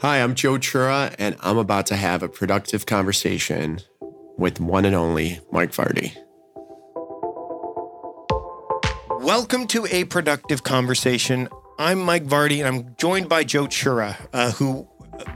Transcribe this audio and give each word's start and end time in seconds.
Hi, 0.00 0.22
I'm 0.22 0.36
Joe 0.36 0.58
Chura, 0.58 1.12
and 1.18 1.36
I'm 1.40 1.58
about 1.58 1.86
to 1.86 1.96
have 1.96 2.22
a 2.22 2.28
productive 2.28 2.86
conversation 2.86 3.80
with 4.36 4.60
one 4.60 4.84
and 4.84 4.94
only 4.94 5.40
Mike 5.50 5.72
Vardy. 5.72 6.16
Welcome 9.24 9.66
to 9.66 9.88
a 9.90 10.04
productive 10.04 10.62
conversation. 10.62 11.48
I'm 11.80 11.98
Mike 11.98 12.26
Vardy, 12.26 12.64
and 12.64 12.68
I'm 12.68 12.94
joined 12.96 13.28
by 13.28 13.42
Joe 13.42 13.66
Chura, 13.66 14.14
uh, 14.32 14.52
who 14.52 14.86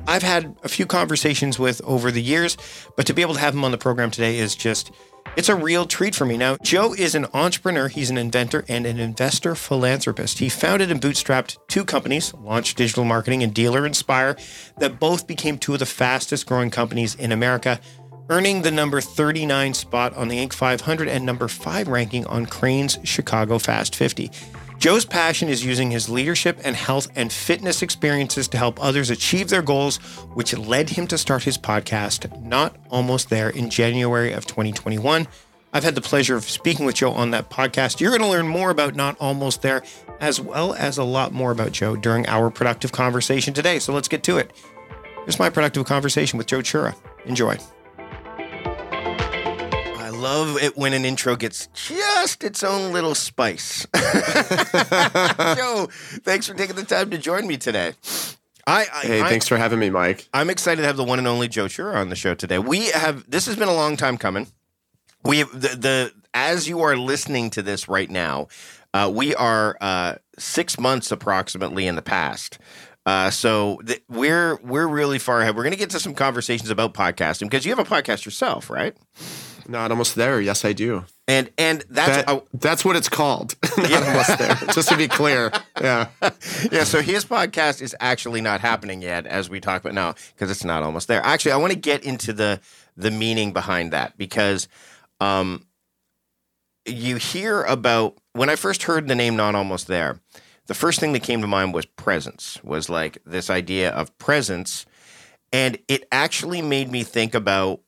I've 0.06 0.22
had 0.22 0.56
a 0.62 0.68
few 0.68 0.86
conversations 0.86 1.58
with 1.58 1.80
over 1.84 2.10
the 2.10 2.22
years, 2.22 2.56
but 2.96 3.06
to 3.06 3.14
be 3.14 3.22
able 3.22 3.34
to 3.34 3.40
have 3.40 3.54
him 3.54 3.64
on 3.64 3.70
the 3.70 3.78
program 3.78 4.10
today 4.10 4.38
is 4.38 4.54
just 4.54 4.92
it's 5.36 5.48
a 5.48 5.54
real 5.54 5.86
treat 5.86 6.14
for 6.14 6.26
me. 6.26 6.36
Now, 6.36 6.56
Joe 6.62 6.94
is 6.94 7.14
an 7.14 7.26
entrepreneur, 7.32 7.88
he's 7.88 8.10
an 8.10 8.18
inventor 8.18 8.64
and 8.68 8.84
an 8.84 9.00
investor 9.00 9.54
philanthropist. 9.54 10.38
He 10.40 10.48
founded 10.48 10.90
and 10.90 11.00
bootstrapped 11.00 11.56
two 11.68 11.84
companies, 11.84 12.34
Launch 12.34 12.74
Digital 12.74 13.04
Marketing 13.04 13.42
and 13.42 13.54
Dealer 13.54 13.86
Inspire, 13.86 14.36
that 14.78 15.00
both 15.00 15.26
became 15.26 15.56
two 15.56 15.72
of 15.72 15.78
the 15.78 15.86
fastest 15.86 16.46
growing 16.46 16.70
companies 16.70 17.14
in 17.14 17.32
America, 17.32 17.80
earning 18.28 18.62
the 18.62 18.70
number 18.70 19.00
39 19.00 19.74
spot 19.74 20.14
on 20.16 20.28
the 20.28 20.36
Inc. 20.36 20.52
500 20.52 21.08
and 21.08 21.24
number 21.24 21.48
5 21.48 21.88
ranking 21.88 22.26
on 22.26 22.44
Crain's 22.44 22.98
Chicago 23.04 23.58
Fast 23.58 23.96
50. 23.96 24.30
Joe's 24.82 25.04
passion 25.04 25.48
is 25.48 25.64
using 25.64 25.92
his 25.92 26.08
leadership 26.08 26.58
and 26.64 26.74
health 26.74 27.06
and 27.14 27.32
fitness 27.32 27.82
experiences 27.82 28.48
to 28.48 28.58
help 28.58 28.82
others 28.82 29.10
achieve 29.10 29.48
their 29.48 29.62
goals, 29.62 29.98
which 30.34 30.58
led 30.58 30.90
him 30.90 31.06
to 31.06 31.16
start 31.16 31.44
his 31.44 31.56
podcast, 31.56 32.42
Not 32.42 32.74
Almost 32.90 33.30
There, 33.30 33.48
in 33.50 33.70
January 33.70 34.32
of 34.32 34.44
2021. 34.44 35.28
I've 35.72 35.84
had 35.84 35.94
the 35.94 36.00
pleasure 36.00 36.34
of 36.34 36.50
speaking 36.50 36.84
with 36.84 36.96
Joe 36.96 37.12
on 37.12 37.30
that 37.30 37.48
podcast. 37.48 38.00
You're 38.00 38.10
going 38.10 38.22
to 38.22 38.26
learn 38.26 38.48
more 38.48 38.70
about 38.70 38.96
Not 38.96 39.16
Almost 39.20 39.62
There, 39.62 39.84
as 40.18 40.40
well 40.40 40.74
as 40.74 40.98
a 40.98 41.04
lot 41.04 41.30
more 41.30 41.52
about 41.52 41.70
Joe 41.70 41.94
during 41.94 42.26
our 42.26 42.50
productive 42.50 42.90
conversation 42.90 43.54
today. 43.54 43.78
So 43.78 43.92
let's 43.92 44.08
get 44.08 44.24
to 44.24 44.38
it. 44.38 44.50
Here's 45.18 45.38
my 45.38 45.48
productive 45.48 45.86
conversation 45.86 46.38
with 46.38 46.48
Joe 46.48 46.58
Chura. 46.58 46.96
Enjoy 47.24 47.52
love 50.22 50.62
it 50.62 50.76
when 50.76 50.92
an 50.92 51.04
intro 51.04 51.34
gets 51.34 51.66
just 51.74 52.44
its 52.44 52.62
own 52.62 52.92
little 52.92 53.14
spice. 53.14 53.86
Joe, 53.94 55.88
thanks 56.22 56.46
for 56.46 56.54
taking 56.54 56.76
the 56.76 56.84
time 56.86 57.10
to 57.10 57.18
join 57.18 57.46
me 57.46 57.56
today. 57.56 57.94
I, 58.64 58.86
I 58.92 59.06
hey, 59.06 59.22
I, 59.22 59.28
thanks 59.28 59.48
for 59.48 59.56
having 59.56 59.80
me, 59.80 59.90
Mike. 59.90 60.28
I'm 60.32 60.48
excited 60.48 60.80
to 60.82 60.86
have 60.86 60.96
the 60.96 61.04
one 61.04 61.18
and 61.18 61.26
only 61.26 61.48
Joe 61.48 61.64
Chura 61.64 61.96
on 61.96 62.08
the 62.08 62.16
show 62.16 62.34
today. 62.34 62.60
We 62.60 62.90
have 62.90 63.28
this 63.28 63.46
has 63.46 63.56
been 63.56 63.68
a 63.68 63.74
long 63.74 63.96
time 63.96 64.16
coming. 64.16 64.46
We 65.24 65.38
have 65.38 65.52
the, 65.52 65.68
the 65.68 66.12
as 66.32 66.68
you 66.68 66.80
are 66.80 66.96
listening 66.96 67.50
to 67.50 67.62
this 67.62 67.88
right 67.88 68.10
now, 68.10 68.46
uh, 68.94 69.10
we 69.12 69.34
are 69.34 69.76
uh, 69.80 70.14
six 70.38 70.78
months 70.78 71.10
approximately 71.10 71.88
in 71.88 71.96
the 71.96 72.02
past. 72.02 72.58
Uh, 73.04 73.30
so 73.30 73.80
th- 73.84 74.02
we're 74.08 74.60
we're 74.62 74.86
really 74.86 75.18
far 75.18 75.40
ahead. 75.40 75.56
We're 75.56 75.64
going 75.64 75.72
to 75.72 75.78
get 75.78 75.90
to 75.90 76.00
some 76.00 76.14
conversations 76.14 76.70
about 76.70 76.94
podcasting 76.94 77.50
because 77.50 77.66
you 77.66 77.74
have 77.74 77.84
a 77.84 77.90
podcast 77.90 78.24
yourself, 78.24 78.70
right? 78.70 78.96
Not 79.68 79.90
almost 79.90 80.14
there. 80.14 80.40
Yes, 80.40 80.64
I 80.64 80.72
do. 80.72 81.04
And 81.28 81.50
and 81.56 81.84
that's 81.88 82.26
that, 82.26 82.44
that's 82.52 82.84
what 82.84 82.96
it's 82.96 83.08
called. 83.08 83.54
not 83.76 83.90
yeah. 83.90 84.06
almost 84.06 84.38
there. 84.38 84.54
Just 84.74 84.88
to 84.88 84.96
be 84.96 85.08
clear. 85.08 85.52
Yeah. 85.80 86.10
yeah. 86.70 86.84
So 86.84 87.02
his 87.02 87.24
podcast 87.24 87.82
is 87.82 87.96
actually 87.98 88.40
not 88.40 88.60
happening 88.60 89.02
yet, 89.02 89.26
as 89.26 89.50
we 89.50 89.58
talk 89.58 89.80
about 89.80 89.94
now, 89.94 90.14
because 90.32 90.48
it's 90.48 90.62
not 90.64 90.84
almost 90.84 91.08
there. 91.08 91.20
Actually, 91.24 91.52
I 91.52 91.56
want 91.56 91.72
to 91.72 91.78
get 91.78 92.04
into 92.04 92.32
the 92.32 92.60
the 92.96 93.10
meaning 93.10 93.52
behind 93.52 93.92
that 93.92 94.16
because 94.16 94.68
um, 95.18 95.66
you 96.86 97.16
hear 97.16 97.62
about 97.62 98.16
when 98.34 98.48
I 98.48 98.54
first 98.54 98.84
heard 98.84 99.08
the 99.08 99.16
name 99.16 99.34
"Not 99.34 99.56
Almost 99.56 99.88
There." 99.88 100.20
The 100.66 100.74
first 100.74 101.00
thing 101.00 101.14
that 101.14 101.24
came 101.24 101.40
to 101.40 101.48
mind 101.48 101.74
was 101.74 101.86
presence. 101.86 102.62
Was 102.62 102.88
like 102.88 103.18
this 103.26 103.50
idea 103.50 103.90
of 103.90 104.16
presence, 104.18 104.86
and 105.52 105.78
it 105.88 106.06
actually 106.12 106.62
made 106.62 106.92
me 106.92 107.02
think 107.02 107.34
about 107.34 107.80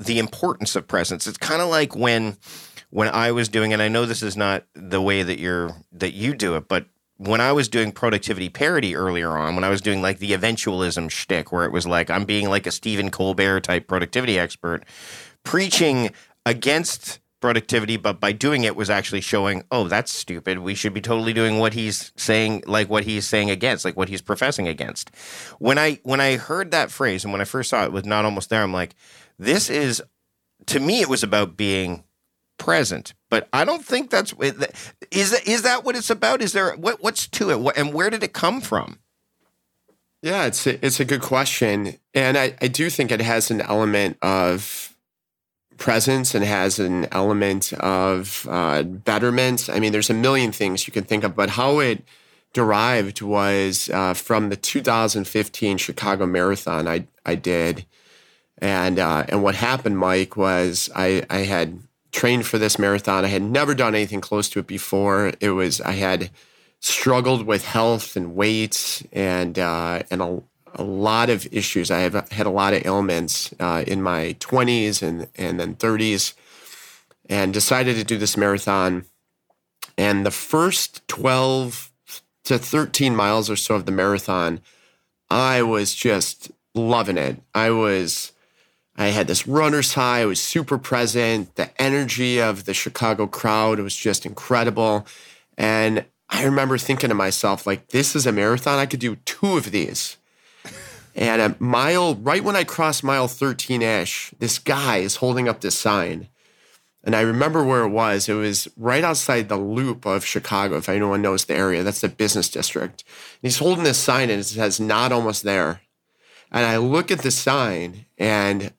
the 0.00 0.18
importance 0.18 0.74
of 0.74 0.88
presence. 0.88 1.26
It's 1.26 1.38
kind 1.38 1.60
of 1.60 1.68
like 1.68 1.94
when 1.94 2.36
when 2.88 3.08
I 3.08 3.30
was 3.30 3.48
doing, 3.48 3.72
and 3.72 3.80
I 3.80 3.88
know 3.88 4.04
this 4.04 4.22
is 4.22 4.36
not 4.36 4.64
the 4.74 5.00
way 5.00 5.22
that 5.22 5.38
you're 5.38 5.76
that 5.92 6.14
you 6.14 6.34
do 6.34 6.56
it, 6.56 6.66
but 6.68 6.86
when 7.18 7.40
I 7.40 7.52
was 7.52 7.68
doing 7.68 7.92
productivity 7.92 8.48
parody 8.48 8.96
earlier 8.96 9.36
on, 9.36 9.54
when 9.54 9.62
I 9.62 9.68
was 9.68 9.82
doing 9.82 10.00
like 10.00 10.18
the 10.18 10.32
eventualism 10.32 11.10
shtick, 11.10 11.52
where 11.52 11.64
it 11.64 11.72
was 11.72 11.86
like 11.86 12.10
I'm 12.10 12.24
being 12.24 12.48
like 12.48 12.66
a 12.66 12.70
Stephen 12.70 13.10
Colbert 13.10 13.60
type 13.60 13.86
productivity 13.86 14.38
expert, 14.38 14.84
preaching 15.44 16.10
against 16.46 17.20
productivity, 17.40 17.96
but 17.96 18.20
by 18.20 18.32
doing 18.32 18.64
it 18.64 18.76
was 18.76 18.90
actually 18.90 19.20
showing, 19.20 19.64
oh, 19.70 19.88
that's 19.88 20.12
stupid. 20.12 20.58
We 20.58 20.74
should 20.74 20.94
be 20.94 21.00
totally 21.00 21.32
doing 21.32 21.58
what 21.58 21.72
he's 21.74 22.12
saying, 22.16 22.64
like 22.66 22.88
what 22.88 23.04
he's 23.04 23.26
saying 23.26 23.50
against, 23.50 23.84
like 23.84 23.96
what 23.96 24.08
he's 24.08 24.22
professing 24.22 24.68
against. 24.68 25.10
When 25.58 25.78
I 25.78 26.00
when 26.02 26.20
I 26.20 26.36
heard 26.36 26.70
that 26.70 26.90
phrase 26.90 27.24
and 27.24 27.32
when 27.32 27.40
I 27.40 27.44
first 27.44 27.70
saw 27.70 27.84
it 27.84 27.92
was 27.92 28.04
not 28.04 28.24
almost 28.24 28.50
there, 28.50 28.62
I'm 28.62 28.72
like, 28.72 28.94
this 29.40 29.70
is, 29.70 30.02
to 30.66 30.78
me, 30.78 31.00
it 31.00 31.08
was 31.08 31.22
about 31.22 31.56
being 31.56 32.04
present. 32.58 33.14
But 33.30 33.48
I 33.52 33.64
don't 33.64 33.84
think 33.84 34.10
that's 34.10 34.34
is 35.10 35.30
that, 35.30 35.48
is 35.48 35.62
that 35.62 35.82
what 35.84 35.96
it's 35.96 36.10
about? 36.10 36.42
Is 36.42 36.52
there 36.52 36.76
what 36.76 37.02
what's 37.02 37.26
to 37.28 37.50
it? 37.50 37.58
What, 37.58 37.76
and 37.76 37.94
where 37.94 38.10
did 38.10 38.22
it 38.22 38.32
come 38.32 38.60
from? 38.60 39.00
Yeah, 40.22 40.44
it's 40.44 40.66
a, 40.66 40.84
it's 40.84 41.00
a 41.00 41.06
good 41.06 41.22
question, 41.22 41.96
and 42.12 42.36
I, 42.36 42.54
I 42.60 42.68
do 42.68 42.90
think 42.90 43.10
it 43.10 43.22
has 43.22 43.50
an 43.50 43.62
element 43.62 44.18
of 44.20 44.94
presence 45.78 46.34
and 46.34 46.44
has 46.44 46.78
an 46.78 47.06
element 47.10 47.72
of 47.72 48.46
uh, 48.50 48.82
betterment. 48.82 49.70
I 49.72 49.80
mean, 49.80 49.92
there's 49.92 50.10
a 50.10 50.14
million 50.14 50.52
things 50.52 50.86
you 50.86 50.92
can 50.92 51.04
think 51.04 51.24
of, 51.24 51.34
but 51.34 51.50
how 51.50 51.78
it 51.78 52.04
derived 52.52 53.22
was 53.22 53.88
uh, 53.88 54.12
from 54.12 54.50
the 54.50 54.56
2015 54.56 55.78
Chicago 55.78 56.26
Marathon 56.26 56.86
I 56.86 57.06
I 57.24 57.36
did. 57.36 57.86
And 58.60 58.98
uh, 58.98 59.24
and 59.28 59.42
what 59.42 59.54
happened, 59.54 59.98
Mike, 59.98 60.36
was 60.36 60.90
I 60.94 61.24
I 61.30 61.38
had 61.38 61.78
trained 62.12 62.46
for 62.46 62.58
this 62.58 62.78
marathon. 62.78 63.24
I 63.24 63.28
had 63.28 63.42
never 63.42 63.74
done 63.74 63.94
anything 63.94 64.20
close 64.20 64.48
to 64.50 64.58
it 64.58 64.66
before. 64.66 65.32
It 65.40 65.50
was 65.50 65.80
I 65.80 65.92
had 65.92 66.30
struggled 66.80 67.46
with 67.46 67.64
health 67.64 68.16
and 68.16 68.34
weight 68.34 69.06
and 69.12 69.58
uh, 69.58 70.02
and 70.10 70.20
a, 70.20 70.42
a 70.74 70.82
lot 70.82 71.30
of 71.30 71.48
issues. 71.52 71.90
I 71.90 72.00
have 72.00 72.30
had 72.30 72.46
a 72.46 72.50
lot 72.50 72.74
of 72.74 72.84
ailments 72.84 73.54
uh, 73.60 73.84
in 73.86 74.02
my 74.02 74.36
20s 74.40 75.02
and 75.02 75.28
and 75.36 75.58
then 75.58 75.76
30s, 75.76 76.34
and 77.28 77.54
decided 77.54 77.96
to 77.96 78.04
do 78.04 78.18
this 78.18 78.36
marathon. 78.36 79.04
And 79.96 80.24
the 80.24 80.30
first 80.30 81.06
12 81.08 81.90
to 82.44 82.58
13 82.58 83.14
miles 83.14 83.50
or 83.50 83.56
so 83.56 83.74
of 83.74 83.86
the 83.86 83.92
marathon, 83.92 84.60
I 85.30 85.62
was 85.62 85.94
just 85.94 86.50
loving 86.74 87.18
it. 87.18 87.36
I 87.54 87.70
was 87.70 88.32
I 88.96 89.08
had 89.08 89.26
this 89.26 89.46
runner's 89.46 89.94
high. 89.94 90.20
I 90.20 90.26
was 90.26 90.42
super 90.42 90.78
present. 90.78 91.54
The 91.56 91.70
energy 91.80 92.40
of 92.40 92.64
the 92.64 92.74
Chicago 92.74 93.26
crowd 93.26 93.78
was 93.78 93.96
just 93.96 94.26
incredible. 94.26 95.06
And 95.56 96.04
I 96.28 96.44
remember 96.44 96.78
thinking 96.78 97.08
to 97.08 97.14
myself, 97.14 97.66
like, 97.66 97.88
this 97.88 98.14
is 98.14 98.26
a 98.26 98.32
marathon. 98.32 98.78
I 98.78 98.86
could 98.86 99.00
do 99.00 99.16
two 99.16 99.56
of 99.56 99.70
these. 99.70 100.16
And 101.16 101.42
a 101.42 101.56
mile, 101.58 102.14
right 102.14 102.42
when 102.42 102.54
I 102.54 102.62
crossed 102.62 103.02
mile 103.02 103.26
13 103.26 103.82
ish, 103.82 104.32
this 104.38 104.60
guy 104.60 104.98
is 104.98 105.16
holding 105.16 105.48
up 105.48 105.60
this 105.60 105.76
sign. 105.76 106.28
And 107.02 107.16
I 107.16 107.22
remember 107.22 107.64
where 107.64 107.82
it 107.82 107.88
was. 107.88 108.28
It 108.28 108.34
was 108.34 108.68
right 108.76 109.02
outside 109.02 109.48
the 109.48 109.56
loop 109.56 110.06
of 110.06 110.24
Chicago, 110.24 110.76
if 110.76 110.88
anyone 110.88 111.20
knows 111.20 111.44
the 111.44 111.56
area. 111.56 111.82
That's 111.82 112.00
the 112.00 112.08
business 112.08 112.48
district. 112.48 113.02
And 113.42 113.50
he's 113.50 113.58
holding 113.58 113.82
this 113.84 113.98
sign 113.98 114.30
and 114.30 114.40
it 114.40 114.44
says, 114.44 114.78
not 114.78 115.10
almost 115.10 115.42
there. 115.42 115.80
And 116.52 116.64
I 116.64 116.76
look 116.76 117.10
at 117.10 117.20
the 117.20 117.30
sign 117.30 118.06
and 118.16 118.72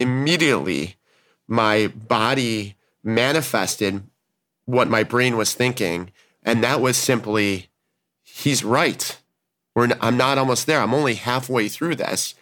immediately 0.00 0.96
my 1.46 1.88
body 1.88 2.76
manifested 3.02 4.02
what 4.64 4.88
my 4.88 5.02
brain 5.02 5.36
was 5.36 5.54
thinking. 5.54 6.10
And 6.42 6.64
that 6.64 6.80
was 6.80 6.96
simply, 6.96 7.68
he's 8.22 8.64
right. 8.64 9.18
We're, 9.74 9.90
I'm 10.00 10.16
not 10.16 10.38
almost 10.38 10.66
there. 10.66 10.80
I'm 10.80 10.94
only 10.94 11.14
halfway 11.14 11.68
through 11.68 11.96
this. 11.96 12.34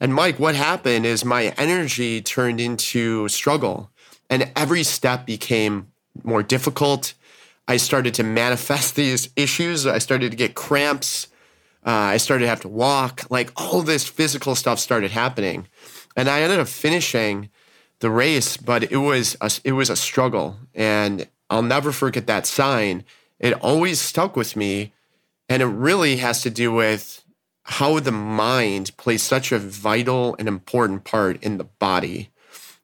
And 0.00 0.12
Mike, 0.12 0.38
what 0.38 0.54
happened 0.54 1.06
is 1.06 1.24
my 1.24 1.54
energy 1.56 2.20
turned 2.20 2.60
into 2.60 3.28
struggle, 3.28 3.90
and 4.28 4.50
every 4.54 4.82
step 4.82 5.24
became 5.24 5.90
more 6.22 6.42
difficult. 6.42 7.14
I 7.66 7.78
started 7.78 8.12
to 8.14 8.22
manifest 8.22 8.94
these 8.94 9.30
issues. 9.36 9.86
I 9.86 9.98
started 9.98 10.32
to 10.32 10.36
get 10.36 10.54
cramps. 10.54 11.28
Uh, 11.84 11.90
I 11.90 12.16
started 12.18 12.44
to 12.44 12.48
have 12.48 12.60
to 12.60 12.68
walk. 12.68 13.22
Like 13.30 13.52
all 13.56 13.80
this 13.80 14.06
physical 14.06 14.54
stuff 14.54 14.78
started 14.78 15.12
happening 15.12 15.66
and 16.16 16.28
I 16.28 16.40
ended 16.40 16.60
up 16.60 16.68
finishing 16.68 17.50
the 18.00 18.10
race, 18.10 18.56
but 18.56 18.90
it 18.90 18.96
was 18.98 19.36
a, 19.40 19.50
it 19.64 19.72
was 19.72 19.90
a 19.90 19.96
struggle, 19.96 20.56
and 20.74 21.26
I'll 21.50 21.62
never 21.62 21.92
forget 21.92 22.26
that 22.26 22.46
sign. 22.46 23.04
It 23.38 23.52
always 23.54 24.00
stuck 24.00 24.36
with 24.36 24.56
me, 24.56 24.92
and 25.48 25.62
it 25.62 25.66
really 25.66 26.16
has 26.16 26.42
to 26.42 26.50
do 26.50 26.72
with 26.72 27.22
how 27.64 28.00
the 28.00 28.12
mind 28.12 28.96
plays 28.96 29.22
such 29.22 29.52
a 29.52 29.58
vital 29.58 30.36
and 30.38 30.48
important 30.48 31.04
part 31.04 31.42
in 31.42 31.58
the 31.58 31.64
body. 31.64 32.30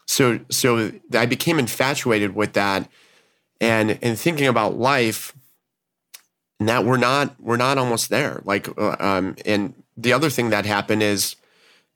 So 0.07 0.41
so 0.51 0.93
I 1.15 1.27
became 1.27 1.59
infatuated 1.59 2.35
with 2.35 2.53
that, 2.55 2.89
and 3.61 3.99
and 4.03 4.19
thinking 4.19 4.49
about 4.49 4.77
life. 4.79 5.33
and 6.61 6.69
that 6.69 6.85
we're 6.85 6.97
not 6.97 7.35
we're 7.41 7.57
not 7.57 7.79
almost 7.79 8.09
there. 8.11 8.41
Like, 8.45 8.69
uh, 8.79 8.97
um, 9.01 9.37
and 9.45 9.75
the 9.97 10.13
other 10.13 10.31
thing 10.31 10.51
that 10.51 10.65
happened 10.67 11.03
is 11.03 11.37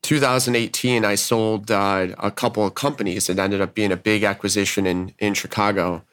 2018. 0.03 1.05
I 1.05 1.15
sold 1.15 1.71
uh, 1.71 2.09
a 2.19 2.31
couple 2.31 2.65
of 2.65 2.75
companies. 2.75 3.29
It 3.29 3.39
ended 3.39 3.61
up 3.61 3.75
being 3.75 3.93
a 3.93 3.97
big 3.97 4.23
acquisition 4.23 4.87
in 4.87 5.15
in 5.19 5.35
Chicago, 5.35 6.05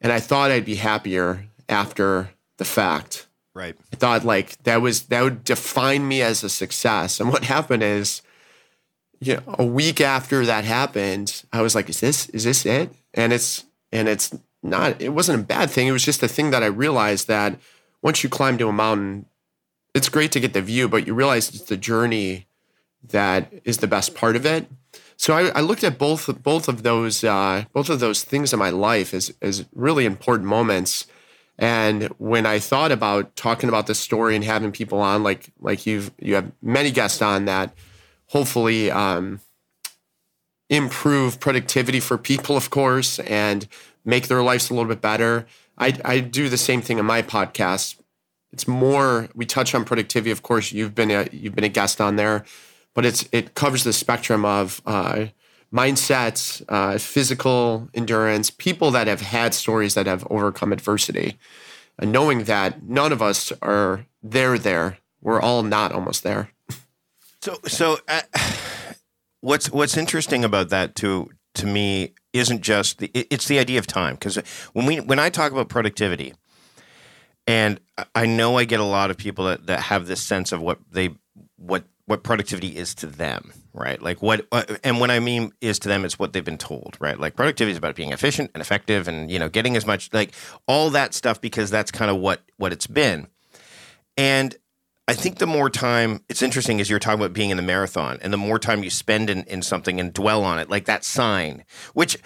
and 0.00 0.12
I 0.12 0.20
thought 0.20 0.50
I'd 0.50 0.64
be 0.64 0.76
happier 0.76 1.46
after 1.68 2.30
the 2.58 2.64
fact. 2.64 3.26
Right. 3.54 3.76
I 3.92 3.96
thought 3.96 4.24
like 4.24 4.62
that 4.64 4.80
was 4.80 5.04
that 5.04 5.22
would 5.22 5.44
define 5.44 6.06
me 6.06 6.22
as 6.22 6.44
a 6.44 6.48
success. 6.48 7.20
And 7.20 7.30
what 7.30 7.44
happened 7.44 7.82
is, 7.82 8.22
you 9.20 9.36
know, 9.36 9.54
a 9.58 9.64
week 9.64 10.00
after 10.00 10.46
that 10.46 10.64
happened, 10.64 11.42
I 11.52 11.62
was 11.62 11.74
like, 11.74 11.88
"Is 11.88 12.00
this 12.00 12.28
is 12.30 12.44
this 12.44 12.64
it?" 12.66 12.90
And 13.14 13.32
it's 13.32 13.64
and 13.90 14.08
it's 14.08 14.36
not. 14.62 15.00
It 15.00 15.10
wasn't 15.10 15.40
a 15.40 15.44
bad 15.44 15.70
thing. 15.70 15.86
It 15.86 15.92
was 15.92 16.04
just 16.04 16.22
a 16.22 16.28
thing 16.28 16.50
that 16.50 16.62
I 16.62 16.66
realized 16.66 17.26
that 17.28 17.58
once 18.02 18.22
you 18.22 18.28
climb 18.28 18.58
to 18.58 18.68
a 18.68 18.72
mountain, 18.72 19.26
it's 19.94 20.08
great 20.08 20.32
to 20.32 20.40
get 20.40 20.52
the 20.52 20.62
view, 20.62 20.88
but 20.88 21.06
you 21.06 21.14
realize 21.14 21.48
it's 21.48 21.62
the 21.62 21.76
journey 21.76 22.46
that 23.02 23.52
is 23.64 23.78
the 23.78 23.86
best 23.86 24.14
part 24.14 24.36
of 24.36 24.46
it. 24.46 24.66
So 25.16 25.34
I, 25.34 25.48
I 25.48 25.60
looked 25.60 25.84
at 25.84 25.98
both 25.98 26.42
both 26.42 26.68
of 26.68 26.82
those 26.82 27.24
uh, 27.24 27.64
both 27.72 27.90
of 27.90 28.00
those 28.00 28.22
things 28.22 28.52
in 28.52 28.58
my 28.58 28.70
life 28.70 29.12
as 29.12 29.32
as 29.42 29.64
really 29.74 30.04
important 30.04 30.48
moments 30.48 31.06
and 31.58 32.04
when 32.18 32.46
I 32.46 32.60
thought 32.60 32.92
about 32.92 33.34
talking 33.34 33.68
about 33.68 33.88
this 33.88 33.98
story 33.98 34.36
and 34.36 34.44
having 34.44 34.70
people 34.70 35.00
on, 35.00 35.22
like 35.24 35.50
like 35.58 35.86
you've 35.86 36.12
you 36.20 36.36
have 36.36 36.52
many 36.62 36.92
guests 36.92 37.20
on 37.20 37.46
that, 37.46 37.74
hopefully 38.26 38.90
um, 38.90 39.40
improve 40.70 41.40
productivity 41.40 41.98
for 41.98 42.16
people, 42.16 42.56
of 42.56 42.70
course, 42.70 43.18
and 43.20 43.66
make 44.04 44.28
their 44.28 44.42
lives 44.42 44.70
a 44.70 44.74
little 44.74 44.88
bit 44.88 45.00
better. 45.00 45.46
I, 45.76 45.98
I 46.04 46.20
do 46.20 46.48
the 46.48 46.56
same 46.56 46.80
thing 46.80 46.98
in 46.98 47.06
my 47.06 47.22
podcast. 47.22 47.96
It's 48.52 48.68
more 48.68 49.28
we 49.34 49.44
touch 49.44 49.74
on 49.74 49.84
productivity. 49.84 50.30
Of 50.30 50.42
course, 50.42 50.70
you've 50.70 50.94
been 50.94 51.10
a 51.10 51.28
you've 51.32 51.56
been 51.56 51.64
a 51.64 51.68
guest 51.68 52.00
on 52.00 52.14
there, 52.14 52.44
but 52.94 53.04
it's 53.04 53.28
it 53.32 53.54
covers 53.54 53.84
the 53.84 53.92
spectrum 53.92 54.44
of 54.44 54.80
uh, 54.86 55.26
mindsets, 55.72 56.62
uh, 56.68 56.98
physical 56.98 57.88
endurance, 57.94 58.50
people 58.50 58.90
that 58.90 59.06
have 59.06 59.20
had 59.20 59.54
stories 59.54 59.94
that 59.94 60.06
have 60.06 60.26
overcome 60.30 60.72
adversity, 60.72 61.38
and 61.98 62.12
knowing 62.12 62.44
that 62.44 62.82
none 62.82 63.12
of 63.12 63.22
us 63.22 63.52
are 63.62 64.06
there. 64.22 64.58
There, 64.58 64.98
we're 65.20 65.40
all 65.40 65.62
not 65.62 65.92
almost 65.92 66.22
there. 66.22 66.50
So, 67.42 67.58
so 67.66 67.98
uh, 68.08 68.22
what's 69.40 69.70
what's 69.70 69.96
interesting 69.96 70.44
about 70.44 70.70
that 70.70 70.94
too 70.94 71.30
to 71.54 71.66
me 71.66 72.14
isn't 72.32 72.62
just 72.62 72.98
the 72.98 73.10
it's 73.14 73.48
the 73.48 73.58
idea 73.58 73.78
of 73.78 73.86
time 73.86 74.14
because 74.14 74.36
when 74.72 74.86
we 74.86 75.00
when 75.00 75.18
I 75.18 75.30
talk 75.30 75.52
about 75.52 75.68
productivity, 75.68 76.34
and 77.46 77.80
I 78.14 78.26
know 78.26 78.58
I 78.58 78.64
get 78.64 78.80
a 78.80 78.84
lot 78.84 79.10
of 79.10 79.16
people 79.16 79.46
that 79.46 79.66
that 79.66 79.80
have 79.80 80.06
this 80.06 80.22
sense 80.22 80.52
of 80.52 80.60
what 80.60 80.78
they 80.90 81.10
what 81.56 81.84
what 82.08 82.22
productivity 82.22 82.74
is 82.76 82.94
to 82.96 83.06
them, 83.06 83.52
right? 83.74 84.00
Like 84.00 84.22
what, 84.22 84.46
uh, 84.50 84.64
and 84.82 84.98
when 84.98 85.10
I 85.10 85.20
mean 85.20 85.52
is 85.60 85.78
to 85.80 85.88
them, 85.88 86.06
it's 86.06 86.18
what 86.18 86.32
they've 86.32 86.44
been 86.44 86.56
told, 86.56 86.96
right? 86.98 87.20
Like 87.20 87.36
productivity 87.36 87.72
is 87.72 87.78
about 87.78 87.96
being 87.96 88.12
efficient 88.12 88.50
and 88.54 88.62
effective, 88.62 89.06
and 89.08 89.30
you 89.30 89.38
know, 89.38 89.48
getting 89.50 89.76
as 89.76 89.86
much 89.86 90.12
like 90.12 90.32
all 90.66 90.88
that 90.90 91.12
stuff 91.12 91.40
because 91.40 91.70
that's 91.70 91.90
kind 91.90 92.10
of 92.10 92.16
what 92.16 92.40
what 92.56 92.72
it's 92.72 92.86
been. 92.86 93.28
And 94.16 94.56
I 95.06 95.14
think 95.14 95.38
the 95.38 95.46
more 95.46 95.70
time, 95.70 96.22
it's 96.28 96.42
interesting 96.42 96.80
as 96.80 96.88
you're 96.88 96.98
talking 96.98 97.20
about 97.20 97.32
being 97.32 97.50
in 97.50 97.56
the 97.56 97.62
marathon, 97.62 98.18
and 98.22 98.32
the 98.32 98.38
more 98.38 98.58
time 98.58 98.82
you 98.82 98.90
spend 98.90 99.28
in, 99.28 99.44
in 99.44 99.62
something 99.62 100.00
and 100.00 100.12
dwell 100.12 100.44
on 100.44 100.58
it, 100.58 100.70
like 100.70 100.86
that 100.86 101.04
sign, 101.04 101.64
which 101.92 102.16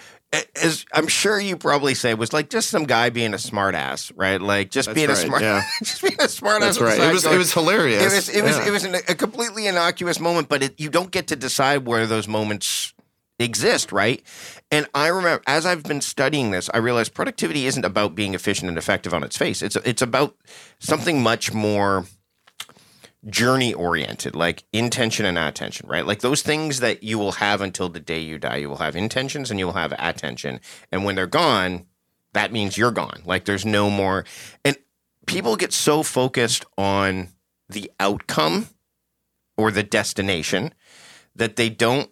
as 0.61 0.85
I'm 0.93 1.07
sure 1.07 1.39
you 1.39 1.57
probably 1.57 1.93
say, 1.93 2.09
it 2.11 2.17
was 2.17 2.33
like 2.33 2.49
just 2.49 2.69
some 2.69 2.85
guy 2.85 3.09
being 3.09 3.33
a 3.33 3.37
smartass, 3.37 4.11
right? 4.15 4.41
Like 4.41 4.71
just 4.71 4.87
That's 4.87 4.95
being 4.95 5.09
right, 5.09 5.17
a 5.17 5.21
smart, 5.21 5.41
yeah. 5.41 5.63
just 5.83 6.01
being 6.01 6.13
a 6.15 6.23
smartass. 6.23 6.59
That's 6.59 6.81
right. 6.81 6.99
It 6.99 7.13
was 7.13 7.25
it 7.25 7.37
was 7.37 7.53
hilarious. 7.53 8.01
It 8.01 8.15
was 8.15 8.29
it 8.29 8.43
was 8.43 8.57
Yeah. 8.57 8.67
it 8.67 8.71
was 8.71 8.83
an, 8.83 8.95
a 8.95 9.15
completely 9.15 9.67
innocuous 9.67 10.19
moment, 10.19 10.49
but 10.49 10.63
it, 10.63 10.79
you 10.79 10.89
don't 10.89 11.11
get 11.11 11.27
to 11.27 11.35
decide 11.35 11.85
where 11.85 12.07
those 12.07 12.27
moments 12.27 12.93
exist, 13.39 13.91
right? 13.91 14.23
And 14.71 14.87
I 14.95 15.07
remember 15.07 15.43
as 15.45 15.65
I've 15.65 15.83
been 15.83 16.01
studying 16.01 16.51
this, 16.51 16.69
I 16.73 16.77
realized 16.77 17.13
productivity 17.13 17.65
isn't 17.67 17.85
about 17.85 18.15
being 18.15 18.33
efficient 18.33 18.69
and 18.69 18.77
effective 18.77 19.13
on 19.13 19.23
its 19.23 19.37
face. 19.37 19.61
It's 19.61 19.75
it's 19.77 20.01
about 20.01 20.35
something 20.79 21.21
much 21.21 21.53
more 21.53 22.05
journey 23.29 23.73
oriented, 23.73 24.35
like 24.35 24.63
intention 24.73 25.25
and 25.25 25.37
attention, 25.37 25.87
right? 25.87 26.05
Like 26.05 26.19
those 26.19 26.41
things 26.41 26.79
that 26.79 27.03
you 27.03 27.17
will 27.17 27.33
have 27.33 27.61
until 27.61 27.89
the 27.89 27.99
day 27.99 28.19
you 28.19 28.37
die. 28.37 28.57
You 28.57 28.69
will 28.69 28.77
have 28.77 28.95
intentions 28.95 29.49
and 29.49 29.59
you 29.59 29.65
will 29.65 29.73
have 29.73 29.93
attention. 29.97 30.59
And 30.91 31.05
when 31.05 31.15
they're 31.15 31.27
gone, 31.27 31.85
that 32.33 32.51
means 32.51 32.77
you're 32.77 32.91
gone. 32.91 33.21
Like 33.25 33.45
there's 33.45 33.65
no 33.65 33.89
more. 33.89 34.25
And 34.65 34.77
people 35.25 35.55
get 35.55 35.71
so 35.71 36.03
focused 36.03 36.65
on 36.77 37.29
the 37.69 37.91
outcome 37.99 38.67
or 39.57 39.71
the 39.71 39.83
destination 39.83 40.73
that 41.35 41.55
they 41.55 41.69
don't 41.69 42.09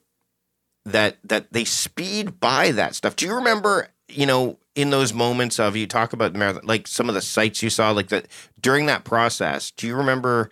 that 0.85 1.17
that 1.23 1.51
they 1.51 1.65
speed 1.65 2.39
by 2.39 2.71
that 2.71 2.95
stuff. 2.95 3.15
Do 3.15 3.25
you 3.25 3.35
remember, 3.35 3.89
you 4.07 4.25
know, 4.25 4.57
in 4.75 4.89
those 4.89 5.13
moments 5.13 5.59
of 5.59 5.75
you 5.75 5.85
talk 5.85 6.13
about 6.13 6.33
marathon, 6.33 6.65
like 6.65 6.87
some 6.87 7.09
of 7.09 7.15
the 7.15 7.21
sights 7.21 7.61
you 7.61 7.69
saw, 7.69 7.91
like 7.91 8.07
that 8.07 8.27
during 8.59 8.85
that 8.85 9.03
process, 9.03 9.71
do 9.71 9.85
you 9.87 9.95
remember 9.95 10.49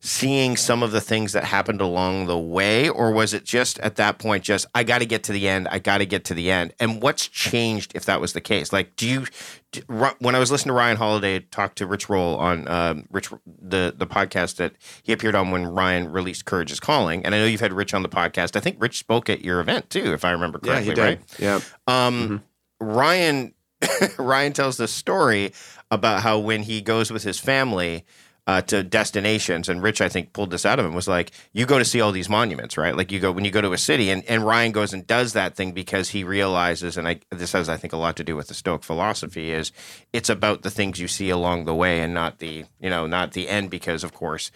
seeing 0.00 0.56
some 0.56 0.82
of 0.82 0.92
the 0.92 1.00
things 1.00 1.32
that 1.32 1.44
happened 1.44 1.80
along 1.80 2.26
the 2.26 2.38
way, 2.38 2.88
or 2.88 3.10
was 3.10 3.32
it 3.34 3.44
just 3.44 3.78
at 3.80 3.96
that 3.96 4.18
point 4.18 4.44
just 4.44 4.66
I 4.74 4.84
got 4.84 4.98
to 4.98 5.06
get 5.06 5.22
to 5.24 5.32
the 5.32 5.48
end, 5.48 5.68
I 5.68 5.78
got 5.78 5.98
to 5.98 6.06
get 6.06 6.24
to 6.26 6.34
the 6.34 6.50
end? 6.50 6.74
And 6.78 7.02
what's 7.02 7.26
changed 7.26 7.92
if 7.94 8.04
that 8.04 8.20
was 8.20 8.32
the 8.32 8.40
case? 8.40 8.72
Like, 8.72 8.94
do 8.96 9.08
you 9.08 9.26
do, 9.72 9.80
when 10.18 10.34
I 10.34 10.38
was 10.38 10.50
listening 10.50 10.70
to 10.70 10.76
Ryan 10.76 10.96
Holiday 10.96 11.40
talk 11.40 11.74
to 11.76 11.86
Rich 11.86 12.08
Roll 12.08 12.36
on 12.36 12.68
um, 12.68 13.06
Rich 13.10 13.30
the 13.46 13.94
the 13.96 14.06
podcast 14.06 14.56
that 14.56 14.74
he 15.02 15.12
appeared 15.12 15.34
on 15.34 15.50
when 15.50 15.66
Ryan 15.66 16.12
released 16.12 16.44
Courage 16.44 16.70
is 16.70 16.80
Calling, 16.80 17.24
and 17.24 17.34
I 17.34 17.38
know 17.38 17.46
you've 17.46 17.60
had 17.60 17.72
Rich 17.72 17.94
on 17.94 18.02
the 18.02 18.08
podcast. 18.08 18.56
I 18.56 18.60
think 18.60 18.76
Rich 18.80 18.98
spoke 18.98 19.28
at 19.30 19.44
your 19.44 19.60
event 19.60 19.90
too, 19.90 20.12
if 20.12 20.24
I 20.24 20.30
remember 20.30 20.60
yeah, 20.62 20.82
correctly. 20.82 20.90
he 20.90 20.94
did. 20.94 21.02
Right? 21.02 21.20
Yeah. 21.38 21.60
Um, 21.86 22.42
Ryan 22.80 23.54
Ryan 24.18 24.52
tells 24.52 24.76
this 24.76 24.92
story 24.92 25.52
about 25.90 26.22
how 26.22 26.38
when 26.38 26.62
he 26.62 26.80
goes 26.80 27.10
with 27.10 27.22
his 27.22 27.38
family 27.38 28.04
uh, 28.46 28.62
to 28.62 28.82
destinations, 28.84 29.68
and 29.68 29.82
Rich 29.82 30.00
I 30.00 30.08
think 30.08 30.32
pulled 30.32 30.50
this 30.50 30.64
out 30.64 30.78
of 30.78 30.86
him 30.86 30.94
was 30.94 31.08
like, 31.08 31.32
you 31.52 31.66
go 31.66 31.78
to 31.78 31.84
see 31.84 32.00
all 32.00 32.12
these 32.12 32.28
monuments, 32.28 32.76
right? 32.76 32.96
Like 32.96 33.10
you 33.10 33.18
go 33.18 33.32
when 33.32 33.44
you 33.44 33.50
go 33.50 33.60
to 33.60 33.72
a 33.72 33.78
city, 33.78 34.10
and, 34.10 34.24
and 34.26 34.46
Ryan 34.46 34.72
goes 34.72 34.92
and 34.92 35.06
does 35.06 35.32
that 35.32 35.56
thing 35.56 35.72
because 35.72 36.10
he 36.10 36.22
realizes, 36.22 36.96
and 36.96 37.08
I, 37.08 37.20
this 37.30 37.52
has 37.52 37.68
I 37.68 37.76
think 37.76 37.92
a 37.92 37.96
lot 37.96 38.16
to 38.16 38.24
do 38.24 38.36
with 38.36 38.46
the 38.48 38.54
Stoic 38.54 38.84
philosophy, 38.84 39.50
is 39.50 39.72
it's 40.12 40.28
about 40.28 40.62
the 40.62 40.70
things 40.70 41.00
you 41.00 41.08
see 41.08 41.30
along 41.30 41.64
the 41.64 41.74
way 41.74 42.00
and 42.00 42.14
not 42.14 42.38
the 42.38 42.64
you 42.80 42.90
know 42.90 43.06
not 43.06 43.32
the 43.32 43.48
end 43.48 43.70
because 43.70 44.04
of 44.04 44.12
course. 44.12 44.50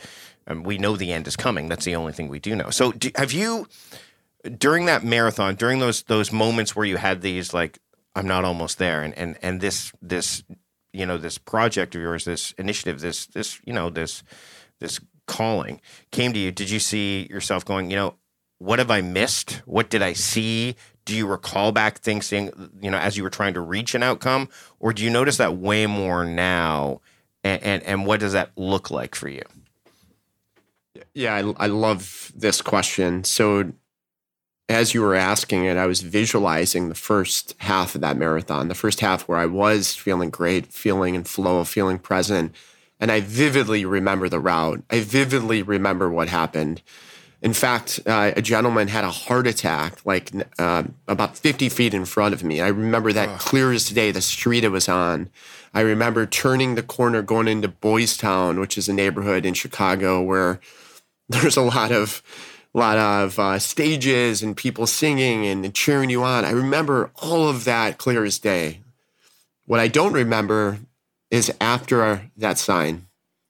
Um, 0.47 0.63
we 0.63 0.79
know 0.79 0.97
the 0.97 1.13
end 1.13 1.29
is 1.29 1.37
coming. 1.37 1.69
That's 1.69 1.85
the 1.85 1.97
only 1.97 2.13
thing 2.13 2.29
we 2.29 2.41
do 2.41 2.57
know. 2.57 2.71
So, 2.71 2.93
do, 2.93 3.11
have 3.17 3.33
you 3.33 3.69
during 4.57 4.87
that 4.87 5.05
marathon, 5.05 5.55
during 5.57 5.81
those 5.81 6.03
those 6.05 6.33
moments 6.33 6.75
where 6.75 6.87
you 6.87 6.97
had 6.97 7.23
these 7.23 7.53
like 7.53 7.79
I'm 8.15 8.27
not 8.27 8.45
almost 8.45 8.79
there, 8.79 9.03
and 9.03 9.17
and 9.17 9.37
and 9.43 9.61
this 9.61 9.93
this 10.01 10.43
you 10.93 11.07
know 11.07 11.19
this 11.19 11.39
project 11.39 11.95
of 11.95 12.01
yours, 12.01 12.25
this 12.25 12.53
initiative, 12.53 13.01
this 13.01 13.27
this 13.27 13.61
you 13.65 13.73
know 13.73 13.91
this 13.91 14.23
this 14.79 15.01
calling 15.27 15.81
came 16.11 16.33
to 16.33 16.39
you. 16.39 16.51
Did 16.51 16.71
you 16.71 16.81
see 16.81 17.27
yourself 17.31 17.65
going? 17.65 17.91
You 17.91 17.97
know, 17.97 18.15
what 18.59 18.79
have 18.79 18.91
I 18.91 19.01
missed? 19.01 19.63
What 19.65 19.91
did 19.91 20.03
I 20.03 20.13
see? 20.13 20.77
Do 21.05 21.17
you 21.17 21.27
recall 21.27 21.73
back 21.73 21.99
things 21.99 22.31
you 22.33 22.51
know 22.83 22.99
as 22.99 23.17
you 23.17 23.23
were 23.23 23.31
trying 23.31 23.55
to 23.55 23.61
reach 23.61 23.95
an 23.95 24.03
outcome, 24.03 24.49
or 24.79 24.93
do 24.93 25.03
you 25.03 25.11
notice 25.11 25.37
that 25.39 25.57
way 25.57 25.87
more 25.87 26.25
now? 26.25 27.01
And 27.43 27.63
and, 27.63 27.83
and 27.85 28.07
what 28.07 28.21
does 28.21 28.33
that 28.33 28.51
look 28.57 28.91
like 28.91 29.15
for 29.15 29.29
you? 29.29 29.43
Yeah, 31.15 31.35
I, 31.35 31.65
I 31.65 31.67
love 31.67 32.33
this 32.35 32.63
question. 32.63 33.25
So, 33.25 33.73
as 34.71 34.95
you 34.95 35.03
were 35.03 35.17
asking 35.17 35.65
it, 35.65 35.77
I 35.77 35.87
was 35.87 36.01
visualizing 36.01 36.89
the 36.89 36.95
first 36.95 37.57
half 37.59 37.97
of 37.97 38.01
that 38.03 38.17
marathon, 38.17 38.69
the 38.69 38.75
first 38.77 39.01
half 39.01 39.27
where 39.27 39.37
I 39.37 39.47
was 39.47 39.97
feeling 39.97 40.31
great, 40.31 40.67
feeling 40.67 41.17
in 41.17 41.25
flow, 41.25 41.65
feeling 41.65 41.99
present. 41.99 42.55
And 43.01 43.11
I 43.11 43.21
vividly 43.21 43.85
remember 43.85 44.29
the 44.29 44.39
route. 44.39 44.85
I 44.89 45.01
vividly 45.01 45.63
remember 45.63 46.09
what 46.09 46.29
happened. 46.29 46.83
In 47.43 47.53
fact, 47.53 47.99
uh, 48.07 48.33
a 48.37 48.43
gentleman 48.43 48.87
had 48.87 49.03
a 49.03 49.11
heart 49.11 49.49
attack 49.49 50.07
like 50.07 50.31
uh, 50.59 50.85
about 51.09 51.37
50 51.37 51.69
feet 51.71 51.93
in 51.93 52.05
front 52.05 52.33
of 52.33 52.45
me. 52.45 52.61
I 52.61 52.69
remember 52.69 53.13
that 53.13 53.41
clear 53.41 53.73
as 53.73 53.89
day, 53.89 54.13
the 54.13 54.21
street 54.21 54.63
it 54.63 54.69
was 54.69 54.89
on. 54.89 55.31
I 55.75 55.81
remember 55.81 56.27
turning 56.27 56.77
the 56.77 56.83
corner 56.83 57.23
going 57.23 57.49
into 57.49 57.69
Boys 57.69 58.17
Town, 58.17 58.61
which 58.61 58.79
is 58.79 58.89
a 58.89 58.93
neighborhood 58.93 59.45
in 59.45 59.55
Chicago 59.55 60.23
where 60.23 60.61
there's 61.29 61.57
a 61.57 61.63
lot 61.63 61.91
of 61.91 62.23
a 62.75 62.79
lot 62.79 62.99
of 62.99 63.39
uh, 63.39 63.59
stages 63.59 64.43
and 64.43 64.57
people 64.57 64.87
singing 64.87 65.47
and 65.47 65.75
cheering 65.75 66.11
you 66.11 66.23
on. 66.23 66.45
I 66.45 66.51
remember 66.51 67.11
all 67.17 67.49
of 67.49 67.65
that 67.65 67.99
clear 67.99 68.25
as 68.25 68.39
day. 68.39 68.81
What 69.67 69.81
I 69.81 69.89
don't 69.89 70.13
remember 70.13 70.79
is 71.31 71.53
after 71.61 72.31
that 72.37 72.59
sign, 72.59 73.07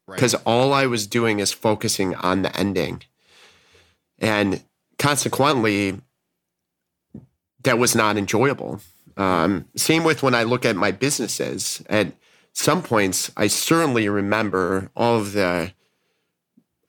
because 0.07 0.35
all 0.47 0.73
I 0.73 0.87
was 0.87 1.07
doing 1.07 1.39
is 1.39 1.53
focusing 1.53 2.15
on 2.15 2.43
the 2.43 2.55
ending, 2.57 3.03
and 4.19 4.63
consequently, 4.99 6.01
that 7.63 7.79
was 7.79 7.95
not 7.95 8.17
enjoyable. 8.17 8.81
Um, 9.17 9.67
same 9.77 10.05
with 10.05 10.23
when 10.23 10.35
I 10.35 10.45
look 10.45 10.65
at 10.65 10.77
my 10.77 10.93
businesses. 10.93 11.83
At 11.89 12.13
some 12.53 12.83
points, 12.83 13.31
I 13.37 13.49
certainly 13.49 14.09
remember 14.09 14.91
all 14.97 15.19
of 15.19 15.33
the 15.33 15.73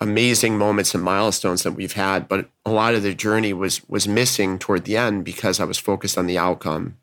amazing 0.02 0.58
moments 0.58 0.96
and 0.96 1.04
milestones 1.04 1.62
that 1.64 1.74
we've 1.74 1.94
had, 1.94 2.28
but 2.28 2.50
a 2.66 2.72
lot 2.72 2.96
of 2.96 3.04
the 3.04 3.14
journey 3.14 3.54
was 3.54 3.88
was 3.88 4.08
missing 4.08 4.60
toward 4.60 4.84
the 4.84 4.98
end 4.98 5.24
because 5.24 5.60
I 5.60 5.64
was 5.66 5.78
focused 5.78 6.18
on 6.18 6.26
the 6.26 6.38
outcome, 6.38 6.98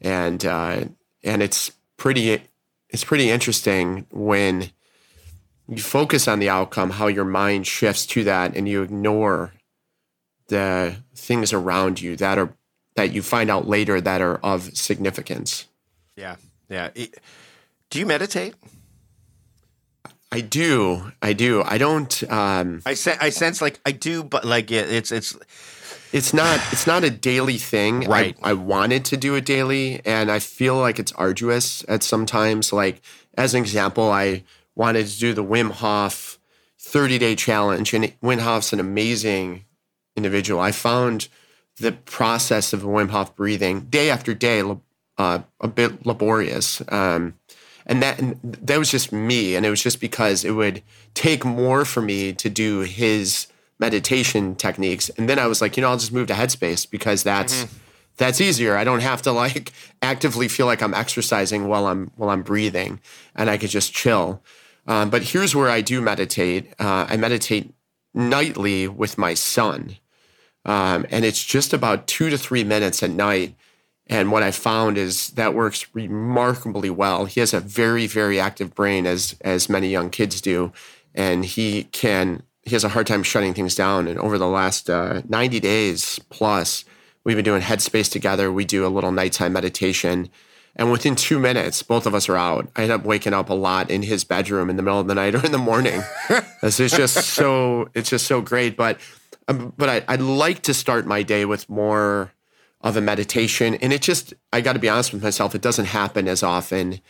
and 0.00 0.44
uh, 0.44 0.84
and 1.24 1.42
it's 1.42 1.72
pretty 1.96 2.42
it's 2.90 3.04
pretty 3.04 3.30
interesting 3.30 4.06
when 4.10 4.70
you 5.66 5.78
focus 5.78 6.28
on 6.28 6.40
the 6.40 6.48
outcome, 6.48 6.90
how 6.90 7.06
your 7.06 7.24
mind 7.24 7.66
shifts 7.66 8.04
to 8.06 8.22
that, 8.24 8.54
and 8.54 8.68
you 8.68 8.82
ignore 8.82 9.52
the 10.48 10.96
things 11.14 11.52
around 11.52 12.00
you 12.00 12.16
that 12.16 12.38
are 12.38 12.52
that 12.96 13.12
you 13.12 13.22
find 13.22 13.50
out 13.50 13.66
later 13.66 14.00
that 14.00 14.20
are 14.20 14.36
of 14.38 14.76
significance. 14.76 15.66
Yeah, 16.16 16.36
yeah. 16.68 16.90
Do 17.88 17.98
you 17.98 18.04
meditate? 18.04 18.54
I 20.32 20.40
do. 20.40 21.12
I 21.20 21.32
do. 21.32 21.62
I 21.62 21.78
don't. 21.78 22.30
Um, 22.30 22.82
I 22.86 22.94
se- 22.94 23.18
I 23.20 23.30
sense 23.30 23.60
like 23.60 23.80
I 23.84 23.92
do, 23.92 24.22
but 24.22 24.44
like 24.44 24.70
yeah, 24.70 24.82
it's 24.82 25.10
it's 25.10 25.36
it's 26.12 26.32
not 26.32 26.60
it's 26.72 26.86
not 26.86 27.02
a 27.02 27.10
daily 27.10 27.58
thing. 27.58 28.08
Right. 28.08 28.36
I, 28.42 28.50
I 28.50 28.52
wanted 28.52 29.04
to 29.06 29.16
do 29.16 29.34
it 29.34 29.44
daily, 29.44 30.00
and 30.04 30.30
I 30.30 30.38
feel 30.38 30.76
like 30.76 30.98
it's 30.98 31.12
arduous 31.12 31.84
at 31.88 32.02
sometimes. 32.02 32.72
Like 32.72 33.02
as 33.36 33.54
an 33.54 33.62
example, 33.62 34.10
I 34.10 34.44
wanted 34.76 35.08
to 35.08 35.18
do 35.18 35.34
the 35.34 35.44
Wim 35.44 35.72
Hof 35.72 36.38
30 36.78 37.18
day 37.18 37.34
challenge, 37.34 37.92
and 37.92 38.04
Wim 38.20 38.40
Hof's 38.40 38.72
an 38.72 38.80
amazing 38.80 39.64
individual. 40.16 40.60
I 40.60 40.72
found 40.72 41.28
the 41.78 41.92
process 41.92 42.72
of 42.72 42.82
Wim 42.82 43.10
Hof 43.10 43.34
breathing 43.34 43.80
day 43.80 44.10
after 44.10 44.34
day 44.34 44.62
uh, 45.18 45.40
a 45.60 45.68
bit 45.68 46.06
laborious. 46.06 46.82
Um, 46.88 47.34
and 47.90 48.02
that 48.02 48.18
and 48.20 48.38
that 48.42 48.78
was 48.78 48.90
just 48.90 49.12
me. 49.12 49.56
And 49.56 49.66
it 49.66 49.70
was 49.70 49.82
just 49.82 50.00
because 50.00 50.44
it 50.44 50.52
would 50.52 50.82
take 51.12 51.44
more 51.44 51.84
for 51.84 52.00
me 52.00 52.32
to 52.34 52.48
do 52.48 52.80
his 52.80 53.48
meditation 53.80 54.54
techniques. 54.54 55.10
And 55.18 55.28
then 55.28 55.38
i 55.38 55.46
was 55.46 55.60
like 55.60 55.76
you 55.76 55.82
know 55.82 55.90
i'll 55.90 55.98
just 55.98 56.12
move 56.12 56.28
to 56.28 56.34
headspace 56.34 56.88
because 56.88 57.24
that's 57.24 57.64
mm-hmm. 57.64 57.76
that's 58.16 58.40
easier. 58.40 58.76
I 58.76 58.84
don't 58.84 59.00
have 59.00 59.20
to 59.22 59.32
like 59.32 59.72
actively 60.02 60.46
feel 60.46 60.66
like 60.66 60.82
i'm 60.82 60.94
exercising 60.94 61.66
while 61.66 61.86
i'm 61.86 62.12
while 62.16 62.30
i'm 62.30 62.42
breathing. 62.42 63.00
And 63.34 63.50
i 63.50 63.58
could 63.58 63.70
just 63.70 63.92
chill. 63.92 64.40
Um, 64.86 65.10
but 65.10 65.22
here's 65.22 65.54
where 65.54 65.68
i 65.68 65.80
do 65.80 66.00
meditate. 66.00 66.72
Uh, 66.78 67.06
i 67.08 67.16
meditate 67.16 67.74
nightly 68.14 68.86
with 68.86 69.18
my 69.18 69.34
son. 69.34 69.96
Um, 70.64 71.06
and 71.10 71.24
it's 71.24 71.42
just 71.42 71.72
about 71.72 72.06
two 72.06 72.30
to 72.30 72.38
three 72.38 72.64
minutes 72.64 73.02
at 73.02 73.10
night 73.10 73.56
and 74.10 74.32
what 74.32 74.42
I 74.42 74.50
found 74.50 74.98
is 74.98 75.28
that 75.30 75.54
works 75.54 75.86
remarkably 75.94 76.90
well. 76.90 77.26
He 77.26 77.38
has 77.38 77.54
a 77.54 77.60
very, 77.60 78.08
very 78.08 78.40
active 78.40 78.74
brain, 78.74 79.06
as 79.06 79.36
as 79.42 79.68
many 79.68 79.88
young 79.88 80.10
kids 80.10 80.40
do, 80.40 80.72
and 81.14 81.44
he 81.44 81.84
can 81.84 82.42
he 82.62 82.72
has 82.72 82.82
a 82.82 82.88
hard 82.88 83.06
time 83.06 83.22
shutting 83.22 83.54
things 83.54 83.76
down. 83.76 84.08
And 84.08 84.18
over 84.18 84.36
the 84.36 84.48
last 84.48 84.90
uh, 84.90 85.22
90 85.28 85.60
days 85.60 86.18
plus, 86.28 86.84
we've 87.24 87.36
been 87.36 87.44
doing 87.44 87.62
Headspace 87.62 88.10
together. 88.10 88.52
We 88.52 88.64
do 88.64 88.84
a 88.84 88.88
little 88.88 89.12
nighttime 89.12 89.52
meditation. 89.52 90.28
And 90.76 90.90
within 90.90 91.14
two 91.14 91.38
minutes, 91.38 91.82
both 91.82 92.04
of 92.04 92.14
us 92.14 92.28
are 92.28 92.36
out. 92.36 92.68
I 92.76 92.82
end 92.82 92.92
up 92.92 93.04
waking 93.04 93.32
up 93.32 93.48
a 93.48 93.54
lot 93.54 93.90
in 93.90 94.02
his 94.02 94.24
bedroom 94.24 94.68
in 94.70 94.76
the 94.76 94.82
middle 94.82 95.00
of 95.00 95.06
the 95.06 95.14
night 95.14 95.34
or 95.36 95.44
in 95.44 95.52
the 95.52 95.58
morning. 95.58 96.02
it's 96.62 96.76
just 96.76 97.14
so 97.14 97.88
it's 97.94 98.10
just 98.10 98.26
so 98.26 98.40
great. 98.40 98.76
But 98.76 98.98
um, 99.46 99.72
but 99.76 99.88
I, 99.88 100.04
I'd 100.08 100.20
like 100.20 100.62
to 100.62 100.74
start 100.74 101.06
my 101.06 101.22
day 101.22 101.44
with 101.44 101.68
more 101.70 102.32
of 102.80 102.96
a 102.96 103.00
meditation. 103.00 103.74
And 103.76 103.92
it 103.92 104.02
just, 104.02 104.34
I 104.52 104.60
got 104.60 104.72
to 104.74 104.78
be 104.78 104.88
honest 104.88 105.12
with 105.12 105.22
myself, 105.22 105.54
it 105.54 105.60
doesn't 105.60 105.86
happen 105.86 106.28
as 106.28 106.42
often 106.42 107.00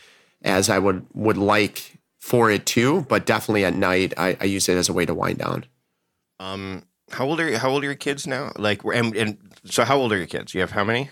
as 0.41 0.69
I 0.69 0.79
would 0.79 1.05
would 1.13 1.37
like 1.37 1.99
for 2.19 2.49
it 2.51 2.65
to. 2.67 3.01
But 3.01 3.25
definitely 3.25 3.65
at 3.65 3.75
night, 3.75 4.13
I, 4.17 4.37
I 4.39 4.45
use 4.45 4.67
it 4.69 4.77
as 4.77 4.89
a 4.89 4.93
way 4.93 5.05
to 5.05 5.13
wind 5.13 5.37
down. 5.39 5.65
Um, 6.39 6.83
how 7.11 7.25
old 7.25 7.39
are 7.39 7.49
you, 7.49 7.57
how 7.57 7.69
old 7.69 7.83
are 7.83 7.87
your 7.87 7.95
kids 7.95 8.25
now? 8.25 8.51
Like, 8.57 8.83
and, 8.83 9.15
and 9.15 9.37
so 9.65 9.83
how 9.83 9.97
old 9.97 10.11
are 10.11 10.17
your 10.17 10.27
kids? 10.27 10.53
You 10.53 10.61
have 10.61 10.71
how 10.71 10.83
many? 10.83 11.09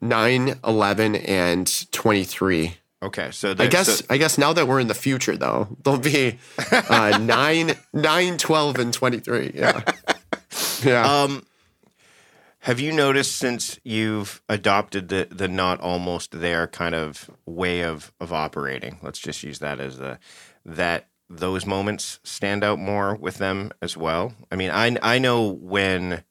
Nine, 0.00 0.58
11, 0.64 1.16
and 1.16 1.92
23. 1.92 2.74
Okay, 3.02 3.30
so 3.30 3.54
I 3.58 3.66
guess 3.66 4.00
so, 4.00 4.04
I 4.10 4.18
guess 4.18 4.36
now 4.36 4.52
that 4.52 4.68
we're 4.68 4.78
in 4.78 4.88
the 4.88 4.94
future, 4.94 5.34
though, 5.34 5.74
they'll 5.82 5.98
be 5.98 6.38
uh, 6.70 7.16
nine, 7.22 7.72
nine, 7.94 8.36
12, 8.36 8.78
and 8.78 8.92
twenty 8.92 9.18
three. 9.20 9.52
Yeah, 9.54 9.80
yeah. 10.84 11.22
Um, 11.22 11.46
have 12.60 12.78
you 12.78 12.92
noticed 12.92 13.36
since 13.36 13.80
you've 13.84 14.42
adopted 14.48 15.08
the 15.08 15.28
the 15.30 15.48
not 15.48 15.80
almost 15.80 16.40
there 16.40 16.66
kind 16.66 16.94
of 16.94 17.30
way 17.46 17.82
of 17.82 18.12
of 18.20 18.32
operating? 18.32 18.98
Let's 19.02 19.18
just 19.18 19.42
use 19.42 19.58
that 19.60 19.80
as 19.80 19.98
the 19.98 20.18
that 20.64 21.08
those 21.28 21.64
moments 21.64 22.18
stand 22.22 22.62
out 22.62 22.78
more 22.78 23.14
with 23.14 23.38
them 23.38 23.72
as 23.80 23.96
well. 23.96 24.34
I 24.50 24.56
mean, 24.56 24.70
I 24.70 24.96
I 25.02 25.18
know 25.18 25.48
when 25.48 26.24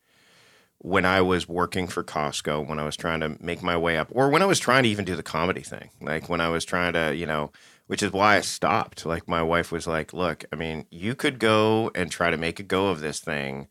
when 0.77 1.03
I 1.03 1.21
was 1.21 1.47
working 1.47 1.87
for 1.87 2.03
Costco, 2.03 2.67
when 2.67 2.79
I 2.79 2.85
was 2.85 2.95
trying 2.95 3.19
to 3.21 3.35
make 3.41 3.61
my 3.63 3.75
way 3.75 3.97
up, 3.97 4.07
or 4.11 4.29
when 4.29 4.41
I 4.41 4.45
was 4.45 4.59
trying 4.59 4.83
to 4.83 4.89
even 4.89 5.05
do 5.05 5.15
the 5.15 5.23
comedy 5.23 5.61
thing, 5.61 5.89
like 5.99 6.29
when 6.29 6.41
I 6.41 6.49
was 6.49 6.63
trying 6.63 6.93
to, 6.93 7.13
you 7.13 7.25
know, 7.25 7.51
which 7.87 8.03
is 8.03 8.13
why 8.13 8.37
I 8.37 8.41
stopped. 8.41 9.05
Like 9.05 9.27
my 9.27 9.41
wife 9.41 9.71
was 9.71 9.87
like, 9.87 10.13
"Look, 10.13 10.45
I 10.53 10.55
mean, 10.55 10.85
you 10.91 11.15
could 11.15 11.39
go 11.39 11.91
and 11.95 12.11
try 12.11 12.29
to 12.29 12.37
make 12.37 12.59
a 12.59 12.63
go 12.63 12.89
of 12.89 13.01
this 13.01 13.19
thing. 13.19 13.67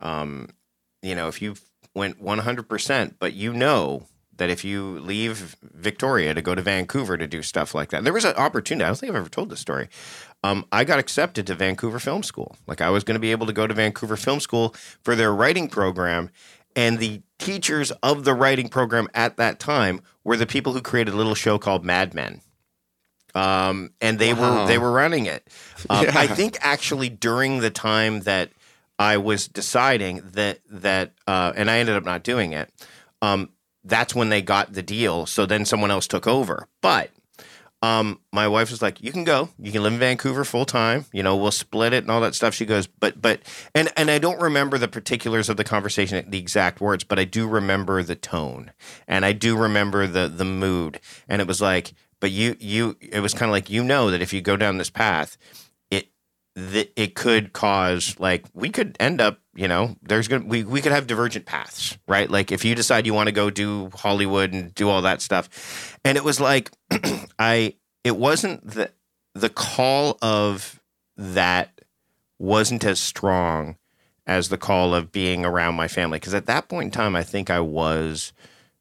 Um, 0.00 0.48
you 1.02 1.14
know, 1.14 1.28
if 1.28 1.40
you 1.40 1.54
went 1.94 2.22
100%, 2.22 3.14
but 3.18 3.32
you 3.32 3.52
know 3.52 4.06
that 4.36 4.50
if 4.50 4.64
you 4.64 4.98
leave 5.00 5.56
Victoria 5.62 6.32
to 6.32 6.40
go 6.40 6.54
to 6.54 6.62
Vancouver 6.62 7.18
to 7.18 7.26
do 7.26 7.42
stuff 7.42 7.74
like 7.74 7.90
that, 7.90 8.04
there 8.04 8.12
was 8.12 8.24
an 8.24 8.34
opportunity. 8.36 8.84
I 8.84 8.88
don't 8.88 8.96
think 8.96 9.10
I've 9.10 9.16
ever 9.16 9.28
told 9.28 9.50
this 9.50 9.60
story. 9.60 9.88
Um, 10.42 10.64
I 10.72 10.84
got 10.84 10.98
accepted 10.98 11.46
to 11.46 11.54
Vancouver 11.54 11.98
Film 11.98 12.22
School. 12.22 12.56
Like 12.66 12.80
I 12.80 12.88
was 12.88 13.04
going 13.04 13.16
to 13.16 13.20
be 13.20 13.32
able 13.32 13.46
to 13.46 13.52
go 13.52 13.66
to 13.66 13.74
Vancouver 13.74 14.16
Film 14.16 14.40
School 14.40 14.74
for 15.02 15.14
their 15.14 15.34
writing 15.34 15.68
program. 15.68 16.30
And 16.74 16.98
the 16.98 17.22
teachers 17.38 17.90
of 18.02 18.24
the 18.24 18.32
writing 18.32 18.68
program 18.68 19.08
at 19.12 19.36
that 19.36 19.58
time 19.58 20.00
were 20.24 20.36
the 20.36 20.46
people 20.46 20.72
who 20.72 20.80
created 20.80 21.12
a 21.12 21.16
little 21.16 21.34
show 21.34 21.58
called 21.58 21.84
Mad 21.84 22.14
Men. 22.14 22.40
Um, 23.34 23.90
and 24.00 24.18
they 24.18 24.32
wow. 24.32 24.62
were 24.62 24.66
they 24.66 24.78
were 24.78 24.90
running 24.90 25.26
it. 25.26 25.46
Um, 25.88 26.04
yeah. 26.04 26.12
I 26.14 26.26
think 26.26 26.58
actually 26.62 27.08
during 27.08 27.60
the 27.60 27.70
time 27.70 28.20
that 28.20 28.50
I 29.00 29.16
was 29.16 29.48
deciding 29.48 30.20
that 30.34 30.60
that, 30.70 31.14
uh, 31.26 31.54
and 31.56 31.70
I 31.70 31.78
ended 31.78 31.96
up 31.96 32.04
not 32.04 32.22
doing 32.22 32.52
it. 32.52 32.70
Um, 33.22 33.48
that's 33.82 34.14
when 34.14 34.28
they 34.28 34.42
got 34.42 34.74
the 34.74 34.82
deal. 34.82 35.24
So 35.24 35.46
then 35.46 35.64
someone 35.64 35.90
else 35.90 36.06
took 36.06 36.26
over. 36.26 36.68
But 36.82 37.10
um, 37.80 38.20
my 38.30 38.46
wife 38.46 38.70
was 38.70 38.82
like, 38.82 39.02
"You 39.02 39.10
can 39.10 39.24
go. 39.24 39.48
You 39.58 39.72
can 39.72 39.82
live 39.82 39.94
in 39.94 39.98
Vancouver 39.98 40.44
full 40.44 40.66
time. 40.66 41.06
You 41.14 41.22
know, 41.22 41.34
we'll 41.34 41.50
split 41.50 41.94
it 41.94 42.04
and 42.04 42.10
all 42.10 42.20
that 42.20 42.34
stuff." 42.34 42.52
She 42.52 42.66
goes, 42.66 42.86
"But, 42.86 43.22
but," 43.22 43.40
and 43.74 43.88
and 43.96 44.10
I 44.10 44.18
don't 44.18 44.38
remember 44.38 44.76
the 44.76 44.86
particulars 44.86 45.48
of 45.48 45.56
the 45.56 45.64
conversation, 45.64 46.30
the 46.30 46.38
exact 46.38 46.82
words, 46.82 47.02
but 47.02 47.18
I 47.18 47.24
do 47.24 47.48
remember 47.48 48.02
the 48.02 48.16
tone, 48.16 48.70
and 49.08 49.24
I 49.24 49.32
do 49.32 49.56
remember 49.56 50.06
the 50.06 50.28
the 50.28 50.44
mood, 50.44 51.00
and 51.26 51.40
it 51.40 51.48
was 51.48 51.62
like, 51.62 51.94
"But 52.20 52.32
you, 52.32 52.54
you," 52.60 52.98
it 53.00 53.20
was 53.20 53.32
kind 53.32 53.48
of 53.48 53.52
like, 53.52 53.70
you 53.70 53.82
know, 53.82 54.10
that 54.10 54.20
if 54.20 54.34
you 54.34 54.42
go 54.42 54.58
down 54.58 54.76
this 54.76 54.90
path, 54.90 55.38
that 56.56 56.92
it 56.96 57.14
could 57.14 57.52
cause 57.52 58.18
like 58.18 58.44
we 58.54 58.70
could 58.70 58.96
end 58.98 59.20
up 59.20 59.38
you 59.54 59.68
know 59.68 59.96
there's 60.02 60.26
gonna 60.26 60.44
we, 60.44 60.64
we 60.64 60.80
could 60.80 60.92
have 60.92 61.06
divergent 61.06 61.46
paths 61.46 61.96
right? 62.08 62.28
Like 62.28 62.50
if 62.50 62.64
you 62.64 62.74
decide 62.74 63.06
you 63.06 63.14
want 63.14 63.28
to 63.28 63.32
go 63.32 63.50
do 63.50 63.90
hollywood 63.94 64.52
and 64.52 64.74
do 64.74 64.88
all 64.88 65.02
that 65.02 65.22
stuff. 65.22 65.98
And 66.04 66.16
it 66.18 66.24
was 66.24 66.40
like 66.40 66.70
i 67.38 67.74
it 68.02 68.16
wasn't 68.16 68.66
the 68.68 68.90
the 69.34 69.48
call 69.48 70.18
of 70.20 70.80
that 71.16 71.80
wasn't 72.38 72.84
as 72.84 72.98
strong 72.98 73.76
as 74.26 74.48
the 74.48 74.58
call 74.58 74.94
of 74.94 75.12
being 75.12 75.44
around 75.44 75.74
my 75.74 75.88
family. 75.88 76.18
Because 76.18 76.34
at 76.34 76.46
that 76.46 76.68
point 76.68 76.86
in 76.86 76.90
time 76.90 77.14
i 77.14 77.22
think 77.22 77.48
i 77.48 77.60
was 77.60 78.32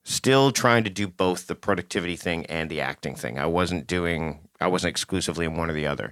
still 0.03 0.51
trying 0.51 0.83
to 0.83 0.89
do 0.89 1.07
both 1.07 1.45
the 1.45 1.55
productivity 1.55 2.15
thing 2.15 2.45
and 2.47 2.71
the 2.71 2.81
acting 2.81 3.13
thing. 3.13 3.38
I 3.38 3.45
wasn't 3.45 3.85
doing 3.85 4.39
i 4.59 4.65
wasn't 4.65 4.89
exclusively 4.89 5.45
in 5.45 5.55
one 5.55 5.69
or 5.69 5.73
the 5.73 5.85
other 5.85 6.11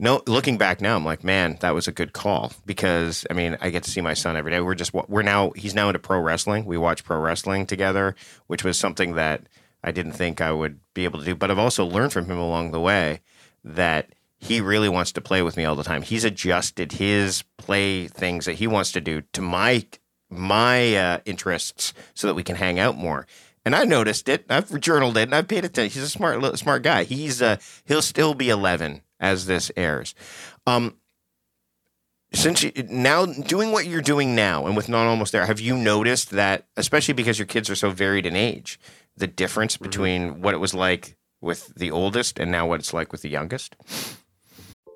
no, 0.00 0.22
looking 0.26 0.56
back 0.56 0.80
now, 0.80 0.96
I'm 0.96 1.04
like, 1.04 1.22
man, 1.22 1.58
that 1.60 1.74
was 1.74 1.86
a 1.86 1.92
good 1.92 2.14
call 2.14 2.52
because 2.64 3.26
I 3.28 3.34
mean, 3.34 3.58
I 3.60 3.68
get 3.68 3.82
to 3.82 3.90
see 3.90 4.00
my 4.00 4.14
son 4.14 4.34
every 4.34 4.50
day. 4.50 4.60
We're 4.62 4.74
just 4.74 4.94
we're 4.94 5.20
now 5.20 5.50
he's 5.50 5.74
now 5.74 5.90
into 5.90 5.98
pro 5.98 6.18
wrestling. 6.18 6.64
We 6.64 6.78
watch 6.78 7.04
pro 7.04 7.20
wrestling 7.20 7.66
together, 7.66 8.14
which 8.46 8.64
was 8.64 8.78
something 8.78 9.14
that 9.16 9.42
I 9.84 9.92
didn't 9.92 10.12
think 10.12 10.40
I 10.40 10.52
would 10.52 10.80
be 10.94 11.04
able 11.04 11.18
to 11.18 11.26
do. 11.26 11.34
But 11.34 11.50
I've 11.50 11.58
also 11.58 11.84
learned 11.84 12.14
from 12.14 12.24
him 12.24 12.38
along 12.38 12.70
the 12.70 12.80
way 12.80 13.20
that 13.62 14.08
he 14.38 14.62
really 14.62 14.88
wants 14.88 15.12
to 15.12 15.20
play 15.20 15.42
with 15.42 15.58
me 15.58 15.66
all 15.66 15.76
the 15.76 15.84
time. 15.84 16.00
He's 16.00 16.24
adjusted 16.24 16.92
his 16.92 17.44
play 17.58 18.08
things 18.08 18.46
that 18.46 18.54
he 18.54 18.66
wants 18.66 18.92
to 18.92 19.02
do 19.02 19.20
to 19.34 19.42
my 19.42 19.84
my 20.30 20.96
uh, 20.96 21.18
interests 21.26 21.92
so 22.14 22.26
that 22.26 22.34
we 22.34 22.42
can 22.42 22.56
hang 22.56 22.78
out 22.78 22.96
more. 22.96 23.26
And 23.66 23.76
I 23.76 23.84
noticed 23.84 24.30
it. 24.30 24.46
I've 24.48 24.80
journaled 24.80 25.18
it, 25.18 25.24
and 25.24 25.34
I've 25.34 25.46
paid 25.46 25.66
attention. 25.66 25.92
He's 25.92 26.08
a 26.08 26.08
smart, 26.08 26.58
smart 26.58 26.82
guy. 26.82 27.04
He's 27.04 27.42
uh, 27.42 27.58
he'll 27.84 28.00
still 28.00 28.32
be 28.32 28.48
11 28.48 29.02
as 29.20 29.46
this 29.46 29.70
airs. 29.76 30.14
Um, 30.66 30.96
since 32.32 32.62
you, 32.62 32.72
now 32.88 33.26
doing 33.26 33.72
what 33.72 33.86
you're 33.86 34.00
doing 34.00 34.34
now 34.34 34.66
and 34.66 34.76
with 34.76 34.88
not 34.88 35.06
almost 35.06 35.32
there, 35.32 35.46
have 35.46 35.60
you 35.60 35.76
noticed 35.76 36.30
that, 36.30 36.66
especially 36.76 37.14
because 37.14 37.38
your 37.38 37.46
kids 37.46 37.68
are 37.68 37.74
so 37.74 37.90
varied 37.90 38.26
in 38.26 38.36
age, 38.36 38.78
the 39.16 39.26
difference 39.26 39.74
mm-hmm. 39.74 39.84
between 39.84 40.40
what 40.40 40.54
it 40.54 40.58
was 40.58 40.74
like 40.74 41.16
with 41.40 41.74
the 41.74 41.90
oldest 41.90 42.38
and 42.38 42.50
now 42.50 42.66
what 42.66 42.80
it's 42.80 42.94
like 42.94 43.12
with 43.12 43.22
the 43.22 43.28
youngest. 43.28 43.76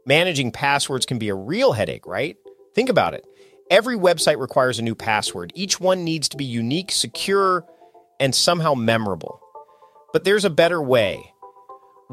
Managing 0.07 0.53
passwords 0.53 1.07
can 1.07 1.19
be 1.19 1.29
a 1.29 1.35
real 1.35 1.73
headache, 1.73 2.07
right? 2.07 2.37
Think 2.75 2.89
about 2.89 3.15
it. 3.15 3.25
Every 3.71 3.97
website 3.97 4.39
requires 4.39 4.79
a 4.79 4.83
new 4.83 4.95
password. 4.95 5.53
Each 5.55 5.81
one 5.81 6.05
needs 6.05 6.29
to 6.29 6.37
be 6.37 6.45
unique, 6.45 6.93
secure, 6.93 7.65
and 8.21 8.35
somehow 8.35 8.75
memorable. 8.75 9.41
But 10.13 10.25
there's 10.25 10.45
a 10.45 10.51
better 10.51 10.83
way. 10.83 11.33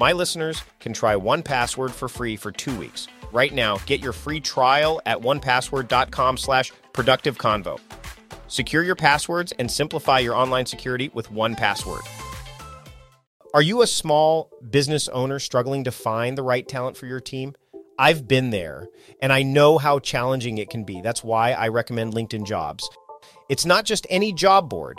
my 0.00 0.12
listeners 0.12 0.62
can 0.78 0.94
try 0.94 1.14
1Password 1.14 1.90
for 1.90 2.08
free 2.08 2.34
for 2.34 2.50
two 2.50 2.74
weeks. 2.78 3.06
Right 3.32 3.52
now, 3.52 3.76
get 3.84 4.00
your 4.00 4.14
free 4.14 4.40
trial 4.40 5.02
at 5.04 5.18
onepassword.com 5.18 6.38
slash 6.38 6.72
productive 6.94 7.36
convo. 7.36 7.78
Secure 8.48 8.82
your 8.82 8.96
passwords 8.96 9.52
and 9.58 9.70
simplify 9.70 10.18
your 10.18 10.34
online 10.34 10.64
security 10.64 11.10
with 11.12 11.30
1Password. 11.30 12.00
Are 13.52 13.60
you 13.60 13.82
a 13.82 13.86
small 13.86 14.50
business 14.70 15.06
owner 15.08 15.38
struggling 15.38 15.84
to 15.84 15.90
find 15.90 16.38
the 16.38 16.42
right 16.42 16.66
talent 16.66 16.96
for 16.96 17.04
your 17.04 17.20
team? 17.20 17.54
I've 17.98 18.26
been 18.26 18.48
there 18.48 18.88
and 19.20 19.30
I 19.34 19.42
know 19.42 19.76
how 19.76 19.98
challenging 19.98 20.56
it 20.56 20.70
can 20.70 20.84
be. 20.84 21.02
That's 21.02 21.22
why 21.22 21.52
I 21.52 21.68
recommend 21.68 22.14
LinkedIn 22.14 22.46
Jobs. 22.46 22.88
It's 23.50 23.66
not 23.66 23.84
just 23.84 24.06
any 24.08 24.32
job 24.32 24.70
board. 24.70 24.98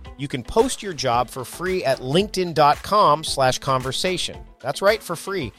you 0.21 0.27
can 0.27 0.43
post 0.43 0.83
your 0.83 0.93
job 0.93 1.31
for 1.31 1.43
free 1.43 1.83
at 1.83 1.97
linkedin.com 1.97 3.23
slash 3.23 3.57
conversation. 3.57 4.37
That's 4.59 4.79
right, 4.79 5.01
for 5.01 5.15
free. 5.15 5.51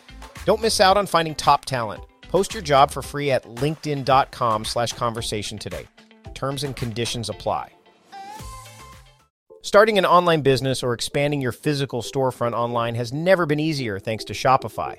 Don't 0.44 0.62
miss 0.62 0.80
out 0.80 0.96
on 0.96 1.06
finding 1.08 1.34
top 1.34 1.64
talent. 1.64 2.04
Post 2.22 2.54
your 2.54 2.62
job 2.62 2.92
for 2.92 3.02
free 3.02 3.32
at 3.32 3.42
linkedin.com 3.44 4.64
slash 4.64 4.92
conversation 4.92 5.58
today. 5.58 5.88
Terms 6.34 6.62
and 6.62 6.76
conditions 6.76 7.28
apply. 7.28 7.72
Starting 9.62 9.98
an 9.98 10.06
online 10.06 10.42
business 10.42 10.84
or 10.84 10.92
expanding 10.92 11.40
your 11.40 11.50
physical 11.50 12.00
storefront 12.00 12.52
online 12.52 12.94
has 12.94 13.12
never 13.12 13.46
been 13.46 13.58
easier 13.58 13.98
thanks 13.98 14.22
to 14.22 14.32
Shopify. 14.32 14.96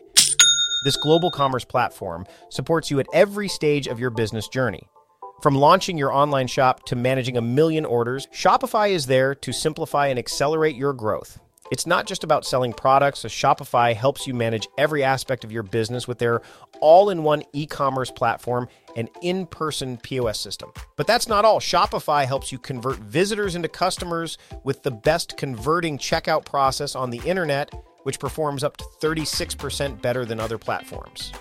This 0.84 0.98
global 0.98 1.32
commerce 1.32 1.64
platform 1.64 2.26
supports 2.50 2.92
you 2.92 3.00
at 3.00 3.08
every 3.14 3.48
stage 3.48 3.88
of 3.88 3.98
your 3.98 4.10
business 4.10 4.50
journey. 4.50 4.84
From 5.44 5.56
launching 5.56 5.98
your 5.98 6.14
online 6.14 6.48
shop 6.48 6.86
to 6.86 6.96
managing 6.96 7.36
a 7.36 7.42
million 7.42 7.84
orders, 7.84 8.28
Shopify 8.28 8.92
is 8.92 9.08
there 9.08 9.36
to 9.36 9.52
simplify 9.52 10.08
and 10.08 10.18
accelerate 10.18 10.78
your 10.78 10.94
growth. 10.94 11.38
It's 11.70 11.86
not 11.86 12.08
just 12.08 12.24
about 12.24 12.46
selling 12.46 12.72
products, 12.72 13.20
so 13.20 13.28
Shopify 13.28 13.94
helps 13.94 14.26
you 14.26 14.34
manage 14.34 14.70
every 14.78 15.04
aspect 15.04 15.44
of 15.44 15.52
your 15.52 15.64
business 15.64 16.08
with 16.08 16.18
their 16.18 16.42
all 16.80 17.10
in 17.10 17.24
one 17.24 17.44
e 17.52 17.66
commerce 17.66 18.10
platform 18.10 18.70
and 18.96 19.10
in 19.22 19.46
person 19.46 19.98
POS 19.98 20.40
system. 20.40 20.72
But 20.96 21.08
that's 21.08 21.28
not 21.28 21.44
all. 21.44 21.60
Shopify 21.60 22.26
helps 22.26 22.54
you 22.54 22.58
convert 22.58 23.00
visitors 23.00 23.56
into 23.56 23.68
customers 23.68 24.38
with 24.64 24.82
the 24.84 24.92
best 24.92 25.36
converting 25.36 25.98
checkout 25.98 26.46
process 26.46 26.96
on 26.96 27.10
the 27.10 27.22
internet, 27.26 27.70
which 28.04 28.18
performs 28.18 28.64
up 28.64 28.78
to 28.78 28.86
36% 29.02 30.02
better 30.02 30.24
than 30.24 30.40
other 30.40 30.58
platforms. 30.58 31.34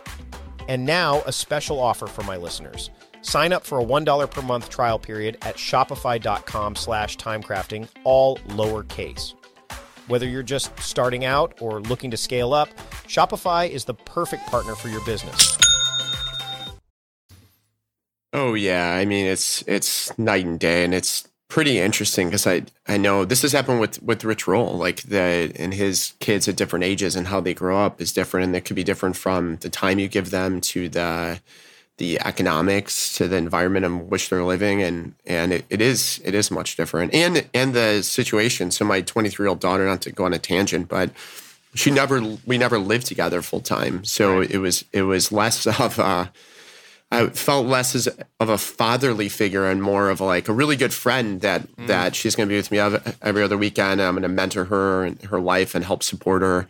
And 0.67 0.85
now, 0.85 1.23
a 1.25 1.31
special 1.33 1.79
offer 1.79 2.09
for 2.09 2.25
my 2.25 2.37
listeners. 2.37 2.91
Sign 3.23 3.53
up 3.53 3.65
for 3.65 3.81
a 3.81 3.85
$1 3.85 4.31
per 4.31 4.43
month 4.43 4.69
trial 4.69 4.99
period 4.99 5.39
at 5.43 5.57
shopify.com 5.57 6.77
slash 6.77 7.17
timecrafting, 7.17 7.89
all 8.05 8.37
lowercase. 8.49 9.35
Whether 10.09 10.29
you're 10.29 10.43
just 10.43 10.79
starting 10.79 11.25
out 11.25 11.55
or 11.61 11.81
looking 11.81 12.11
to 12.11 12.17
scale 12.17 12.53
up, 12.53 12.69
Shopify 13.07 13.69
is 13.69 13.85
the 13.85 13.95
perfect 13.95 14.47
partner 14.47 14.75
for 14.75 14.89
your 14.89 15.05
business. 15.05 15.57
Oh 18.35 18.55
yeah, 18.55 18.95
I 18.95 19.05
mean 19.05 19.27
it's 19.27 19.63
it's 19.67 20.17
night 20.19 20.45
and 20.45 20.59
day, 20.59 20.85
and 20.85 20.95
it's 20.95 21.29
pretty 21.49 21.79
interesting 21.79 22.29
because 22.29 22.47
I 22.47 22.63
I 22.89 22.97
know 22.97 23.25
this 23.27 23.43
has 23.43 23.53
happened 23.53 23.79
with 23.79 24.03
with 24.03 24.25
Rich 24.25 24.49
Roll, 24.49 24.73
like 24.77 25.03
the 25.03 25.53
and 25.57 25.75
his 25.75 26.15
kids 26.19 26.49
at 26.49 26.57
different 26.57 26.85
ages 26.85 27.15
and 27.15 27.27
how 27.27 27.41
they 27.41 27.53
grow 27.55 27.79
up 27.85 28.01
is 28.01 28.13
different, 28.13 28.47
and 28.47 28.57
it 28.57 28.65
could 28.65 28.77
be 28.77 28.85
different 28.85 29.17
from 29.17 29.57
the 29.57 29.69
time 29.69 29.99
you 29.99 30.09
give 30.09 30.31
them 30.31 30.63
to 30.63 30.89
the 30.89 31.41
the 32.03 32.21
economics 32.23 33.17
to 33.17 33.29
the 33.29 33.37
environment 33.37 33.85
in 33.85 34.09
which 34.09 34.29
they're 34.29 34.43
living 34.43 34.83
and 34.83 35.15
and 35.25 35.53
it, 35.53 35.65
it 35.71 35.81
is 35.81 36.21
it 36.25 36.35
is 36.35 36.51
much 36.51 36.75
different 36.75 37.15
and 37.15 37.47
and 37.55 37.75
the 37.75 38.03
situation 38.03 38.73
so 38.73 38.85
my 38.85 39.01
23 39.01 39.45
year 39.45 39.49
old 39.49 39.61
daughter 39.61 39.87
not 39.87 40.03
to 40.03 40.11
go 40.11 40.25
on 40.25 40.33
a 40.33 40.38
tangent 40.38 40.88
but 40.88 41.11
she 41.77 41.93
never 41.93 42.21
we 42.45 42.59
never 42.59 42.77
lived 42.77 43.07
together 43.07 43.41
full 43.41 43.61
time 43.61 44.03
so 44.03 44.41
right. 44.41 44.51
it 44.51 44.59
was 44.59 44.85
it 44.93 45.03
was 45.03 45.31
less 45.31 45.65
of 45.81 46.01
a 46.01 46.33
I 47.12 47.29
felt 47.29 47.67
less 47.67 47.95
as 47.95 48.09
of 48.41 48.49
a 48.49 48.59
fatherly 48.59 49.29
figure 49.29 49.71
and 49.71 49.81
more 49.81 50.11
of 50.11 50.21
like 50.21 50.49
a 50.49 50.53
really 50.53 50.77
good 50.77 50.93
friend 50.95 51.41
that 51.43 51.69
mm. 51.77 51.87
that 51.87 52.17
she's 52.17 52.35
going 52.35 52.49
to 52.49 52.53
be 52.53 52.57
with 52.57 52.73
me 52.73 52.79
every 53.21 53.43
other 53.43 53.59
weekend. 53.59 54.01
I'm 54.01 54.15
going 54.15 54.23
to 54.23 54.29
mentor 54.29 54.65
her 54.65 55.05
and 55.05 55.23
her 55.25 55.38
life 55.38 55.75
and 55.75 55.85
help 55.85 56.03
support 56.03 56.41
her. 56.41 56.67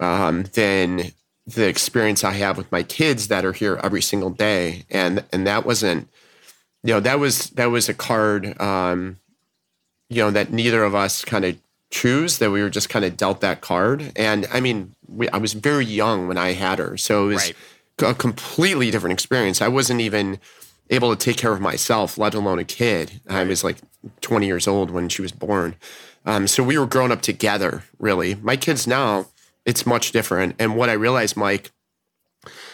Um, 0.00 0.44
then 0.54 1.12
the 1.46 1.68
experience 1.68 2.24
I 2.24 2.32
have 2.32 2.56
with 2.56 2.70
my 2.72 2.82
kids 2.82 3.28
that 3.28 3.44
are 3.44 3.52
here 3.52 3.78
every 3.82 4.02
single 4.02 4.30
day, 4.30 4.84
and 4.90 5.24
and 5.32 5.46
that 5.46 5.64
wasn't, 5.64 6.08
you 6.82 6.92
know, 6.92 7.00
that 7.00 7.18
was 7.18 7.50
that 7.50 7.66
was 7.66 7.88
a 7.88 7.94
card, 7.94 8.60
um, 8.60 9.18
you 10.08 10.22
know, 10.22 10.30
that 10.30 10.52
neither 10.52 10.82
of 10.84 10.94
us 10.94 11.24
kind 11.24 11.44
of 11.44 11.56
choose. 11.90 12.38
That 12.38 12.50
we 12.50 12.62
were 12.62 12.70
just 12.70 12.88
kind 12.88 13.04
of 13.04 13.16
dealt 13.16 13.40
that 13.42 13.60
card, 13.60 14.12
and 14.16 14.46
I 14.52 14.60
mean, 14.60 14.94
we, 15.08 15.28
I 15.28 15.38
was 15.38 15.52
very 15.52 15.84
young 15.84 16.26
when 16.28 16.38
I 16.38 16.52
had 16.52 16.78
her, 16.78 16.96
so 16.96 17.26
it 17.26 17.34
was 17.34 17.52
right. 18.00 18.10
a 18.10 18.14
completely 18.14 18.90
different 18.90 19.12
experience. 19.12 19.62
I 19.62 19.68
wasn't 19.68 20.00
even 20.00 20.40
able 20.90 21.14
to 21.14 21.24
take 21.24 21.36
care 21.36 21.52
of 21.52 21.60
myself, 21.60 22.18
let 22.18 22.34
alone 22.34 22.58
a 22.58 22.64
kid. 22.64 23.20
I 23.28 23.44
was 23.44 23.64
like 23.64 23.78
20 24.20 24.46
years 24.46 24.68
old 24.68 24.90
when 24.90 25.08
she 25.08 25.22
was 25.22 25.32
born. 25.32 25.74
Um, 26.24 26.46
so 26.46 26.62
we 26.62 26.78
were 26.78 26.86
growing 26.86 27.12
up 27.12 27.22
together, 27.22 27.84
really. 27.98 28.34
My 28.36 28.56
kids 28.56 28.86
now, 28.86 29.26
it's 29.66 29.84
much 29.84 30.12
different. 30.12 30.54
And 30.58 30.76
what 30.76 30.88
I 30.88 30.94
realized, 30.94 31.36
Mike, 31.36 31.72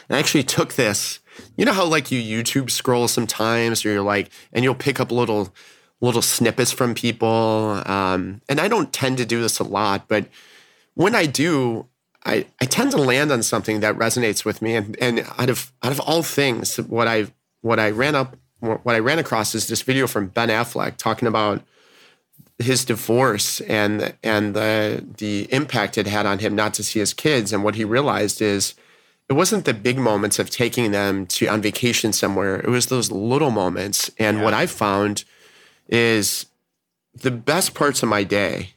I 0.09 0.18
actually 0.18 0.44
took 0.44 0.74
this. 0.74 1.18
You 1.57 1.64
know 1.64 1.72
how 1.72 1.87
like 1.87 2.12
you 2.12 2.20
YouTube 2.20 2.70
scroll 2.70 3.09
sometimes, 3.09 3.85
or 3.85 3.90
you're 3.90 4.02
like, 4.02 4.31
and 4.52 4.62
you'll 4.62 4.74
pick 4.74 5.00
up 5.00 5.11
little 5.11 5.52
little 6.00 6.22
snippets 6.22 6.70
from 6.70 6.94
people. 6.94 7.83
Um, 7.87 8.42
and 8.48 8.61
I 8.61 8.68
don't 8.68 8.92
tend 8.92 9.18
to 9.18 9.24
do 9.24 9.40
this 9.40 9.59
a 9.59 9.64
lot, 9.64 10.09
but 10.09 10.26
when 10.94 11.14
I 11.14 11.26
do, 11.26 11.87
I, 12.24 12.44
I 12.61 12.66
tend 12.66 12.90
to 12.90 12.98
land 12.98 13.33
on 13.33 13.42
something 13.42 13.81
that 13.81 13.96
resonates 13.96 14.44
with 14.44 14.61
me. 14.61 14.74
And, 14.74 14.96
and 15.00 15.26
out 15.38 15.48
of 15.48 15.72
out 15.83 15.92
of 15.92 16.00
all 16.00 16.22
things, 16.22 16.76
what 16.76 17.09
I 17.09 17.28
what 17.62 17.81
I 17.81 17.90
ran 17.90 18.14
up 18.14 18.37
what 18.61 18.94
I 18.94 19.00
ran 19.00 19.18
across 19.18 19.57
is 19.57 19.66
this 19.66 19.83
video 19.83 20.07
from 20.07 20.28
Ben 20.28 20.48
Affleck 20.48 20.96
talking 20.96 21.26
about 21.26 21.62
his 22.62 22.85
divorce 22.85 23.61
and 23.62 24.14
and 24.22 24.55
the 24.55 25.05
the 25.18 25.53
impact 25.53 25.98
it 25.98 26.07
had 26.07 26.27
on 26.27 26.38
him 26.38 26.55
not 26.55 26.75
to 26.75 26.83
see 26.83 26.98
his 26.98 27.14
kids. 27.14 27.53
And 27.53 27.64
what 27.64 27.75
he 27.75 27.85
realized 27.85 28.40
is 28.40 28.75
it 29.29 29.35
wasn't 29.35 29.64
the 29.64 29.75
big 29.75 29.98
moments 29.98 30.38
of 30.38 30.51
taking 30.51 30.90
them 30.90 31.27
to 31.27 31.46
on 31.46 31.62
vacation 31.62 32.12
somewhere. 32.12 32.57
It 32.61 32.68
was 32.68 32.87
those 32.87 33.11
little 33.11 33.51
moments. 33.51 34.11
And 34.18 34.38
yeah. 34.38 34.44
what 34.44 34.55
i 34.55 34.66
found 34.66 35.25
is 35.88 36.46
the 37.14 37.31
best 37.31 37.75
parts 37.75 38.03
of 38.03 38.09
my 38.09 38.25
day 38.25 38.75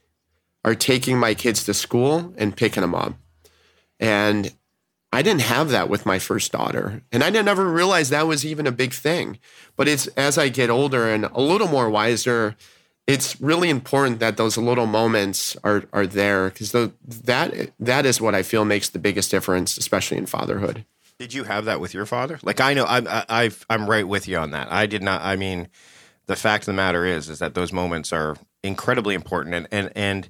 are 0.63 0.75
taking 0.75 1.17
my 1.17 1.33
kids 1.33 1.63
to 1.65 1.73
school 1.73 2.33
and 2.37 2.57
picking 2.57 2.81
them 2.81 2.95
up. 2.95 3.15
And 3.99 4.53
i 5.11 5.21
didn't 5.21 5.41
have 5.41 5.69
that 5.69 5.89
with 5.89 6.05
my 6.05 6.19
first 6.19 6.51
daughter. 6.51 7.01
And 7.11 7.23
i 7.23 7.29
didn't 7.29 7.47
ever 7.47 7.69
realize 7.69 8.09
that 8.09 8.27
was 8.27 8.45
even 8.45 8.67
a 8.67 8.71
big 8.71 8.93
thing. 8.93 9.39
But 9.75 9.87
it's 9.87 10.07
as 10.07 10.37
i 10.37 10.49
get 10.49 10.69
older 10.69 11.07
and 11.09 11.25
a 11.25 11.41
little 11.41 11.67
more 11.67 11.89
wiser 11.89 12.55
it's 13.07 13.39
really 13.39 13.69
important 13.69 14.19
that 14.19 14.37
those 14.37 14.57
little 14.57 14.87
moments 14.87 15.55
are 15.63 15.83
are 15.93 16.07
there 16.07 16.49
because 16.49 16.71
the, 16.71 16.91
that 17.23 17.71
that 17.79 18.05
is 18.05 18.19
what 18.19 18.33
I 18.35 18.43
feel 18.43 18.65
makes 18.65 18.89
the 18.89 18.99
biggest 18.99 19.29
difference, 19.31 19.77
especially 19.77 20.17
in 20.17 20.25
fatherhood. 20.25 20.85
Did 21.19 21.33
you 21.33 21.43
have 21.45 21.65
that 21.65 21.79
with 21.79 21.93
your 21.93 22.05
father? 22.05 22.39
Like 22.43 22.59
I 22.59 22.73
know 22.73 22.85
I'm 22.87 23.07
I, 23.07 23.25
I've, 23.29 23.65
I'm 23.69 23.89
right 23.89 24.07
with 24.07 24.27
you 24.27 24.37
on 24.37 24.51
that. 24.51 24.71
I 24.71 24.85
did 24.85 25.01
not. 25.03 25.21
I 25.21 25.35
mean, 25.35 25.67
the 26.25 26.35
fact 26.35 26.63
of 26.63 26.67
the 26.67 26.73
matter 26.73 27.05
is 27.05 27.29
is 27.29 27.39
that 27.39 27.53
those 27.53 27.71
moments 27.71 28.11
are 28.11 28.35
incredibly 28.63 29.13
important 29.15 29.53
and 29.55 29.67
and 29.71 29.91
and 29.95 30.29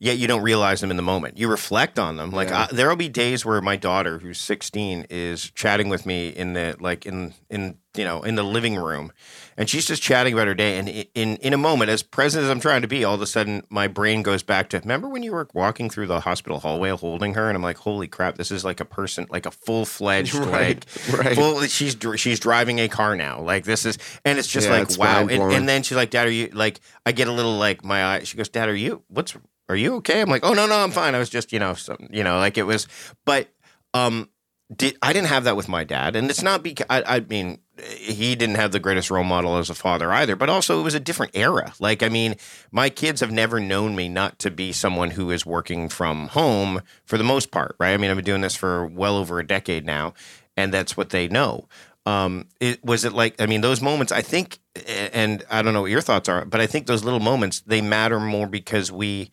yet 0.00 0.18
you 0.18 0.26
don't 0.26 0.42
realize 0.42 0.80
them 0.80 0.90
in 0.90 0.96
the 0.96 1.02
moment. 1.02 1.38
You 1.38 1.46
reflect 1.48 1.96
on 1.96 2.16
them. 2.16 2.32
Like 2.32 2.48
Yeah. 2.48 2.66
there'll 2.72 2.96
be 2.96 3.08
days 3.08 3.44
where 3.46 3.60
my 3.60 3.76
daughter, 3.76 4.18
who's 4.18 4.40
16, 4.40 5.06
is 5.08 5.50
chatting 5.52 5.88
with 5.88 6.04
me 6.04 6.28
in 6.30 6.54
the 6.54 6.76
like 6.80 7.06
in 7.06 7.34
in 7.48 7.78
you 7.96 8.04
know 8.04 8.22
in 8.22 8.34
the 8.34 8.42
living 8.42 8.74
room, 8.74 9.12
and 9.56 9.68
she's 9.68 9.86
just 9.86 10.02
chatting 10.02 10.32
about 10.32 10.46
her 10.46 10.54
day. 10.54 10.78
And 10.78 10.88
in 10.88 11.36
in 11.36 11.52
a 11.52 11.58
moment, 11.58 11.90
as 11.90 12.02
present 12.02 12.44
as 12.44 12.50
I'm 12.50 12.60
trying 12.60 12.82
to 12.82 12.88
be, 12.88 13.04
all 13.04 13.14
of 13.14 13.22
a 13.22 13.26
sudden 13.26 13.62
my 13.70 13.88
brain 13.88 14.22
goes 14.22 14.42
back 14.42 14.68
to 14.70 14.78
remember 14.80 15.08
when 15.08 15.22
you 15.22 15.32
were 15.32 15.48
walking 15.54 15.90
through 15.90 16.06
the 16.06 16.20
hospital 16.20 16.58
hallway 16.60 16.90
holding 16.90 17.34
her, 17.34 17.48
and 17.48 17.56
I'm 17.56 17.62
like, 17.62 17.78
holy 17.78 18.08
crap, 18.08 18.36
this 18.36 18.50
is 18.50 18.64
like 18.64 18.80
a 18.80 18.84
person, 18.84 19.26
like 19.30 19.46
a 19.46 19.50
full 19.50 19.84
fledged 19.84 20.34
Right, 20.42 20.84
like 21.08 21.18
right. 21.18 21.36
full. 21.36 21.62
She's 21.62 21.96
she's 22.16 22.40
driving 22.40 22.78
a 22.80 22.88
car 22.88 23.16
now. 23.16 23.40
Like 23.40 23.64
this 23.64 23.84
is, 23.84 23.98
and 24.24 24.38
it's 24.38 24.48
just 24.48 24.68
Yeah, 24.68 24.74
like 24.74 24.82
it's 24.84 24.98
wow. 24.98 25.26
And, 25.26 25.42
and 25.42 25.68
then 25.68 25.82
she's 25.82 25.96
like, 25.96 26.10
Dad, 26.10 26.26
are 26.26 26.30
you 26.30 26.48
like? 26.52 26.80
I 27.06 27.12
get 27.12 27.28
a 27.28 27.32
little 27.32 27.56
like 27.56 27.84
my 27.84 28.04
eye. 28.04 28.22
She 28.24 28.36
goes, 28.36 28.48
Dad, 28.48 28.68
are 28.68 28.74
you? 28.74 29.02
What's 29.08 29.36
are 29.68 29.76
you 29.76 29.94
okay? 29.96 30.20
I'm 30.20 30.28
like, 30.28 30.44
oh 30.44 30.52
no, 30.52 30.66
no, 30.66 30.74
I'm 30.76 30.90
fine. 30.90 31.14
I 31.14 31.18
was 31.18 31.30
just, 31.30 31.52
you 31.52 31.58
know, 31.58 31.74
some, 31.74 32.08
you 32.10 32.24
know, 32.24 32.38
like 32.38 32.58
it 32.58 32.64
was, 32.64 32.88
but 33.24 33.48
um, 33.94 34.28
did 34.74 34.98
I 35.02 35.12
didn't 35.12 35.28
have 35.28 35.44
that 35.44 35.56
with 35.56 35.68
my 35.68 35.84
dad, 35.84 36.16
and 36.16 36.28
it's 36.28 36.42
not 36.42 36.62
because 36.62 36.86
I, 36.90 37.02
I 37.06 37.20
mean 37.20 37.58
he 37.84 38.34
didn't 38.34 38.56
have 38.56 38.72
the 38.72 38.80
greatest 38.80 39.10
role 39.10 39.24
model 39.24 39.56
as 39.56 39.70
a 39.70 39.74
father 39.74 40.12
either, 40.12 40.36
but 40.36 40.48
also 40.48 40.80
it 40.80 40.82
was 40.82 40.94
a 40.94 41.00
different 41.00 41.32
era. 41.34 41.72
Like, 41.80 42.02
I 42.02 42.08
mean, 42.08 42.36
my 42.70 42.90
kids 42.90 43.20
have 43.20 43.32
never 43.32 43.60
known 43.60 43.96
me 43.96 44.08
not 44.08 44.38
to 44.40 44.50
be 44.50 44.72
someone 44.72 45.10
who 45.10 45.30
is 45.30 45.46
working 45.46 45.88
from 45.88 46.28
home 46.28 46.82
for 47.04 47.18
the 47.18 47.24
most 47.24 47.50
part, 47.50 47.76
right? 47.78 47.92
I 47.92 47.96
mean, 47.96 48.10
I've 48.10 48.16
been 48.16 48.24
doing 48.24 48.40
this 48.40 48.56
for 48.56 48.86
well 48.86 49.16
over 49.16 49.38
a 49.38 49.46
decade 49.46 49.84
now, 49.84 50.14
and 50.56 50.72
that's 50.72 50.96
what 50.96 51.10
they 51.10 51.28
know. 51.28 51.68
Um, 52.04 52.48
it 52.60 52.84
was 52.84 53.04
it 53.04 53.12
like 53.12 53.40
I 53.40 53.46
mean 53.46 53.60
those 53.60 53.80
moments 53.80 54.10
I 54.10 54.22
think, 54.22 54.58
and 54.88 55.44
I 55.48 55.62
don't 55.62 55.72
know 55.72 55.82
what 55.82 55.90
your 55.92 56.00
thoughts 56.00 56.28
are, 56.28 56.44
but 56.44 56.60
I 56.60 56.66
think 56.66 56.86
those 56.86 57.04
little 57.04 57.20
moments 57.20 57.60
they 57.60 57.80
matter 57.80 58.18
more 58.18 58.48
because 58.48 58.90
we 58.90 59.30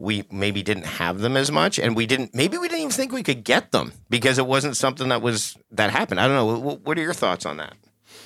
we 0.00 0.24
maybe 0.30 0.62
didn't 0.62 0.86
have 0.86 1.20
them 1.20 1.36
as 1.36 1.52
much 1.52 1.78
and 1.78 1.94
we 1.94 2.06
didn't 2.06 2.34
maybe 2.34 2.56
we 2.56 2.68
didn't 2.68 2.80
even 2.80 2.90
think 2.90 3.12
we 3.12 3.22
could 3.22 3.44
get 3.44 3.70
them 3.70 3.92
because 4.08 4.38
it 4.38 4.46
wasn't 4.46 4.74
something 4.74 5.10
that 5.10 5.20
was 5.20 5.56
that 5.70 5.90
happened 5.90 6.18
i 6.18 6.26
don't 6.26 6.36
know 6.36 6.58
what, 6.58 6.80
what 6.80 6.98
are 6.98 7.02
your 7.02 7.12
thoughts 7.12 7.44
on 7.44 7.58
that 7.58 7.74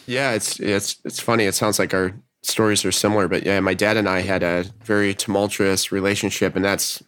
Yeah, 0.07 0.33
it's 0.33 0.61
it's 0.61 0.97
it's 1.05 1.21
funny. 1.21 1.45
It 1.45 1.55
sounds 1.55 1.79
like 1.79 1.95
our 1.95 2.13
stories 2.43 2.85
are 2.85 2.93
similar, 2.93 3.29
but 3.29 3.45
yeah, 3.45 3.61
my 3.61 3.75
dad 3.75 3.97
and 3.97 4.09
I 4.09 4.21
had 4.21 4.43
a 4.43 4.65
very 4.85 5.15
tumultuous 5.15 5.91
relationship, 5.93 6.57
and 6.57 6.65
that's 6.65 7.03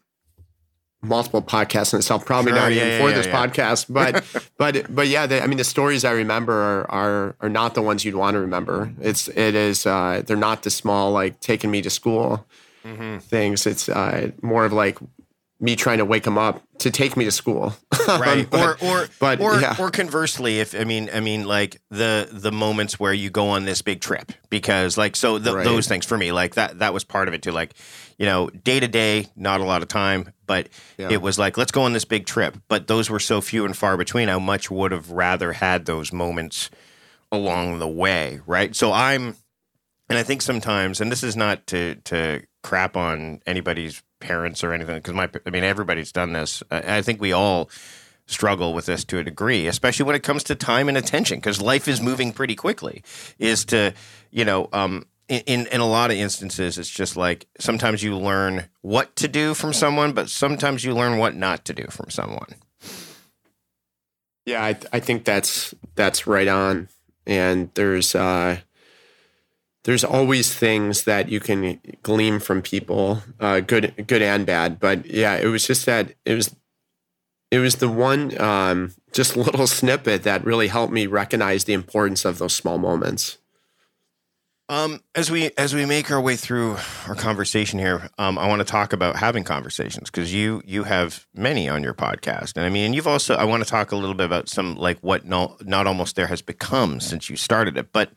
multiple 1.02 1.42
podcasts 1.42 1.92
in 1.92 1.98
itself. 1.98 2.24
Probably 2.24 2.52
Sure, 2.52 2.60
not 2.60 2.72
yeah, 2.72 2.76
even 2.78 2.90
yeah, 2.92 2.98
for 2.98 3.10
yeah, 3.10 3.16
this 3.16 3.26
podcast, 3.26 3.86
but 3.92 4.24
but 4.58 4.94
but 4.94 5.08
yeah, 5.08 5.26
the, 5.26 5.42
I 5.42 5.46
mean, 5.46 5.58
the 5.58 5.64
stories 5.64 6.04
I 6.04 6.12
remember 6.12 6.52
are, 6.54 6.90
are 6.90 7.36
are 7.40 7.48
not 7.48 7.74
the 7.74 7.82
ones 7.82 8.04
you'd 8.04 8.14
want 8.16 8.34
to 8.34 8.40
remember. 8.40 8.92
It's 9.00 9.28
it 9.28 9.54
is 9.54 9.86
uh, 9.86 10.22
they're 10.26 10.36
not 10.36 10.62
the 10.62 10.70
small 10.70 11.12
like 11.12 11.40
taking 11.40 11.70
me 11.70 11.82
to 11.82 11.90
school 11.90 12.46
Mm-hmm. 12.84 13.18
things. 13.18 13.66
It's 13.66 13.88
uh, 13.88 14.30
more 14.42 14.64
of 14.64 14.72
like 14.72 14.98
me 15.58 15.74
trying 15.74 15.98
to 15.98 16.04
wake 16.04 16.24
him 16.24 16.38
up 16.38 16.62
to 16.78 16.90
take 16.90 17.16
me 17.16 17.24
to 17.24 17.30
school. 17.32 17.74
right 18.08 18.48
But- 18.48 18.80
or 18.82 18.86
or 19.02 19.08
but, 19.18 19.40
or, 19.40 19.60
yeah. 19.60 19.74
or 19.78 19.90
conversely 19.90 20.60
if 20.60 20.74
i 20.78 20.84
mean 20.84 21.10
i 21.12 21.18
mean 21.20 21.44
like 21.44 21.80
the 21.90 22.28
the 22.30 22.52
moments 22.52 23.00
where 23.00 23.12
you 23.12 23.30
go 23.30 23.48
on 23.48 23.64
this 23.64 23.82
big 23.82 24.00
trip 24.00 24.30
because 24.50 24.96
like 24.96 25.16
so 25.16 25.38
th- 25.38 25.54
Right. 25.54 25.64
those 25.64 25.88
things 25.88 26.06
for 26.06 26.16
me 26.16 26.30
like 26.30 26.54
that 26.54 26.78
that 26.78 26.92
was 26.94 27.02
part 27.02 27.26
of 27.26 27.34
it 27.34 27.42
too 27.42 27.50
like 27.50 27.74
you 28.18 28.26
know 28.26 28.48
day 28.48 28.78
to 28.78 28.86
day 28.86 29.26
not 29.34 29.60
a 29.60 29.64
lot 29.64 29.82
of 29.82 29.88
time 29.88 30.32
but 30.46 30.68
Yeah. 30.98 31.08
it 31.10 31.20
was 31.20 31.36
like 31.38 31.56
let's 31.58 31.72
go 31.72 31.82
on 31.82 31.94
this 31.94 32.04
big 32.04 32.26
trip 32.26 32.56
but 32.68 32.86
those 32.86 33.10
were 33.10 33.18
so 33.18 33.40
few 33.40 33.64
and 33.64 33.76
far 33.76 33.96
between 33.96 34.28
i 34.28 34.38
much 34.38 34.70
would 34.70 34.92
have 34.92 35.10
rather 35.10 35.52
had 35.54 35.86
those 35.86 36.12
moments 36.12 36.70
along 37.32 37.80
the 37.80 37.88
way 37.88 38.40
right 38.46 38.76
so 38.76 38.92
i'm 38.92 39.34
and 40.08 40.16
I 40.16 40.22
think 40.22 40.40
sometimes, 40.40 41.00
and 41.00 41.10
this 41.10 41.24
is 41.24 41.34
not 41.36 41.66
to 41.66 41.96
to 42.04 42.42
crap 42.62 42.96
on 42.96 43.40
anybody's 43.44 44.04
parents 44.26 44.64
or 44.64 44.72
anything, 44.72 44.96
because 44.96 45.14
my, 45.14 45.28
I 45.46 45.50
mean, 45.50 45.64
everybody's 45.64 46.12
done 46.12 46.32
this. 46.32 46.62
I, 46.70 46.98
I 46.98 47.02
think 47.02 47.20
we 47.20 47.32
all 47.32 47.70
struggle 48.26 48.74
with 48.74 48.86
this 48.86 49.04
to 49.04 49.18
a 49.18 49.24
degree, 49.24 49.68
especially 49.68 50.04
when 50.04 50.16
it 50.16 50.22
comes 50.22 50.42
to 50.44 50.54
time 50.54 50.88
and 50.88 50.98
attention, 50.98 51.38
because 51.38 51.60
life 51.60 51.86
is 51.86 52.00
moving 52.00 52.32
pretty 52.32 52.56
quickly. 52.56 53.02
Is 53.38 53.64
to, 53.66 53.94
you 54.30 54.44
know, 54.44 54.68
um, 54.72 55.06
in, 55.28 55.66
in 55.66 55.80
a 55.80 55.86
lot 55.86 56.10
of 56.10 56.16
instances, 56.16 56.78
it's 56.78 56.90
just 56.90 57.16
like 57.16 57.46
sometimes 57.58 58.02
you 58.02 58.16
learn 58.16 58.64
what 58.82 59.14
to 59.16 59.28
do 59.28 59.54
from 59.54 59.72
someone, 59.72 60.12
but 60.12 60.28
sometimes 60.28 60.84
you 60.84 60.94
learn 60.94 61.18
what 61.18 61.34
not 61.34 61.64
to 61.66 61.72
do 61.72 61.86
from 61.90 62.10
someone. 62.10 62.54
Yeah, 64.44 64.62
I, 64.64 64.76
I 64.92 65.00
think 65.00 65.24
that's 65.24 65.74
that's 65.94 66.26
right 66.26 66.48
on. 66.48 66.88
And 67.26 67.70
there's 67.74 68.14
uh, 68.14 68.58
there's 69.86 70.02
always 70.02 70.52
things 70.52 71.04
that 71.04 71.28
you 71.28 71.38
can 71.38 71.80
glean 72.02 72.40
from 72.40 72.60
people, 72.60 73.22
uh, 73.38 73.60
good 73.60 74.04
good 74.08 74.20
and 74.20 74.44
bad. 74.44 74.80
But 74.80 75.06
yeah, 75.06 75.36
it 75.36 75.46
was 75.46 75.64
just 75.64 75.86
that 75.86 76.12
it 76.24 76.34
was 76.34 76.54
it 77.52 77.60
was 77.60 77.76
the 77.76 77.88
one 77.88 78.38
um, 78.40 78.92
just 79.12 79.36
little 79.36 79.68
snippet 79.68 80.24
that 80.24 80.44
really 80.44 80.66
helped 80.66 80.92
me 80.92 81.06
recognize 81.06 81.64
the 81.64 81.72
importance 81.72 82.24
of 82.24 82.38
those 82.38 82.52
small 82.52 82.78
moments. 82.78 83.38
Um, 84.68 85.04
as 85.14 85.30
we 85.30 85.52
as 85.56 85.72
we 85.72 85.86
make 85.86 86.10
our 86.10 86.20
way 86.20 86.34
through 86.34 86.78
our 87.06 87.14
conversation 87.14 87.78
here, 87.78 88.10
um, 88.18 88.36
I 88.40 88.48
want 88.48 88.58
to 88.58 88.64
talk 88.64 88.92
about 88.92 89.14
having 89.14 89.44
conversations 89.44 90.10
because 90.10 90.34
you 90.34 90.62
you 90.66 90.82
have 90.82 91.28
many 91.32 91.68
on 91.68 91.84
your 91.84 91.94
podcast, 91.94 92.56
and 92.56 92.66
I 92.66 92.70
mean, 92.70 92.92
you've 92.92 93.06
also 93.06 93.36
I 93.36 93.44
want 93.44 93.62
to 93.62 93.70
talk 93.70 93.92
a 93.92 93.96
little 93.96 94.16
bit 94.16 94.26
about 94.26 94.48
some 94.48 94.74
like 94.74 94.98
what 94.98 95.24
not 95.24 95.64
not 95.64 95.86
almost 95.86 96.16
there 96.16 96.26
has 96.26 96.42
become 96.42 96.98
since 96.98 97.30
you 97.30 97.36
started 97.36 97.78
it. 97.78 97.92
But 97.92 98.10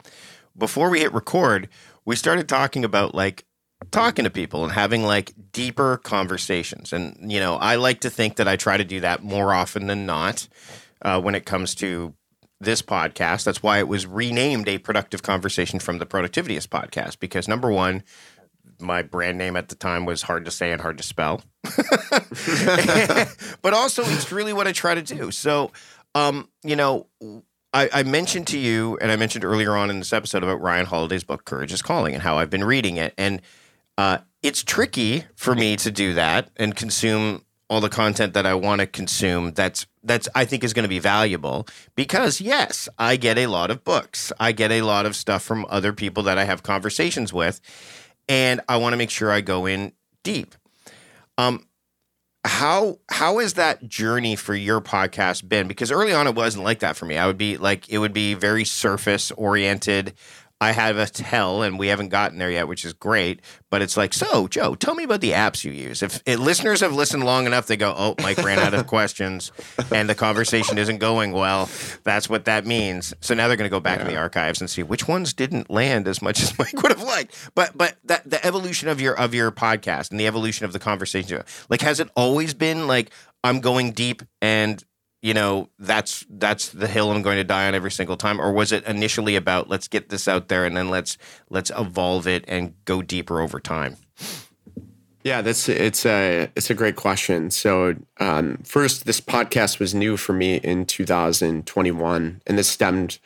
before 0.59 0.89
we 0.89 0.99
hit 0.99 1.13
record, 1.13 1.69
we 2.05 2.15
started 2.15 2.47
talking 2.47 2.83
about 2.83 3.15
like 3.15 3.45
talking 3.91 4.25
to 4.25 4.29
people 4.29 4.63
and 4.63 4.73
having 4.73 5.03
like 5.03 5.33
deeper 5.51 5.97
conversations, 5.97 6.93
and 6.93 7.31
you 7.31 7.39
know, 7.39 7.55
I 7.55 7.75
like 7.75 8.01
to 8.01 8.09
think 8.09 8.35
that 8.35 8.47
I 8.47 8.55
try 8.55 8.77
to 8.77 8.83
do 8.83 8.99
that 8.99 9.23
more 9.23 9.53
often 9.53 9.87
than 9.87 10.05
not 10.05 10.47
uh, 11.01 11.21
when 11.21 11.35
it 11.35 11.45
comes 11.45 11.75
to 11.75 12.13
this 12.59 12.81
podcast. 12.81 13.45
That's 13.45 13.63
why 13.63 13.79
it 13.79 13.87
was 13.87 14.05
renamed 14.05 14.67
a 14.67 14.77
productive 14.77 15.23
conversation 15.23 15.79
from 15.79 15.97
the 15.97 16.05
Productivityist 16.05 16.67
podcast. 16.67 17.19
Because 17.19 17.47
number 17.47 17.71
one, 17.71 18.03
my 18.81 19.01
brand 19.01 19.37
name 19.37 19.55
at 19.55 19.69
the 19.69 19.75
time 19.75 20.05
was 20.05 20.23
hard 20.23 20.45
to 20.45 20.51
say 20.51 20.71
and 20.71 20.81
hard 20.81 20.97
to 20.97 21.03
spell. 21.03 21.41
but 23.61 23.73
also 23.73 24.03
it's 24.03 24.31
really 24.31 24.51
what 24.51 24.67
I 24.67 24.73
try 24.73 24.93
to 24.93 25.01
do. 25.01 25.31
So 25.31 25.71
um, 26.15 26.49
you 26.63 26.75
know, 26.75 27.07
I, 27.73 27.89
I 27.93 28.03
mentioned 28.03 28.47
to 28.47 28.57
you, 28.57 28.97
and 28.99 29.11
I 29.11 29.15
mentioned 29.15 29.45
earlier 29.45 29.75
on 29.75 29.89
in 29.89 29.99
this 29.99 30.13
episode 30.13 30.43
about 30.43 30.61
Ryan 30.61 30.85
Holiday's 30.85 31.23
book, 31.23 31.45
Courage 31.45 31.71
is 31.71 31.81
Calling, 31.81 32.13
and 32.13 32.23
how 32.23 32.37
I've 32.37 32.49
been 32.49 32.63
reading 32.63 32.97
it. 32.97 33.13
And 33.17 33.41
uh, 33.97 34.19
it's 34.41 34.63
tricky 34.63 35.25
for 35.35 35.53
me 35.53 35.75
to 35.77 35.91
do 35.91 36.13
that 36.15 36.49
and 36.57 36.75
consume 36.75 37.43
all 37.69 37.81
the 37.81 37.89
content 37.89 38.33
that 38.33 38.45
I 38.45 38.55
want 38.55 38.81
to 38.81 38.87
consume. 38.87 39.51
That's 39.51 39.85
that's 40.03 40.27
I 40.33 40.45
think 40.45 40.63
is 40.63 40.73
going 40.73 40.83
to 40.83 40.89
be 40.89 40.99
valuable 40.99 41.67
because 41.95 42.41
yes, 42.41 42.89
I 42.97 43.15
get 43.15 43.37
a 43.37 43.47
lot 43.47 43.69
of 43.69 43.83
books. 43.83 44.31
I 44.39 44.51
get 44.51 44.71
a 44.71 44.81
lot 44.81 45.05
of 45.05 45.15
stuff 45.15 45.43
from 45.43 45.65
other 45.69 45.93
people 45.93 46.23
that 46.23 46.37
I 46.37 46.45
have 46.45 46.63
conversations 46.63 47.31
with, 47.31 47.61
and 48.27 48.61
I 48.67 48.77
want 48.77 48.93
to 48.93 48.97
make 48.97 49.11
sure 49.11 49.31
I 49.31 49.41
go 49.41 49.67
in 49.67 49.93
deep. 50.23 50.55
Um, 51.37 51.65
how 52.49 52.97
how 53.09 53.37
has 53.37 53.53
that 53.53 53.87
journey 53.87 54.35
for 54.35 54.55
your 54.55 54.81
podcast 54.81 55.47
been? 55.47 55.67
Because 55.67 55.91
early 55.91 56.13
on 56.13 56.25
it 56.25 56.33
wasn't 56.33 56.63
like 56.63 56.79
that 56.79 56.97
for 56.97 57.05
me. 57.05 57.15
I 57.17 57.27
would 57.27 57.37
be 57.37 57.57
like 57.57 57.87
it 57.89 57.99
would 57.99 58.11
be 58.11 58.33
very 58.33 58.65
surface 58.65 59.31
oriented. 59.31 60.13
I 60.61 60.71
have 60.73 60.97
a 60.97 61.05
tell, 61.05 61.61
and 61.61 61.79
we 61.79 61.87
haven't 61.87 62.09
gotten 62.09 62.37
there 62.37 62.51
yet, 62.51 62.67
which 62.67 62.83
is 62.83 62.91
great. 62.91 63.41
But 63.69 63.81
it's 63.81 63.95
like, 63.95 64.13
so 64.13 64.47
Joe, 64.47 64.75
tell 64.75 64.93
me 64.93 65.05
about 65.05 65.21
the 65.21 65.31
apps 65.31 65.63
you 65.63 65.71
use. 65.71 66.03
If, 66.03 66.21
if 66.25 66.37
listeners 66.39 66.81
have 66.81 66.93
listened 66.93 67.23
long 67.23 67.45
enough, 67.45 67.67
they 67.67 67.77
go, 67.77 67.93
"Oh, 67.97 68.15
Mike 68.21 68.39
ran 68.39 68.59
out 68.59 68.73
of 68.73 68.85
questions, 68.87 69.51
and 69.93 70.09
the 70.09 70.15
conversation 70.15 70.77
isn't 70.77 70.97
going 70.97 71.31
well." 71.31 71.69
That's 72.03 72.29
what 72.29 72.45
that 72.45 72.65
means. 72.65 73.13
So 73.21 73.33
now 73.33 73.47
they're 73.47 73.57
going 73.57 73.69
to 73.69 73.75
go 73.75 73.79
back 73.79 74.01
in 74.01 74.07
the 74.07 74.17
archives 74.17 74.59
and 74.59 74.69
see 74.69 74.83
which 74.83 75.07
ones 75.07 75.33
didn't 75.33 75.69
land 75.69 76.07
as 76.07 76.21
much 76.21 76.41
as 76.41 76.57
Mike 76.59 76.81
would 76.81 76.91
have 76.91 77.03
liked. 77.03 77.35
But 77.55 77.77
but 77.77 77.95
that 78.05 78.29
the 78.29 78.45
evolution 78.45 78.89
of 78.89 78.99
your 78.99 79.17
of 79.17 79.33
your 79.33 79.51
podcast 79.51 80.11
and 80.11 80.19
the 80.19 80.27
evolution 80.27 80.65
of 80.65 80.73
the 80.73 80.79
conversation, 80.79 81.41
like, 81.69 81.81
has 81.81 81.99
it 81.99 82.09
always 82.15 82.53
been 82.53 82.87
like 82.87 83.11
I'm 83.43 83.61
going 83.61 83.91
deep 83.91 84.21
and 84.41 84.83
you 85.21 85.33
know 85.33 85.69
that's 85.79 86.25
that's 86.29 86.69
the 86.69 86.87
hill 86.87 87.11
I'm 87.11 87.21
going 87.21 87.37
to 87.37 87.43
die 87.43 87.67
on 87.67 87.75
every 87.75 87.91
single 87.91 88.17
time, 88.17 88.39
or 88.39 88.51
was 88.51 88.71
it 88.71 88.83
initially 88.85 89.35
about 89.35 89.69
let's 89.69 89.87
get 89.87 90.09
this 90.09 90.27
out 90.27 90.47
there 90.47 90.65
and 90.65 90.75
then 90.75 90.89
let's 90.89 91.17
let's 91.49 91.71
evolve 91.77 92.27
it 92.27 92.45
and 92.47 92.73
go 92.85 93.01
deeper 93.01 93.41
over 93.41 93.59
time? 93.59 93.97
Yeah, 95.23 95.41
that's 95.41 95.67
it's 95.67 96.05
a 96.05 96.49
it's 96.55 96.69
a 96.69 96.73
great 96.73 96.95
question. 96.95 97.51
So 97.51 97.95
um, 98.19 98.57
first, 98.63 99.05
this 99.05 99.19
podcast 99.19 99.79
was 99.79 99.93
new 99.93 100.15
for 100.15 100.31
me 100.31 100.55
in 100.55 100.85
2021, 100.85 102.41
and 102.47 102.57
this 102.57 102.69
stemmed 102.69 103.19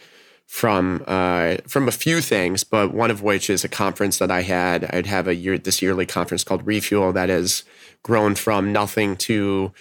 from 0.48 1.04
uh, 1.08 1.58
from 1.68 1.88
a 1.88 1.92
few 1.92 2.20
things, 2.22 2.64
but 2.64 2.94
one 2.94 3.12
of 3.12 3.22
which 3.22 3.50
is 3.50 3.64
a 3.64 3.70
conference 3.70 4.18
that 4.18 4.32
I 4.32 4.42
had. 4.42 4.86
I'd 4.94 5.06
have 5.06 5.28
a 5.28 5.36
year 5.36 5.60
this 5.60 5.82
yearly 5.84 6.08
conference 6.08 6.44
called 6.44 6.66
Refuel 6.66 7.14
that 7.14 7.30
has 7.30 7.64
grown 8.02 8.34
from 8.34 8.72
nothing 8.74 9.16
to 9.18 9.72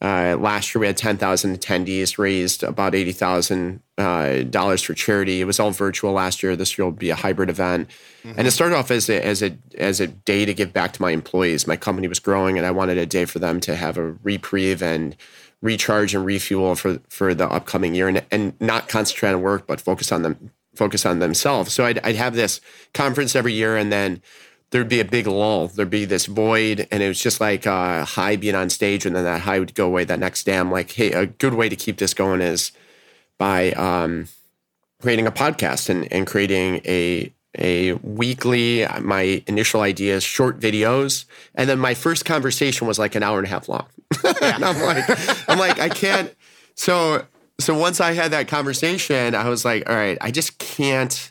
Uh, 0.00 0.36
last 0.38 0.74
year 0.74 0.80
we 0.80 0.86
had 0.86 0.96
10,000 0.96 1.58
attendees, 1.58 2.18
raised 2.18 2.62
about 2.62 2.92
$80,000 2.92 4.54
uh, 4.54 4.76
for 4.76 4.94
charity. 4.94 5.40
It 5.40 5.44
was 5.44 5.58
all 5.58 5.70
virtual 5.70 6.12
last 6.12 6.42
year. 6.42 6.56
This 6.56 6.76
year 6.76 6.84
will 6.84 6.92
be 6.92 7.10
a 7.10 7.14
hybrid 7.14 7.48
event. 7.48 7.88
Mm-hmm. 8.22 8.38
And 8.38 8.46
it 8.46 8.50
started 8.50 8.76
off 8.76 8.90
as 8.90 9.08
a, 9.08 9.24
as 9.24 9.42
a 9.42 9.56
as 9.78 10.00
a 10.00 10.08
day 10.08 10.44
to 10.44 10.52
give 10.52 10.72
back 10.72 10.92
to 10.94 11.02
my 11.02 11.12
employees. 11.12 11.66
My 11.66 11.76
company 11.76 12.08
was 12.08 12.18
growing, 12.18 12.58
and 12.58 12.66
I 12.66 12.70
wanted 12.70 12.98
a 12.98 13.06
day 13.06 13.24
for 13.24 13.38
them 13.38 13.60
to 13.60 13.76
have 13.76 13.96
a 13.96 14.12
reprieve 14.22 14.82
and 14.82 15.16
recharge 15.62 16.14
and 16.14 16.26
refuel 16.26 16.74
for 16.74 17.00
for 17.08 17.32
the 17.32 17.48
upcoming 17.48 17.94
year, 17.94 18.08
and 18.08 18.24
and 18.30 18.60
not 18.60 18.88
concentrate 18.88 19.32
on 19.32 19.42
work, 19.42 19.66
but 19.66 19.80
focus 19.80 20.12
on 20.12 20.22
them 20.22 20.50
focus 20.74 21.06
on 21.06 21.20
themselves. 21.20 21.72
So 21.72 21.84
I'd, 21.84 21.98
I'd 22.00 22.16
have 22.16 22.34
this 22.34 22.60
conference 22.92 23.36
every 23.36 23.52
year, 23.52 23.76
and 23.76 23.92
then 23.92 24.20
there'd 24.70 24.88
be 24.88 25.00
a 25.00 25.04
big 25.04 25.26
lull. 25.26 25.68
There'd 25.68 25.90
be 25.90 26.04
this 26.04 26.26
void, 26.26 26.86
and 26.90 27.02
it 27.02 27.08
was 27.08 27.20
just 27.20 27.40
like 27.40 27.66
a 27.66 28.04
high 28.04 28.36
being 28.36 28.54
on 28.54 28.70
stage, 28.70 29.06
and 29.06 29.14
then 29.14 29.24
that 29.24 29.42
high 29.42 29.58
would 29.58 29.74
go 29.74 29.86
away 29.86 30.04
that 30.04 30.18
next 30.18 30.44
day. 30.44 30.58
I'm 30.58 30.70
like, 30.70 30.90
hey, 30.92 31.12
a 31.12 31.26
good 31.26 31.54
way 31.54 31.68
to 31.68 31.76
keep 31.76 31.98
this 31.98 32.14
going 32.14 32.40
is 32.40 32.72
by 33.38 33.72
um, 33.72 34.28
creating 35.00 35.26
a 35.26 35.32
podcast 35.32 35.88
and, 35.88 36.10
and 36.12 36.26
creating 36.26 36.80
a 36.84 37.32
a 37.56 37.92
weekly. 37.92 38.86
My 39.00 39.42
initial 39.46 39.80
idea 39.80 40.16
is 40.16 40.24
short 40.24 40.58
videos, 40.58 41.24
and 41.54 41.68
then 41.68 41.78
my 41.78 41.94
first 41.94 42.24
conversation 42.24 42.86
was 42.86 42.98
like 42.98 43.14
an 43.14 43.22
hour 43.22 43.38
and 43.38 43.46
a 43.46 43.50
half 43.50 43.68
long. 43.68 43.86
and 44.42 44.64
I'm 44.64 44.80
like, 44.82 45.48
I'm 45.48 45.58
like, 45.58 45.78
I 45.78 45.88
can't. 45.88 46.34
So 46.74 47.26
so 47.60 47.78
once 47.78 48.00
I 48.00 48.12
had 48.12 48.32
that 48.32 48.48
conversation, 48.48 49.34
I 49.34 49.48
was 49.48 49.64
like, 49.64 49.88
all 49.88 49.94
right, 49.94 50.18
I 50.20 50.30
just 50.30 50.58
can't 50.58 51.30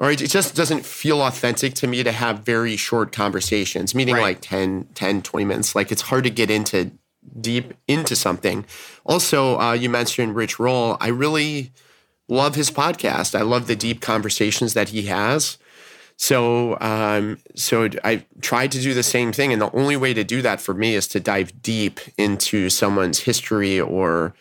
or 0.00 0.10
it 0.10 0.16
just 0.16 0.56
doesn't 0.56 0.86
feel 0.86 1.20
authentic 1.20 1.74
to 1.74 1.86
me 1.86 2.02
to 2.02 2.10
have 2.10 2.40
very 2.40 2.74
short 2.76 3.12
conversations, 3.12 3.94
meaning 3.94 4.14
right. 4.14 4.22
like 4.22 4.40
10, 4.40 4.88
10, 4.94 5.20
20 5.20 5.44
minutes. 5.44 5.74
Like 5.76 5.92
it's 5.92 6.02
hard 6.02 6.24
to 6.24 6.30
get 6.30 6.50
into 6.50 6.90
deep 7.38 7.74
into 7.86 8.16
something. 8.16 8.64
Also, 9.04 9.60
uh, 9.60 9.72
you 9.72 9.90
mentioned 9.90 10.34
Rich 10.34 10.58
Roll. 10.58 10.96
I 11.00 11.08
really 11.08 11.72
love 12.28 12.54
his 12.54 12.70
podcast. 12.70 13.38
I 13.38 13.42
love 13.42 13.66
the 13.66 13.76
deep 13.76 14.00
conversations 14.00 14.72
that 14.72 14.88
he 14.88 15.02
has. 15.02 15.58
So, 16.16 16.78
um, 16.80 17.38
so 17.54 17.88
I 18.04 18.24
tried 18.40 18.72
to 18.72 18.80
do 18.80 18.94
the 18.94 19.02
same 19.02 19.32
thing, 19.32 19.52
and 19.52 19.60
the 19.60 19.72
only 19.72 19.96
way 19.96 20.12
to 20.14 20.24
do 20.24 20.42
that 20.42 20.60
for 20.60 20.74
me 20.74 20.94
is 20.94 21.08
to 21.08 21.20
dive 21.20 21.62
deep 21.62 22.00
into 22.18 22.68
someone's 22.68 23.20
history 23.20 23.80
or 23.80 24.34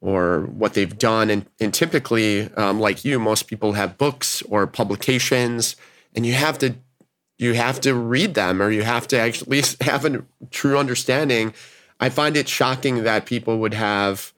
or 0.00 0.42
what 0.42 0.74
they've 0.74 0.96
done. 0.98 1.30
And, 1.30 1.46
and 1.60 1.72
typically, 1.72 2.52
um, 2.54 2.80
like 2.80 3.04
you, 3.04 3.18
most 3.18 3.46
people 3.46 3.72
have 3.72 3.98
books 3.98 4.42
or 4.42 4.66
publications, 4.66 5.76
and 6.14 6.24
you 6.24 6.34
have 6.34 6.58
to 6.58 6.76
you 7.38 7.52
have 7.52 7.80
to 7.82 7.94
read 7.94 8.34
them 8.34 8.62
or 8.62 8.70
you 8.70 8.82
have 8.82 9.06
to 9.08 9.18
actually 9.18 9.46
at 9.46 9.50
least 9.50 9.82
have 9.82 10.04
a 10.04 10.24
true 10.50 10.78
understanding. 10.78 11.52
I 12.00 12.08
find 12.08 12.36
it 12.36 12.48
shocking 12.48 13.04
that 13.04 13.26
people 13.26 13.58
would 13.58 13.74
have 13.74 14.32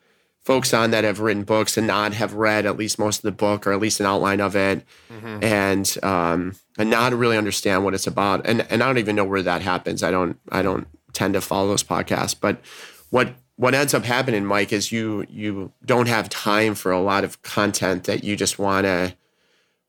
folks 0.49 0.73
on 0.73 0.93
that 0.93 1.05
have 1.05 1.21
written 1.21 1.45
books 1.45 1.77
and 1.77 1.87
not 1.87 2.15
have 2.15 2.33
read 2.33 2.65
at 2.65 2.77
least 2.77 2.99
most 2.99 3.19
of 3.19 3.23
the 3.23 3.33
book 3.33 3.67
or 3.67 3.73
at 3.73 3.81
least 3.81 4.01
an 4.01 4.07
outline 4.07 4.41
of 4.41 4.57
it 4.57 4.83
mm-hmm. 5.13 5.45
and 5.45 5.99
um, 6.03 6.55
and 6.79 6.89
not 6.89 7.13
really 7.13 7.37
understand 7.37 7.85
what 7.85 7.93
it's 7.93 8.07
about 8.07 8.47
and 8.47 8.67
and 8.71 8.83
I 8.83 8.87
don't 8.87 8.97
even 8.97 9.15
know 9.15 9.27
where 9.27 9.43
that 9.43 9.61
happens 9.61 10.03
I 10.03 10.11
don't 10.11 10.41
I 10.51 10.63
don't 10.63 10.87
tend 11.13 11.35
to 11.35 11.43
follow 11.43 11.69
those 11.69 11.83
podcasts 11.83 12.35
but 12.39 12.63
what 13.11 13.35
what 13.59 13.75
ends 13.75 13.93
up 13.93 14.05
happening, 14.05 14.47
Mike, 14.47 14.73
is 14.73 14.93
you 14.93 15.27
you 15.29 15.73
don't 15.85 16.07
have 16.07 16.29
time 16.29 16.77
for 16.77 16.93
a 16.93 17.01
lot 17.01 17.25
of 17.25 17.43
content 17.43 18.05
that 18.05 18.23
you 18.23 18.37
just 18.37 18.57
want 18.59 18.85
to 18.85 19.17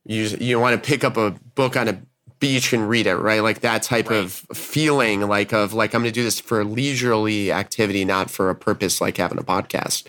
you 0.05 0.23
you 0.39 0.59
want 0.59 0.81
to 0.81 0.89
pick 0.89 1.03
up 1.03 1.17
a 1.17 1.31
book 1.53 1.77
on 1.77 1.87
a 1.87 2.01
beach 2.39 2.73
and 2.73 2.89
read 2.89 3.05
it, 3.05 3.17
right? 3.17 3.43
Like 3.43 3.59
that 3.59 3.83
type 3.83 4.09
right. 4.09 4.17
of 4.17 4.31
feeling, 4.53 5.21
like 5.21 5.53
of 5.53 5.73
like 5.73 5.93
I'm 5.93 6.01
going 6.01 6.11
to 6.11 6.19
do 6.19 6.23
this 6.23 6.39
for 6.39 6.61
a 6.61 6.63
leisurely 6.63 7.51
activity, 7.51 8.03
not 8.05 8.31
for 8.31 8.49
a 8.49 8.55
purpose 8.55 8.99
like 8.99 9.17
having 9.17 9.37
a 9.37 9.43
podcast. 9.43 10.07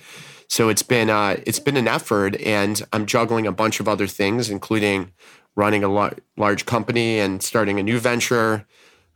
So 0.49 0.71
it's 0.71 0.83
been 0.83 1.11
uh, 1.11 1.37
it's 1.47 1.61
been 1.61 1.77
an 1.77 1.87
effort, 1.87 2.41
and 2.41 2.83
I'm 2.95 3.05
juggling 3.05 3.47
a 3.47 3.53
bunch 3.53 3.79
of 3.79 3.87
other 3.89 4.07
things, 4.07 4.49
including 4.49 5.13
running 5.55 5.85
a 5.85 5.89
lar- 5.89 6.17
large 6.39 6.65
company 6.65 7.19
and 7.19 7.43
starting 7.43 7.79
a 7.79 7.83
new 7.83 7.99
venture, 7.99 8.67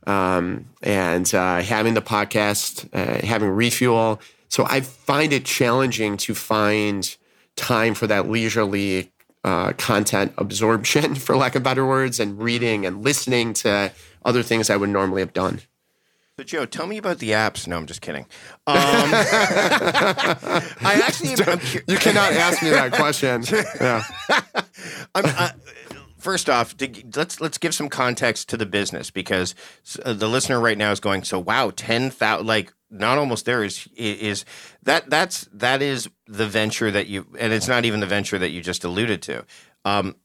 um, 0.05 0.69
and 0.83 1.33
uh, 1.33 1.63
having 1.63 1.95
the 1.95 2.01
podcast, 2.03 2.87
uh, 2.93 3.25
having 3.25 3.49
refuel, 3.49 4.21
so 4.49 4.65
I 4.69 4.81
find 4.81 5.33
it 5.33 5.45
challenging 5.45 6.17
to 6.17 6.35
find 6.35 7.15
time 7.55 7.93
for 7.93 8.07
that 8.07 8.29
leisurely 8.29 9.11
uh, 9.43 9.73
content 9.73 10.33
absorption, 10.37 11.15
for 11.15 11.37
lack 11.37 11.55
of 11.55 11.63
better 11.63 11.85
words, 11.85 12.19
and 12.19 12.41
reading 12.41 12.85
and 12.85 13.03
listening 13.03 13.53
to 13.53 13.91
other 14.23 14.43
things 14.43 14.69
I 14.69 14.77
would 14.77 14.89
normally 14.89 15.21
have 15.21 15.33
done. 15.33 15.61
So, 16.37 16.43
Joe, 16.43 16.65
tell 16.65 16.85
me 16.85 16.97
about 16.97 17.19
the 17.19 17.29
apps. 17.29 17.65
No, 17.65 17.77
I'm 17.77 17.85
just 17.85 18.01
kidding. 18.01 18.23
Um, 18.67 18.67
I 18.67 20.61
actually, 21.05 21.29
am, 21.45 21.61
you 21.87 21.95
cannot 21.95 22.33
ask 22.33 22.61
me 22.61 22.71
that 22.71 22.91
question. 22.91 23.45
Yeah. 23.79 24.03
I'm, 25.13 25.25
I, 25.25 25.53
first 26.17 26.49
off, 26.49 26.75
let's 27.15 27.39
let's 27.39 27.57
give 27.57 27.73
some 27.73 27.87
context 27.87 28.49
to 28.49 28.57
the 28.57 28.65
business 28.65 29.11
because 29.11 29.55
uh, 30.03 30.11
the 30.11 30.27
listener 30.27 30.59
right 30.59 30.77
now 30.77 30.91
is 30.91 30.99
going, 30.99 31.23
so 31.23 31.39
wow, 31.39 31.71
ten 31.73 32.09
thousand, 32.09 32.47
like 32.47 32.73
not 32.99 33.17
almost 33.17 33.45
there 33.45 33.63
is 33.63 33.87
is 33.95 34.45
that 34.83 35.09
that's 35.09 35.47
that 35.53 35.81
is 35.81 36.09
the 36.27 36.47
venture 36.47 36.91
that 36.91 37.07
you 37.07 37.27
and 37.39 37.53
it's 37.53 37.67
not 37.67 37.85
even 37.85 37.99
the 37.99 38.05
venture 38.07 38.37
that 38.39 38.49
you 38.49 38.61
just 38.61 38.83
alluded 38.83 39.21
to. 39.23 39.45
Um, 39.83 40.15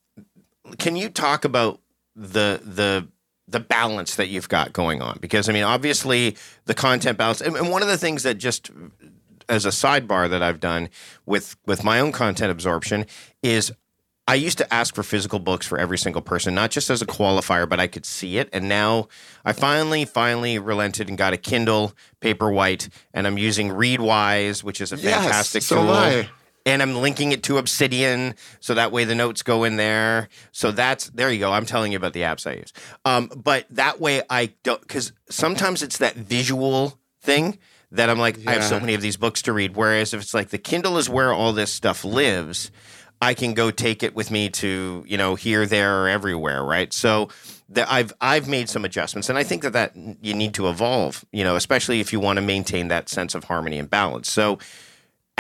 can 0.78 0.96
you 0.96 1.09
talk 1.09 1.44
about 1.44 1.80
the 2.14 2.61
the 2.64 3.09
the 3.48 3.61
balance 3.61 4.14
that 4.14 4.28
you've 4.28 4.48
got 4.48 4.72
going 4.72 5.02
on? 5.02 5.18
Because 5.20 5.48
I 5.48 5.52
mean, 5.52 5.64
obviously 5.64 6.37
the 6.66 6.74
content 6.74 7.18
balance, 7.18 7.40
and, 7.40 7.56
and 7.56 7.70
one 7.70 7.83
of 7.83 7.88
the 7.88 7.98
things 7.98 8.22
that 8.22 8.35
just 8.35 8.70
as 9.48 9.66
a 9.66 9.70
sidebar 9.70 10.30
that 10.30 10.42
I've 10.42 10.61
done 10.61 10.88
with 11.26 11.56
with 11.66 11.83
my 11.85 12.00
own 12.00 12.12
content 12.12 12.50
absorption 12.50 13.06
is 13.42 13.72
I 14.30 14.34
used 14.34 14.58
to 14.58 14.72
ask 14.72 14.94
for 14.94 15.02
physical 15.02 15.40
books 15.40 15.66
for 15.66 15.76
every 15.76 15.98
single 15.98 16.22
person, 16.22 16.54
not 16.54 16.70
just 16.70 16.88
as 16.88 17.02
a 17.02 17.06
qualifier, 17.06 17.68
but 17.68 17.80
I 17.80 17.88
could 17.88 18.06
see 18.06 18.38
it. 18.38 18.48
And 18.52 18.68
now 18.68 19.08
I 19.44 19.52
finally, 19.52 20.04
finally 20.04 20.56
relented 20.56 21.08
and 21.08 21.18
got 21.18 21.32
a 21.32 21.36
Kindle 21.36 21.94
Paperwhite, 22.20 22.90
and 23.12 23.26
I'm 23.26 23.38
using 23.38 23.70
Readwise, 23.70 24.62
which 24.62 24.80
is 24.80 24.92
a 24.92 24.96
fantastic 24.96 25.62
yes, 25.62 25.66
so 25.66 25.84
tool. 25.84 26.30
And 26.64 26.80
I'm 26.80 26.94
linking 26.94 27.32
it 27.32 27.42
to 27.44 27.58
Obsidian, 27.58 28.36
so 28.60 28.74
that 28.74 28.92
way 28.92 29.02
the 29.02 29.16
notes 29.16 29.42
go 29.42 29.64
in 29.64 29.74
there. 29.74 30.28
So 30.52 30.70
that's 30.70 31.10
there 31.10 31.32
you 31.32 31.40
go. 31.40 31.52
I'm 31.52 31.66
telling 31.66 31.90
you 31.90 31.98
about 31.98 32.12
the 32.12 32.20
apps 32.20 32.48
I 32.48 32.54
use. 32.54 32.72
Um, 33.04 33.32
but 33.34 33.66
that 33.70 33.98
way 33.98 34.22
I 34.30 34.52
don't 34.62 34.80
because 34.80 35.12
sometimes 35.28 35.82
it's 35.82 35.98
that 35.98 36.14
visual 36.14 37.00
thing 37.20 37.58
that 37.90 38.08
I'm 38.08 38.18
like, 38.20 38.36
yeah. 38.36 38.50
I 38.50 38.54
have 38.54 38.64
so 38.64 38.78
many 38.78 38.94
of 38.94 39.00
these 39.00 39.16
books 39.16 39.42
to 39.42 39.52
read. 39.52 39.74
Whereas 39.74 40.14
if 40.14 40.20
it's 40.20 40.34
like 40.34 40.50
the 40.50 40.58
Kindle 40.58 40.98
is 40.98 41.08
where 41.08 41.32
all 41.32 41.52
this 41.52 41.72
stuff 41.72 42.04
lives 42.04 42.70
I 43.20 43.35
can 43.35 43.54
go 43.54 43.70
take 43.70 44.02
it 44.02 44.14
with 44.14 44.30
me 44.30 44.48
to 44.48 45.04
you 45.06 45.16
know 45.16 45.35
here, 45.35 45.66
there, 45.66 46.02
or 46.02 46.09
everywhere, 46.09 46.64
right? 46.64 46.92
So 46.92 47.28
the, 47.68 47.90
I've 47.90 48.12
I've 48.20 48.48
made 48.48 48.68
some 48.68 48.85
adjustments, 48.85 49.28
and 49.28 49.38
I 49.38 49.44
think 49.44 49.62
that 49.62 49.72
that 49.74 49.92
you 50.20 50.35
need 50.35 50.54
to 50.54 50.68
evolve, 50.68 51.24
you 51.33 51.44
know, 51.44 51.56
especially 51.56 52.00
if 52.00 52.12
you 52.12 52.20
want 52.20 52.38
to 52.38 52.42
maintain 52.42 52.88
that 52.88 53.09
sense 53.09 53.35
of 53.35 53.44
harmony 53.44 53.78
and 53.78 53.88
balance. 53.88 54.30
So 54.30 54.59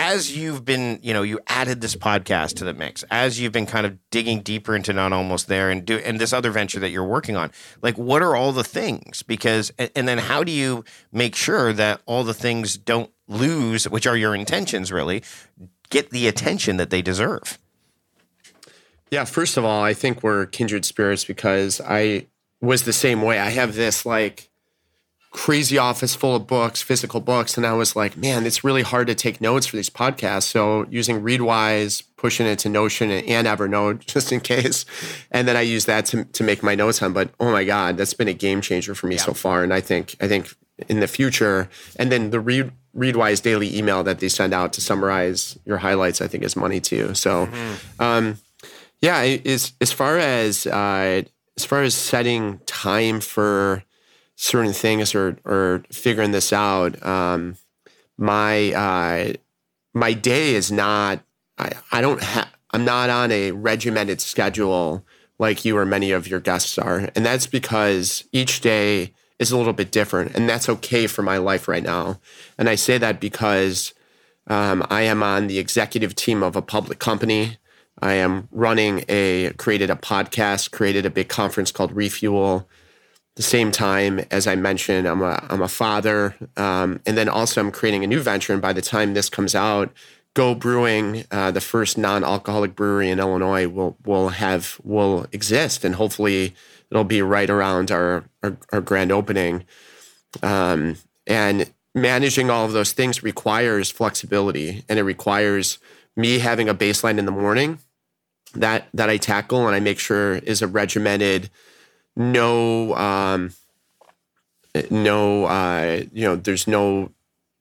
as 0.00 0.34
you've 0.34 0.64
been, 0.64 0.98
you 1.02 1.12
know, 1.12 1.22
you 1.22 1.38
added 1.46 1.82
this 1.82 1.94
podcast 1.94 2.54
to 2.54 2.64
the 2.64 2.72
mix, 2.72 3.04
as 3.10 3.38
you've 3.38 3.52
been 3.52 3.66
kind 3.66 3.84
of 3.84 3.98
digging 4.10 4.40
deeper 4.40 4.74
into 4.74 4.94
not 4.94 5.12
almost 5.12 5.46
there 5.46 5.68
and 5.70 5.84
do 5.84 5.98
and 5.98 6.18
this 6.18 6.32
other 6.32 6.50
venture 6.50 6.80
that 6.80 6.88
you're 6.88 7.04
working 7.04 7.36
on, 7.36 7.50
like 7.82 7.98
what 7.98 8.22
are 8.22 8.34
all 8.34 8.52
the 8.52 8.64
things? 8.64 9.22
Because 9.22 9.70
and 9.78 10.08
then 10.08 10.16
how 10.16 10.42
do 10.42 10.52
you 10.52 10.84
make 11.12 11.34
sure 11.34 11.72
that 11.74 12.00
all 12.06 12.24
the 12.24 12.32
things 12.32 12.78
don't 12.78 13.10
lose, 13.28 13.88
which 13.88 14.06
are 14.06 14.16
your 14.16 14.34
intentions 14.34 14.90
really, 14.90 15.22
get 15.90 16.08
the 16.10 16.28
attention 16.28 16.78
that 16.78 16.88
they 16.88 17.02
deserve? 17.02 17.58
Yeah, 19.10 19.24
first 19.24 19.56
of 19.56 19.64
all, 19.64 19.82
I 19.82 19.94
think 19.94 20.22
we're 20.22 20.46
kindred 20.46 20.84
spirits 20.84 21.24
because 21.24 21.80
I 21.80 22.26
was 22.60 22.84
the 22.84 22.92
same 22.92 23.22
way. 23.22 23.38
I 23.38 23.50
have 23.50 23.74
this 23.74 24.06
like 24.06 24.50
crazy 25.32 25.78
office 25.78 26.14
full 26.14 26.34
of 26.36 26.46
books, 26.46 26.82
physical 26.82 27.20
books, 27.20 27.56
and 27.56 27.64
I 27.64 27.72
was 27.72 27.94
like, 27.94 28.16
man, 28.16 28.46
it's 28.46 28.64
really 28.64 28.82
hard 28.82 29.06
to 29.06 29.14
take 29.14 29.40
notes 29.40 29.66
for 29.66 29.76
these 29.76 29.90
podcasts. 29.90 30.44
So 30.44 30.86
using 30.90 31.22
Readwise, 31.22 32.02
pushing 32.16 32.46
it 32.46 32.58
to 32.60 32.68
Notion 32.68 33.10
and 33.10 33.46
Evernote 33.46 34.06
just 34.06 34.32
in 34.32 34.40
case, 34.40 34.84
and 35.30 35.46
then 35.46 35.56
I 35.56 35.62
use 35.62 35.86
that 35.86 36.06
to 36.06 36.24
to 36.24 36.44
make 36.44 36.62
my 36.62 36.74
notes 36.74 37.02
on. 37.02 37.12
But 37.12 37.30
oh 37.40 37.50
my 37.50 37.64
god, 37.64 37.96
that's 37.96 38.14
been 38.14 38.28
a 38.28 38.32
game 38.32 38.60
changer 38.60 38.94
for 38.94 39.06
me 39.06 39.16
yeah. 39.16 39.22
so 39.22 39.34
far, 39.34 39.62
and 39.62 39.72
I 39.72 39.80
think 39.80 40.16
I 40.20 40.28
think 40.28 40.54
in 40.88 41.00
the 41.00 41.08
future, 41.08 41.68
and 41.96 42.10
then 42.10 42.30
the 42.30 42.40
Read 42.40 42.72
Readwise 42.96 43.42
daily 43.42 43.76
email 43.76 44.02
that 44.02 44.18
they 44.18 44.28
send 44.28 44.52
out 44.52 44.72
to 44.74 44.80
summarize 44.80 45.58
your 45.64 45.78
highlights, 45.78 46.20
I 46.20 46.26
think 46.26 46.44
is 46.44 46.56
money 46.56 46.80
too. 46.80 47.14
So. 47.14 47.46
Mm-hmm. 47.46 48.02
Um, 48.02 48.38
yeah, 49.00 49.20
as 49.44 49.72
as 49.80 49.92
far 49.92 50.18
as 50.18 50.66
uh, 50.66 51.22
as 51.56 51.64
far 51.64 51.82
as 51.82 51.94
setting 51.94 52.60
time 52.66 53.20
for 53.20 53.84
certain 54.36 54.72
things 54.72 55.14
or 55.14 55.38
or 55.44 55.84
figuring 55.90 56.32
this 56.32 56.52
out, 56.52 57.04
um, 57.04 57.56
my 58.18 58.72
uh, 58.72 59.32
my 59.94 60.12
day 60.12 60.54
is 60.54 60.70
not. 60.70 61.20
I, 61.58 61.72
I 61.92 62.00
don't 62.00 62.22
have. 62.22 62.48
I'm 62.72 62.84
not 62.84 63.10
on 63.10 63.32
a 63.32 63.50
regimented 63.50 64.20
schedule 64.20 65.04
like 65.38 65.64
you 65.64 65.76
or 65.76 65.86
many 65.86 66.12
of 66.12 66.28
your 66.28 66.40
guests 66.40 66.78
are, 66.78 67.10
and 67.16 67.24
that's 67.24 67.46
because 67.46 68.24
each 68.32 68.60
day 68.60 69.12
is 69.38 69.50
a 69.50 69.56
little 69.56 69.72
bit 69.72 69.90
different, 69.90 70.36
and 70.36 70.48
that's 70.48 70.68
okay 70.68 71.06
for 71.06 71.22
my 71.22 71.38
life 71.38 71.66
right 71.66 71.82
now. 71.82 72.20
And 72.58 72.68
I 72.68 72.74
say 72.74 72.98
that 72.98 73.18
because 73.20 73.94
um, 74.46 74.86
I 74.90 75.02
am 75.02 75.22
on 75.22 75.46
the 75.46 75.58
executive 75.58 76.14
team 76.14 76.42
of 76.42 76.56
a 76.56 76.62
public 76.62 76.98
company. 76.98 77.56
I 78.02 78.14
am 78.14 78.48
running 78.50 79.04
a 79.08 79.52
created 79.58 79.90
a 79.90 79.96
podcast, 79.96 80.70
created 80.70 81.04
a 81.04 81.10
big 81.10 81.28
conference 81.28 81.70
called 81.70 81.92
Refuel. 81.92 82.68
The 83.36 83.42
same 83.42 83.70
time, 83.70 84.20
as 84.30 84.46
I 84.46 84.54
mentioned, 84.54 85.06
I'm 85.06 85.22
a 85.22 85.44
I'm 85.48 85.62
a 85.62 85.68
father, 85.68 86.34
um, 86.56 87.00
and 87.06 87.16
then 87.16 87.28
also 87.28 87.60
I'm 87.60 87.70
creating 87.70 88.04
a 88.04 88.06
new 88.06 88.20
venture. 88.20 88.52
And 88.52 88.62
by 88.62 88.72
the 88.72 88.82
time 88.82 89.14
this 89.14 89.28
comes 89.28 89.54
out, 89.54 89.92
Go 90.34 90.54
Brewing, 90.54 91.24
uh, 91.30 91.50
the 91.50 91.60
first 91.60 91.96
non-alcoholic 91.98 92.74
brewery 92.74 93.10
in 93.10 93.18
Illinois, 93.18 93.68
will 93.68 93.96
will 94.04 94.30
have 94.30 94.80
will 94.82 95.26
exist, 95.32 95.84
and 95.84 95.94
hopefully 95.94 96.54
it'll 96.90 97.04
be 97.04 97.22
right 97.22 97.50
around 97.50 97.90
our 97.90 98.24
our, 98.42 98.56
our 98.72 98.80
grand 98.80 99.12
opening. 99.12 99.64
Um, 100.42 100.96
and 101.26 101.70
managing 101.94 102.50
all 102.50 102.64
of 102.64 102.72
those 102.72 102.92
things 102.92 103.22
requires 103.22 103.90
flexibility, 103.90 104.84
and 104.88 104.98
it 104.98 105.02
requires 105.02 105.78
me 106.16 106.38
having 106.38 106.68
a 106.68 106.74
baseline 106.74 107.18
in 107.18 107.26
the 107.26 107.32
morning 107.32 107.78
that 108.54 108.88
that 108.94 109.08
I 109.08 109.16
tackle 109.16 109.66
and 109.66 109.74
I 109.74 109.80
make 109.80 109.98
sure 109.98 110.36
is 110.36 110.62
a 110.62 110.66
regimented, 110.66 111.50
no, 112.16 112.94
um, 112.94 113.52
no, 114.90 115.44
uh, 115.46 116.02
you 116.12 116.24
know, 116.24 116.36
there's 116.36 116.66
no 116.66 117.10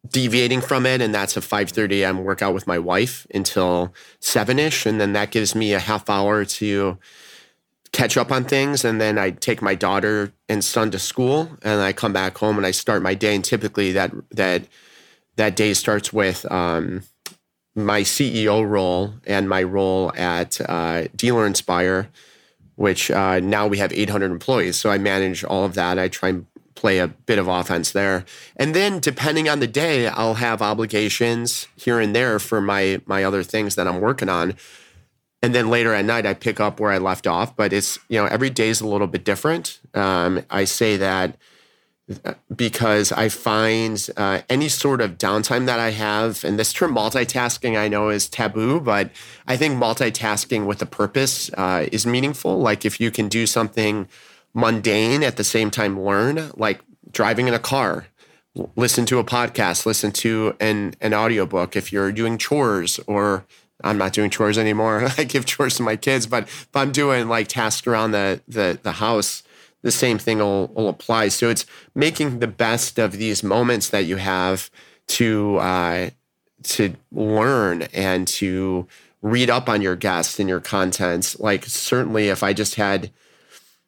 deviating 0.07 0.61
from 0.61 0.85
it, 0.85 1.01
and 1.01 1.13
that's 1.13 1.37
a 1.37 1.41
5:30 1.41 2.01
a.m. 2.01 2.23
workout 2.23 2.53
with 2.53 2.67
my 2.67 2.79
wife 2.79 3.27
until 3.33 3.93
seven 4.19 4.59
ish, 4.59 4.85
and 4.85 4.99
then 4.99 5.13
that 5.13 5.31
gives 5.31 5.55
me 5.55 5.73
a 5.73 5.79
half 5.79 6.09
hour 6.09 6.45
to 6.45 6.97
catch 7.91 8.17
up 8.17 8.31
on 8.31 8.43
things, 8.43 8.85
and 8.85 9.01
then 9.01 9.17
I 9.17 9.31
take 9.31 9.61
my 9.61 9.75
daughter 9.75 10.31
and 10.47 10.63
son 10.63 10.91
to 10.91 10.99
school, 10.99 11.49
and 11.61 11.81
I 11.81 11.93
come 11.93 12.13
back 12.13 12.37
home 12.37 12.57
and 12.57 12.65
I 12.65 12.71
start 12.71 13.01
my 13.01 13.13
day, 13.13 13.35
and 13.35 13.43
typically 13.43 13.91
that 13.93 14.11
that 14.31 14.63
that 15.35 15.55
day 15.55 15.73
starts 15.73 16.11
with 16.13 16.49
um, 16.51 17.03
my 17.75 18.01
CEO 18.01 18.67
role 18.67 19.13
and 19.25 19.47
my 19.47 19.63
role 19.63 20.11
at 20.15 20.59
uh, 20.69 21.07
Dealer 21.15 21.45
Inspire, 21.45 22.09
which 22.75 23.11
uh, 23.11 23.39
now 23.39 23.67
we 23.67 23.77
have 23.77 23.93
800 23.93 24.31
employees. 24.31 24.79
So 24.79 24.89
I 24.89 24.97
manage 24.97 25.43
all 25.43 25.65
of 25.65 25.75
that. 25.75 25.99
I 25.99 26.07
try 26.07 26.29
and 26.29 26.45
play 26.79 26.99
a 26.99 27.07
bit 27.07 27.37
of 27.37 27.47
offense 27.47 27.91
there. 27.91 28.23
And 28.55 28.73
then 28.73 28.99
depending 28.99 29.49
on 29.49 29.59
the 29.59 29.67
day, 29.67 30.07
I'll 30.07 30.35
have 30.35 30.61
obligations 30.61 31.67
here 31.75 31.99
and 31.99 32.15
there 32.15 32.39
for 32.39 32.61
my 32.61 33.01
my 33.05 33.23
other 33.23 33.43
things 33.43 33.75
that 33.75 33.87
I'm 33.87 33.99
working 33.99 34.29
on. 34.29 34.55
And 35.41 35.53
then 35.53 35.69
later 35.69 35.93
at 35.93 36.05
night, 36.05 36.25
I 36.25 36.33
pick 36.33 36.59
up 36.59 36.79
where 36.79 36.91
I 36.91 36.97
left 36.97 37.27
off. 37.27 37.55
But 37.55 37.73
it's 37.73 37.99
you 38.07 38.17
know 38.17 38.27
every 38.27 38.49
day 38.49 38.69
is 38.69 38.79
a 38.79 38.87
little 38.87 39.07
bit 39.07 39.25
different. 39.25 39.79
Um, 39.93 40.45
I 40.49 40.63
say 40.63 40.95
that 40.97 41.35
because 42.55 43.11
I 43.11 43.29
find 43.29 44.09
uh, 44.17 44.41
any 44.49 44.69
sort 44.69 45.01
of 45.01 45.17
downtime 45.17 45.65
that 45.67 45.79
I 45.79 45.91
have, 45.91 46.43
and 46.43 46.57
this 46.57 46.73
term 46.73 46.95
multitasking 46.95 47.77
I 47.77 47.87
know 47.87 48.09
is 48.09 48.27
taboo, 48.27 48.79
but 48.79 49.11
I 49.47 49.57
think 49.57 49.75
multitasking 49.75 50.65
with 50.65 50.81
a 50.81 50.85
purpose 50.85 51.51
uh, 51.53 51.85
is 51.91 52.05
meaningful. 52.05 52.59
Like 52.59 52.85
if 52.85 52.99
you 52.99 53.11
can 53.11 53.27
do 53.27 53.45
something 53.45 54.07
mundane 54.53 55.23
at 55.23 55.37
the 55.37 55.43
same 55.43 55.69
time 55.69 55.99
learn, 55.99 56.51
like 56.55 56.81
driving 57.11 57.47
in 57.47 57.53
a 57.53 57.59
car, 57.59 58.07
listen 58.75 59.05
to 59.05 59.19
a 59.19 59.23
podcast, 59.23 59.85
listen 59.85 60.11
to 60.11 60.55
an, 60.59 60.95
an 61.01 61.13
audiobook. 61.13 61.75
If 61.75 61.93
you're 61.93 62.11
doing 62.11 62.37
chores 62.37 62.99
or 63.05 63.45
I'm 63.83 63.97
not 63.97 64.13
doing 64.13 64.29
chores 64.29 64.57
anymore. 64.57 65.09
I 65.17 65.23
give 65.23 65.45
chores 65.45 65.75
to 65.75 65.83
my 65.83 65.95
kids, 65.95 66.27
but 66.27 66.43
if 66.43 66.69
I'm 66.75 66.91
doing 66.91 67.29
like 67.29 67.47
tasks 67.47 67.87
around 67.87 68.11
the, 68.11 68.41
the, 68.47 68.79
the 68.81 68.93
house, 68.93 69.43
the 69.81 69.91
same 69.91 70.17
thing 70.17 70.39
will, 70.39 70.67
will 70.67 70.89
apply. 70.89 71.29
So 71.29 71.49
it's 71.49 71.65
making 71.95 72.39
the 72.39 72.47
best 72.47 72.99
of 72.99 73.13
these 73.13 73.43
moments 73.43 73.89
that 73.89 74.05
you 74.05 74.17
have 74.17 74.69
to 75.07 75.57
uh, 75.57 76.09
to 76.63 76.95
learn 77.11 77.83
and 77.93 78.27
to 78.27 78.87
read 79.21 79.49
up 79.49 79.69
on 79.69 79.81
your 79.81 79.95
guests 79.95 80.39
and 80.39 80.49
your 80.49 80.59
contents. 80.59 81.39
Like 81.39 81.65
certainly, 81.65 82.29
if 82.29 82.43
I 82.43 82.53
just 82.53 82.75
had 82.75 83.11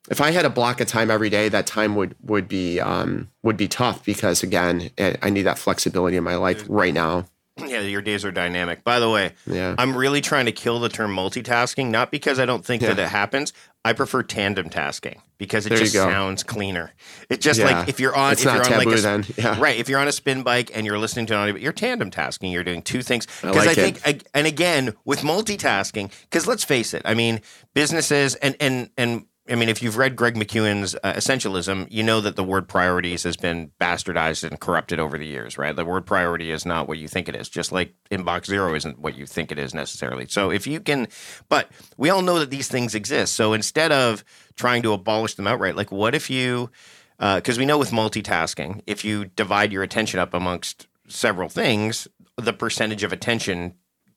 if 0.09 0.19
I 0.19 0.31
had 0.31 0.45
a 0.45 0.49
block 0.49 0.81
of 0.81 0.87
time 0.87 1.11
every 1.11 1.29
day, 1.29 1.49
that 1.49 1.67
time 1.67 1.95
would 1.95 2.15
would 2.23 2.47
be 2.47 2.79
um, 2.79 3.29
would 3.43 3.57
be 3.57 3.67
tough 3.67 4.03
because 4.03 4.43
again, 4.43 4.89
I 4.97 5.29
need 5.29 5.43
that 5.43 5.59
flexibility 5.59 6.17
in 6.17 6.23
my 6.23 6.35
life 6.35 6.65
right 6.67 6.93
now. 6.93 7.25
Yeah, 7.57 7.81
your 7.81 8.01
days 8.01 8.25
are 8.25 8.31
dynamic. 8.31 8.83
By 8.83 8.99
the 8.99 9.09
way, 9.09 9.33
yeah. 9.45 9.75
I'm 9.77 9.95
really 9.95 10.21
trying 10.21 10.45
to 10.45 10.51
kill 10.51 10.79
the 10.79 10.89
term 10.89 11.15
multitasking, 11.15 11.87
not 11.87 12.09
because 12.09 12.39
I 12.39 12.45
don't 12.45 12.65
think 12.65 12.81
yeah. 12.81 12.93
that 12.93 12.99
it 12.99 13.09
happens. 13.09 13.53
I 13.83 13.93
prefer 13.93 14.21
tandem 14.21 14.69
tasking 14.69 15.21
because 15.39 15.65
it 15.65 15.69
there 15.69 15.79
just 15.79 15.93
sounds 15.93 16.43
cleaner. 16.43 16.93
It's 17.29 17.43
just 17.43 17.59
yeah. 17.59 17.79
like 17.79 17.89
if 17.89 17.99
you're 17.99 18.15
on, 18.15 18.33
it's 18.33 18.41
if 18.41 18.45
not 18.45 18.55
you're 18.55 18.63
taboo 18.63 18.89
like 18.89 18.99
a, 18.99 19.01
then. 19.01 19.25
Yeah. 19.37 19.59
right, 19.59 19.79
if 19.79 19.89
you're 19.89 19.99
on 19.99 20.07
a 20.07 20.11
spin 20.11 20.43
bike 20.43 20.69
and 20.75 20.85
you're 20.85 20.99
listening 20.99 21.25
to 21.27 21.33
an 21.33 21.39
audio, 21.39 21.55
you're 21.55 21.73
tandem 21.73 22.11
tasking. 22.11 22.51
You're 22.51 22.63
doing 22.63 22.83
two 22.83 23.01
things 23.01 23.25
because 23.25 23.57
I, 23.57 23.65
like 23.65 23.77
I 23.77 23.91
think, 23.91 24.23
and 24.35 24.45
again 24.45 24.93
with 25.03 25.21
multitasking, 25.21 26.11
because 26.29 26.45
let's 26.45 26.63
face 26.63 26.93
it, 26.93 27.01
I 27.05 27.15
mean 27.15 27.41
businesses 27.73 28.35
and 28.35 28.55
and 28.59 28.91
and 28.97 29.25
I 29.51 29.55
mean, 29.55 29.67
if 29.67 29.83
you've 29.83 29.97
read 29.97 30.15
Greg 30.15 30.35
McKeown's 30.35 30.95
uh, 31.03 31.13
Essentialism, 31.13 31.87
you 31.91 32.03
know 32.03 32.21
that 32.21 32.37
the 32.37 32.43
word 32.43 32.69
priorities 32.69 33.23
has 33.23 33.35
been 33.35 33.71
bastardized 33.81 34.49
and 34.49 34.57
corrupted 34.57 34.97
over 34.97 35.17
the 35.17 35.27
years, 35.27 35.57
right? 35.57 35.75
The 35.75 35.83
word 35.83 36.05
priority 36.05 36.51
is 36.51 36.65
not 36.65 36.87
what 36.87 36.99
you 36.99 37.09
think 37.09 37.27
it 37.27 37.35
is, 37.35 37.49
just 37.49 37.73
like 37.73 37.93
inbox 38.09 38.45
zero 38.45 38.73
isn't 38.73 38.99
what 38.99 39.17
you 39.17 39.25
think 39.25 39.51
it 39.51 39.59
is 39.59 39.73
necessarily. 39.73 40.25
So 40.29 40.51
if 40.51 40.65
you 40.67 40.79
can, 40.79 41.09
but 41.49 41.69
we 41.97 42.09
all 42.09 42.21
know 42.21 42.39
that 42.39 42.49
these 42.49 42.69
things 42.69 42.95
exist. 42.95 43.33
So 43.33 43.51
instead 43.51 43.91
of 43.91 44.23
trying 44.55 44.83
to 44.83 44.93
abolish 44.93 45.35
them 45.35 45.47
outright, 45.47 45.75
like 45.75 45.91
what 45.91 46.15
if 46.15 46.29
you, 46.29 46.71
because 47.19 47.57
uh, 47.57 47.59
we 47.59 47.65
know 47.65 47.77
with 47.77 47.91
multitasking, 47.91 48.81
if 48.87 49.03
you 49.03 49.25
divide 49.25 49.73
your 49.73 49.83
attention 49.83 50.21
up 50.21 50.33
amongst 50.33 50.87
several 51.09 51.49
things, 51.49 52.07
the 52.37 52.53
percentage 52.53 53.03
of 53.03 53.11
attention 53.11 53.73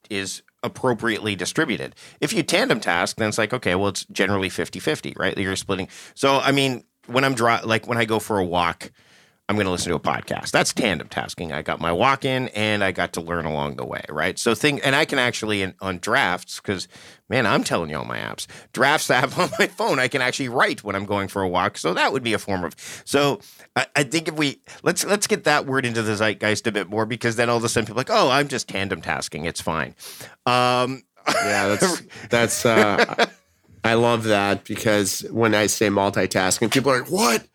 is 0.09 0.43
appropriately 0.65 1.37
distributed. 1.37 1.95
If 2.21 2.33
you 2.33 2.43
tandem 2.43 2.81
task, 2.81 3.17
then 3.17 3.29
it's 3.29 3.39
like, 3.39 3.53
okay, 3.53 3.77
well, 3.77 3.89
it's 3.89 4.05
generally 4.07 4.49
50 4.49 4.81
50, 4.81 5.15
right? 5.17 5.37
You're 5.39 5.55
splitting. 5.55 5.89
So, 6.15 6.39
I 6.39 6.51
mean, 6.51 6.85
when 7.07 7.23
I'm 7.23 7.35
dry, 7.35 7.61
like 7.61 7.87
when 7.87 7.99
I 7.99 8.05
go 8.05 8.19
for 8.19 8.39
a 8.39 8.45
walk, 8.45 8.91
I'm 9.49 9.57
going 9.57 9.67
to 9.67 9.71
listen 9.71 9.91
to 9.91 9.97
a 9.97 10.01
podcast. 10.01 10.53
That's 10.53 10.73
tandem 10.73 11.09
tasking. 11.09 11.53
I 11.53 11.61
got 11.61 11.79
my 11.79 11.93
walk 11.93 12.25
in 12.25 12.49
and 12.49 12.83
I 12.83 12.93
got 12.93 13.13
to 13.13 13.21
learn 13.21 13.45
along 13.45 13.77
the 13.77 13.85
way, 13.85 14.03
right? 14.09 14.39
So 14.39 14.55
thing, 14.55 14.81
and 14.81 14.97
I 14.97 15.05
can 15.05 15.19
actually 15.19 15.61
in, 15.61 15.75
on 15.83 15.99
drafts 15.99 16.61
because 16.61 16.89
man, 17.29 17.47
I'm 17.47 17.63
telling 17.63 17.91
you 17.91 17.99
all 17.99 18.07
my 18.07 18.19
apps. 18.19 18.47
Drafts 18.73 19.11
app 19.11 19.37
on 19.39 19.51
my 19.59 19.67
phone, 19.67 19.99
I 19.99 20.09
can 20.09 20.23
actually 20.23 20.49
write 20.49 20.83
when 20.83 20.97
I'm 20.97 21.05
going 21.05 21.29
for 21.29 21.43
a 21.43 21.49
walk. 21.49 21.77
So 21.77 21.93
that 21.93 22.13
would 22.13 22.23
be 22.23 22.33
a 22.33 22.39
form 22.39 22.65
of. 22.65 22.75
So 23.05 23.41
I, 23.77 23.87
I 23.95 24.03
think 24.05 24.29
if 24.29 24.35
we 24.35 24.61
let's 24.83 25.05
let's 25.05 25.27
get 25.27 25.45
that 25.45 25.67
word 25.67 25.85
into 25.85 26.01
the 26.01 26.13
zeitgeist 26.17 26.67
a 26.67 26.73
bit 26.73 26.89
more 26.89 27.05
because 27.05 27.37
then 27.37 27.51
all 27.51 27.59
of 27.59 27.65
a 27.65 27.69
sudden 27.69 27.87
people 27.87 27.99
are 27.99 28.05
like, 28.05 28.11
oh, 28.11 28.31
I'm 28.31 28.49
just 28.49 28.69
tandem 28.69 29.03
tasking. 29.03 29.45
It's 29.45 29.61
fine. 29.61 29.95
Um, 30.47 31.03
yeah, 31.29 31.69
that's 31.69 32.03
that's. 32.31 32.65
Uh, 32.67 33.27
I 33.87 33.95
love 33.95 34.25
that 34.25 34.65
because 34.65 35.21
when 35.31 35.55
I 35.55 35.67
say 35.67 35.89
multitasking, 35.89 36.73
people 36.73 36.91
are 36.91 37.01
like, 37.03 37.11
"What? 37.11 37.47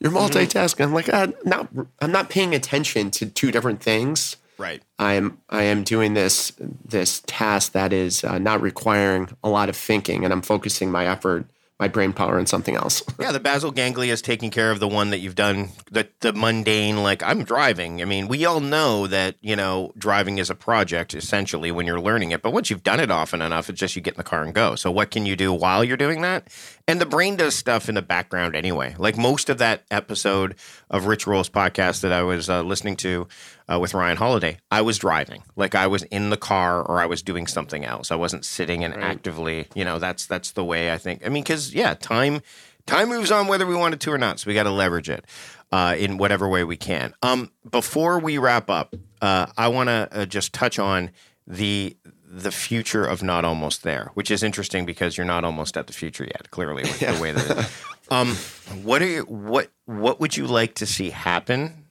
You're 0.00 0.10
mm-hmm. 0.10 0.38
multitasking. 0.38 0.82
I'm 0.82 0.94
like, 0.94 1.12
I'm 1.12 1.34
not. 1.44 1.68
I'm 2.00 2.12
not 2.12 2.30
paying 2.30 2.54
attention 2.54 3.10
to 3.12 3.26
two 3.26 3.52
different 3.52 3.82
things. 3.82 4.36
Right. 4.58 4.82
I 4.98 5.14
am. 5.14 5.38
I 5.48 5.64
am 5.64 5.84
doing 5.84 6.14
this 6.14 6.52
this 6.84 7.22
task 7.26 7.72
that 7.72 7.92
is 7.92 8.24
uh, 8.24 8.38
not 8.38 8.60
requiring 8.62 9.28
a 9.44 9.48
lot 9.48 9.68
of 9.68 9.76
thinking, 9.76 10.24
and 10.24 10.32
I'm 10.32 10.42
focusing 10.42 10.90
my 10.90 11.06
effort 11.06 11.46
my 11.80 11.88
brain 11.88 12.12
power 12.12 12.38
on 12.38 12.44
something 12.44 12.76
else. 12.76 13.02
yeah, 13.18 13.32
the 13.32 13.40
basal 13.40 13.70
ganglia 13.70 14.12
is 14.12 14.20
taking 14.20 14.50
care 14.50 14.70
of 14.70 14.80
the 14.80 14.86
one 14.86 15.08
that 15.10 15.18
you've 15.18 15.34
done, 15.34 15.70
the 15.90 16.06
the 16.20 16.32
mundane. 16.34 17.02
Like 17.02 17.22
I'm 17.22 17.42
driving. 17.42 18.02
I 18.02 18.04
mean, 18.04 18.28
we 18.28 18.44
all 18.44 18.60
know 18.60 19.06
that 19.06 19.36
you 19.40 19.56
know 19.56 19.92
driving 19.96 20.38
is 20.38 20.50
a 20.50 20.54
project 20.54 21.14
essentially 21.14 21.72
when 21.72 21.86
you're 21.86 22.00
learning 22.00 22.32
it. 22.32 22.42
But 22.42 22.52
once 22.52 22.68
you've 22.68 22.82
done 22.82 23.00
it 23.00 23.10
often 23.10 23.40
enough, 23.40 23.70
it's 23.70 23.80
just 23.80 23.96
you 23.96 24.02
get 24.02 24.14
in 24.14 24.18
the 24.18 24.24
car 24.24 24.44
and 24.44 24.54
go. 24.54 24.74
So 24.74 24.90
what 24.90 25.10
can 25.10 25.24
you 25.24 25.34
do 25.34 25.52
while 25.54 25.82
you're 25.82 25.96
doing 25.96 26.20
that? 26.20 26.48
And 26.90 27.00
the 27.00 27.06
brain 27.06 27.36
does 27.36 27.54
stuff 27.54 27.88
in 27.88 27.94
the 27.94 28.02
background 28.02 28.56
anyway. 28.56 28.96
Like 28.98 29.16
most 29.16 29.48
of 29.48 29.58
that 29.58 29.84
episode 29.92 30.56
of 30.90 31.06
Rich 31.06 31.24
Roll's 31.24 31.48
podcast 31.48 32.00
that 32.00 32.10
I 32.10 32.24
was 32.24 32.50
uh, 32.50 32.62
listening 32.62 32.96
to 32.96 33.28
uh, 33.72 33.78
with 33.78 33.94
Ryan 33.94 34.16
Holiday, 34.16 34.58
I 34.72 34.82
was 34.82 34.98
driving. 34.98 35.44
Like 35.54 35.76
I 35.76 35.86
was 35.86 36.02
in 36.02 36.30
the 36.30 36.36
car 36.36 36.82
or 36.82 36.98
I 36.98 37.06
was 37.06 37.22
doing 37.22 37.46
something 37.46 37.84
else. 37.84 38.10
I 38.10 38.16
wasn't 38.16 38.44
sitting 38.44 38.82
and 38.82 38.92
right. 38.96 39.04
actively, 39.04 39.68
you 39.72 39.84
know, 39.84 40.00
that's 40.00 40.26
that's 40.26 40.50
the 40.50 40.64
way 40.64 40.92
I 40.92 40.98
think. 40.98 41.24
I 41.24 41.28
mean, 41.28 41.44
because 41.44 41.72
yeah, 41.72 41.94
time 41.94 42.40
time 42.86 43.08
moves 43.08 43.30
on 43.30 43.46
whether 43.46 43.68
we 43.68 43.76
want 43.76 43.94
it 43.94 44.00
to 44.00 44.12
or 44.12 44.18
not. 44.18 44.40
So 44.40 44.48
we 44.48 44.54
got 44.54 44.64
to 44.64 44.72
leverage 44.72 45.08
it 45.08 45.24
uh, 45.70 45.94
in 45.96 46.18
whatever 46.18 46.48
way 46.48 46.64
we 46.64 46.76
can. 46.76 47.14
Um, 47.22 47.52
before 47.70 48.18
we 48.18 48.36
wrap 48.36 48.68
up, 48.68 48.96
uh, 49.22 49.46
I 49.56 49.68
want 49.68 49.90
to 49.90 50.08
uh, 50.10 50.26
just 50.26 50.52
touch 50.52 50.80
on 50.80 51.12
the 51.46 51.96
the 52.32 52.52
future 52.52 53.04
of 53.04 53.22
not 53.22 53.44
almost 53.44 53.82
there, 53.82 54.10
which 54.14 54.30
is 54.30 54.44
interesting 54.44 54.86
because 54.86 55.16
you're 55.16 55.26
not 55.26 55.42
almost 55.42 55.76
at 55.76 55.88
the 55.88 55.92
future 55.92 56.24
yet. 56.24 56.50
Clearly, 56.50 56.82
with 56.82 57.02
yeah. 57.02 57.12
the 57.12 57.20
way 57.20 57.32
that. 57.32 57.50
It 57.50 57.58
is. 57.58 57.84
Um, 58.12 58.34
what 58.82 59.02
are 59.02 59.06
you, 59.06 59.22
what 59.22 59.70
what 59.84 60.18
would 60.18 60.36
you 60.36 60.48
like 60.48 60.74
to 60.74 60.86
see 60.86 61.10
happen 61.10 61.84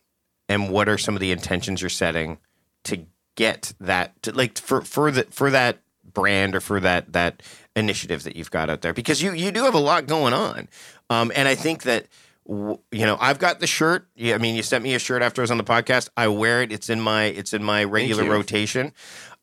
and 0.49 0.69
what 0.69 0.89
are 0.89 0.97
some 0.97 1.15
of 1.15 1.21
the 1.21 1.31
intentions 1.31 1.81
you're 1.81 1.87
setting 1.87 2.39
to 2.83 3.05
get 3.37 3.73
that 3.79 4.21
to, 4.23 4.33
like 4.33 4.57
for 4.57 4.81
for 4.81 5.11
the 5.11 5.23
for 5.29 5.49
that 5.49 5.79
brand 6.03 6.57
or 6.57 6.59
for 6.59 6.81
that 6.81 7.13
that 7.13 7.41
initiative 7.73 8.23
that 8.23 8.35
you've 8.35 8.51
got 8.51 8.69
out 8.69 8.81
there 8.81 8.91
because 8.91 9.23
you 9.23 9.31
you 9.31 9.49
do 9.49 9.63
have 9.63 9.73
a 9.73 9.79
lot 9.79 10.07
going 10.07 10.33
on 10.33 10.67
um, 11.09 11.31
and 11.37 11.47
I 11.47 11.55
think 11.55 11.83
that 11.83 12.07
you 12.49 13.05
know, 13.05 13.15
I've 13.19 13.37
got 13.37 13.59
the 13.59 13.67
shirt. 13.67 14.07
Yeah, 14.15 14.33
I 14.33 14.39
mean, 14.39 14.55
you 14.55 14.63
sent 14.63 14.83
me 14.83 14.95
a 14.95 14.99
shirt 14.99 15.21
after 15.21 15.41
I 15.41 15.43
was 15.43 15.51
on 15.51 15.59
the 15.59 15.63
podcast. 15.63 16.09
I 16.17 16.29
wear 16.29 16.63
it. 16.63 16.71
It's 16.71 16.89
in 16.89 16.99
my 16.99 17.25
it's 17.25 17.53
in 17.53 17.63
my 17.63 17.83
regular 17.83 18.23
rotation. 18.27 18.91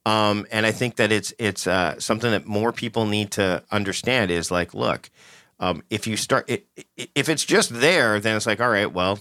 Um, 0.06 0.46
and 0.52 0.64
I 0.64 0.70
think 0.72 0.96
that 0.96 1.12
it's 1.12 1.34
it's 1.38 1.66
uh, 1.66 1.98
something 2.00 2.30
that 2.30 2.46
more 2.46 2.72
people 2.72 3.06
need 3.06 3.32
to 3.32 3.64
understand 3.72 4.30
is 4.30 4.52
like, 4.52 4.72
look, 4.72 5.10
um, 5.60 5.82
if 5.90 6.06
you 6.06 6.16
start 6.16 6.46
i 6.48 6.62
i- 6.98 7.08
if 7.16 7.28
it's 7.28 7.44
just 7.44 7.70
there, 7.80 8.20
then 8.20 8.36
it's 8.36 8.46
like, 8.46 8.60
all 8.60 8.70
right, 8.70 8.92
well, 8.92 9.18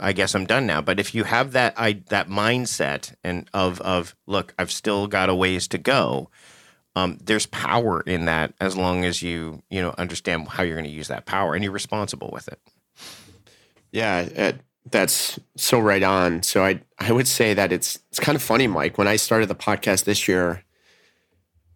I 0.00 0.12
guess 0.12 0.34
I'm 0.36 0.46
done 0.46 0.66
now. 0.66 0.80
But 0.82 1.00
if 1.00 1.16
you 1.16 1.24
have 1.24 1.52
that 1.52 1.74
I 1.76 2.02
that 2.10 2.28
mindset 2.28 3.14
and 3.24 3.50
of 3.52 3.80
of 3.80 4.14
look, 4.28 4.54
I've 4.58 4.70
still 4.70 5.08
got 5.08 5.28
a 5.28 5.34
ways 5.34 5.66
to 5.68 5.78
go. 5.78 6.30
Um, 6.96 7.18
there's 7.22 7.46
power 7.46 8.00
in 8.02 8.26
that 8.26 8.54
as 8.60 8.76
long 8.76 9.04
as 9.04 9.22
you 9.22 9.62
you 9.68 9.82
know 9.82 9.94
understand 9.98 10.48
how 10.48 10.62
you're 10.62 10.76
going 10.76 10.84
to 10.90 10.90
use 10.96 11.08
that 11.08 11.26
power 11.26 11.54
and 11.54 11.64
you're 11.64 11.72
responsible 11.72 12.30
with 12.32 12.46
it. 12.48 12.60
Yeah, 13.92 14.20
it, 14.20 14.60
that's 14.86 15.38
so 15.56 15.78
right 15.78 16.02
on. 16.02 16.42
So 16.42 16.64
I 16.64 16.80
I 16.98 17.12
would 17.12 17.28
say 17.28 17.54
that 17.54 17.72
it's 17.72 17.98
it's 18.10 18.20
kind 18.20 18.36
of 18.36 18.42
funny, 18.42 18.66
Mike. 18.66 18.98
When 18.98 19.08
I 19.08 19.16
started 19.16 19.48
the 19.48 19.54
podcast 19.54 20.04
this 20.04 20.26
year, 20.28 20.64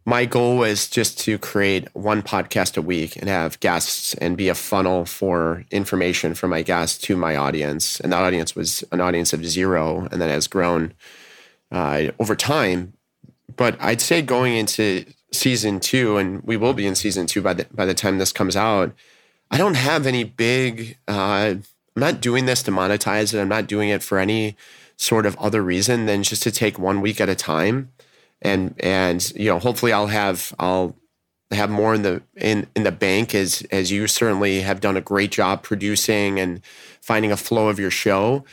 my 0.07 0.25
goal 0.27 0.57
was 0.57 0.89
just 0.89 1.19
to 1.21 1.39
create 1.39 1.89
one 1.95 2.23
podcast 2.23 2.77
a 2.77 2.83
week 2.83 3.17
and 3.17 3.29
have 3.29 3.61
guests 3.61 4.15
and 4.15 4.37
be 4.37 4.49
a 4.49 4.55
funnel 4.55 5.05
for 5.05 5.65
information 5.71 6.35
from 6.35 6.51
my 6.51 6.63
guests 6.63 6.99
to 7.07 7.17
my 7.17 7.37
audience. 7.37 8.01
And 8.01 8.13
that 8.13 8.23
audience 8.23 8.55
was 8.55 8.85
an 8.93 9.01
audience 9.01 9.33
of 9.33 9.47
zero, 9.47 10.09
and 10.11 10.21
then 10.21 10.29
has 10.29 10.47
grown 10.47 10.95
uh, 11.71 12.09
over 12.19 12.37
time. 12.37 12.95
But 13.57 13.77
I'd 13.81 14.01
say 14.01 14.23
going 14.23 14.57
into 14.57 15.05
season 15.33 15.81
two, 15.81 16.17
and 16.17 16.43
we 16.43 16.57
will 16.57 16.75
be 16.75 16.87
in 16.87 16.95
season 16.95 17.27
two 17.27 17.43
by 17.43 17.55
the 17.55 17.67
by 17.73 17.85
the 17.87 17.95
time 17.95 18.19
this 18.19 18.33
comes 18.33 18.57
out. 18.57 18.93
I 19.51 19.59
don't 19.59 19.75
have 19.75 20.07
any 20.07 20.25
big. 20.25 20.99
Uh, 21.07 21.57
I'm 21.97 22.01
not 22.01 22.21
doing 22.21 22.47
this 22.47 22.63
to 22.65 22.73
monetize 22.73 23.33
it. 23.35 23.41
I'm 23.41 23.49
not 23.49 23.69
doing 23.69 23.89
it 23.89 24.03
for 24.03 24.19
any 24.19 24.57
sort 24.97 25.27
of 25.27 25.37
other 25.39 25.63
reason 25.63 26.07
than 26.07 26.23
just 26.23 26.43
to 26.43 26.51
take 26.51 26.79
one 26.79 27.01
week 27.01 27.21
at 27.21 27.29
a 27.29 27.35
time, 27.35 27.93
and 28.43 28.75
and 28.81 29.33
you 29.37 29.47
know 29.47 29.59
hopefully 29.59 29.93
I'll 29.93 30.09
have 30.09 30.55
I'll 30.59 30.97
have 31.53 31.71
more 31.71 31.95
in 31.95 32.03
the 32.03 32.23
in 32.37 32.67
in 32.75 32.83
the 32.83 32.93
bank 32.93 33.35
as 33.35 33.63
as 33.71 33.93
you 33.93 34.09
certainly 34.09 34.61
have 34.63 34.81
done 34.81 34.97
a 34.97 35.01
great 35.01 35.31
job 35.31 35.63
producing 35.63 36.41
and 36.41 36.61
finding 37.01 37.31
a 37.31 37.37
flow 37.37 37.69
of 37.69 37.79
your 37.79 37.91
show. 37.91 38.45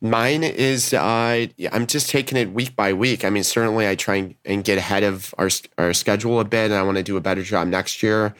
Mine 0.00 0.44
is 0.44 0.92
uh, 0.92 1.46
I'm 1.72 1.86
just 1.86 2.10
taking 2.10 2.36
it 2.38 2.52
week 2.52 2.74
by 2.74 2.92
week. 2.92 3.24
I 3.24 3.30
mean, 3.30 3.44
certainly 3.44 3.88
I 3.88 3.94
try 3.94 4.16
and, 4.16 4.34
and 4.44 4.64
get 4.64 4.78
ahead 4.78 5.04
of 5.04 5.34
our 5.38 5.50
our 5.76 5.92
schedule 5.92 6.40
a 6.40 6.44
bit, 6.44 6.70
and 6.70 6.74
I 6.74 6.82
want 6.82 6.96
to 6.96 7.04
do 7.04 7.16
a 7.16 7.20
better 7.20 7.42
job 7.42 7.68
next 7.68 8.02
year. 8.02 8.34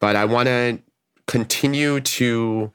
But 0.00 0.16
I 0.16 0.24
want 0.24 0.46
to 0.46 0.80
continue 1.26 2.00
to 2.00 2.72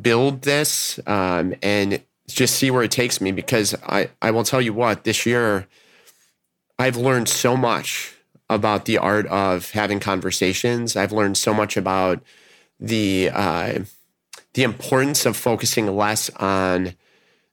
build 0.00 0.42
this 0.42 0.98
um, 1.06 1.54
and 1.62 2.02
just 2.28 2.56
see 2.56 2.70
where 2.70 2.82
it 2.82 2.90
takes 2.90 3.20
me 3.20 3.32
because 3.32 3.74
I, 3.84 4.10
I 4.20 4.30
will 4.30 4.44
tell 4.44 4.60
you 4.60 4.72
what 4.72 5.04
this 5.04 5.26
year 5.26 5.66
I've 6.78 6.96
learned 6.96 7.28
so 7.28 7.56
much 7.56 8.14
about 8.48 8.84
the 8.84 8.98
art 8.98 9.26
of 9.26 9.70
having 9.70 10.00
conversations. 10.00 10.96
I've 10.96 11.12
learned 11.12 11.36
so 11.36 11.54
much 11.54 11.76
about 11.76 12.22
the 12.78 13.30
uh, 13.32 13.78
the 14.54 14.62
importance 14.62 15.26
of 15.26 15.36
focusing 15.36 15.94
less 15.96 16.30
on 16.36 16.94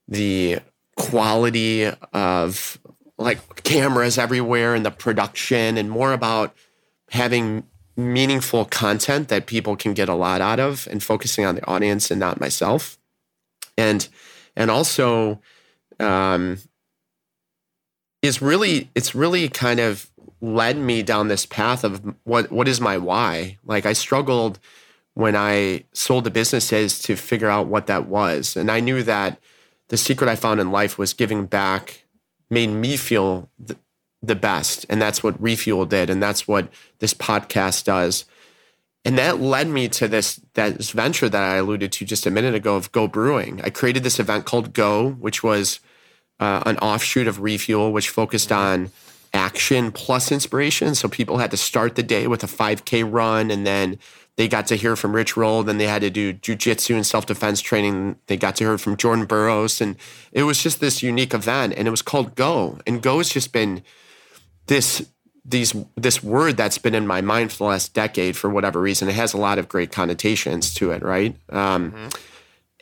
the 0.08 0.60
quality 0.96 1.86
of 2.14 2.80
like 3.18 3.64
cameras 3.64 4.18
everywhere 4.18 4.76
and 4.76 4.86
the 4.86 4.92
production 4.92 5.78
and 5.78 5.90
more 5.90 6.14
about 6.14 6.56
having 7.10 7.64
meaningful 7.96 8.66
content 8.66 9.28
that 9.28 9.46
people 9.46 9.76
can 9.76 9.94
get 9.94 10.10
a 10.10 10.16
lot 10.16 10.42
out 10.42 10.60
of 10.60 10.88
and 10.90 11.04
focusing 11.04 11.46
on 11.46 11.56
the 11.56 11.66
audience 11.68 12.10
and 12.10 12.20
not 12.20 12.40
myself. 12.40 12.98
And 13.78 14.08
and 14.56 14.72
also 14.72 15.40
um 16.00 16.58
is 18.22 18.42
really 18.42 18.90
it's 18.96 19.14
really 19.14 19.50
kind 19.50 19.80
of 19.80 20.10
led 20.42 20.78
me 20.78 21.04
down 21.04 21.28
this 21.28 21.46
path 21.46 21.84
of 21.84 22.16
what 22.24 22.52
what 22.52 22.68
is 22.68 22.82
my 22.82 22.98
why? 22.98 23.58
Like 23.64 23.86
i 23.86 23.94
struggled 23.94 24.60
when 25.16 25.36
i 25.36 25.84
sold 25.94 26.24
the 26.24 26.32
businesses 26.32 27.00
to 27.04 27.16
figure 27.16 27.50
out 27.50 27.68
what 27.68 27.88
that 27.88 28.08
was. 28.08 28.56
And 28.56 28.72
i 28.72 28.80
knew 28.80 29.04
that 29.04 29.40
the 29.90 29.98
secret 29.98 30.30
i 30.30 30.36
found 30.36 30.60
in 30.60 30.72
life 30.72 30.98
was 30.98 31.14
giving 31.14 31.46
back 31.46 32.06
made 32.50 32.68
me 32.68 32.98
feel 32.98 33.50
the, 33.60 33.78
the 34.24 34.36
best 34.36 34.86
and 34.90 35.02
that's 35.02 35.22
what 35.22 35.42
refuel 35.42 35.86
did 35.86 36.10
and 36.10 36.24
that's 36.24 36.48
what 36.48 36.70
this 37.00 37.14
podcast 37.14 37.84
does 37.84 38.26
and 39.06 39.18
that 39.18 39.42
led 39.42 39.68
me 39.68 39.90
to 39.90 40.08
this 40.08 40.40
this 40.54 40.92
venture 40.92 41.28
that 41.28 41.44
i 41.44 41.56
alluded 41.56 41.92
to 41.92 42.06
just 42.06 42.26
a 42.26 42.32
minute 42.32 42.56
ago 42.56 42.76
of 42.76 42.92
go 42.94 43.08
brewing 43.08 43.62
i 43.64 43.70
created 43.70 44.04
this 44.04 44.20
event 44.20 44.46
called 44.46 44.74
go 44.74 45.10
which 45.10 45.44
was 45.44 45.82
uh, 46.40 46.64
an 46.66 46.78
offshoot 46.78 47.28
of 47.28 47.42
refuel 47.42 47.92
which 47.92 48.10
focused 48.10 48.52
on 48.52 48.90
action 49.34 49.92
plus 49.92 50.32
inspiration 50.32 50.96
so 50.96 51.10
people 51.10 51.38
had 51.40 51.52
to 51.52 51.58
start 51.58 51.96
the 51.96 52.04
day 52.04 52.26
with 52.26 52.44
a 52.44 52.48
5k 52.48 53.06
run 53.12 53.52
and 53.52 53.68
then 53.68 54.00
they 54.36 54.48
got 54.48 54.66
to 54.68 54.76
hear 54.76 54.96
from 54.96 55.16
Rich 55.16 55.38
Roll. 55.38 55.62
Then 55.64 55.78
they 55.78 55.86
had 55.86 56.02
to 56.02 56.10
do 56.10 56.34
jujitsu 56.34 56.96
and 56.96 57.06
self 57.06 57.26
defense 57.26 57.62
training. 57.62 58.18
They 58.28 58.38
got 58.38 58.56
to 58.56 58.64
hear 58.64 58.78
from 58.78 58.98
Jordan 58.98 59.26
Burroughs, 59.26 59.80
and 59.80 59.96
it 60.32 60.44
was 60.44 60.62
just 60.62 60.80
this 60.80 61.04
unique 61.04 61.34
event. 61.34 61.74
And 61.78 61.88
it 61.88 61.92
was 61.92 62.02
called 62.02 62.36
Go. 62.36 62.80
And 62.88 63.02
Go 63.02 63.20
has 63.20 63.30
just 63.30 63.54
been 63.54 63.84
this 64.68 65.06
these 65.46 65.76
this 65.96 66.24
word 66.24 66.56
that's 66.56 66.78
been 66.78 66.96
in 66.96 67.06
my 67.06 67.22
mind 67.22 67.52
for 67.52 67.58
the 67.58 67.64
last 67.66 67.94
decade 67.94 68.38
for 68.38 68.50
whatever 68.50 68.80
reason. 68.80 69.10
It 69.10 69.16
has 69.16 69.34
a 69.34 69.38
lot 69.38 69.60
of 69.60 69.68
great 69.68 69.92
connotations 69.92 70.74
to 70.76 70.92
it, 70.92 71.04
right? 71.04 71.36
Um, 71.50 72.10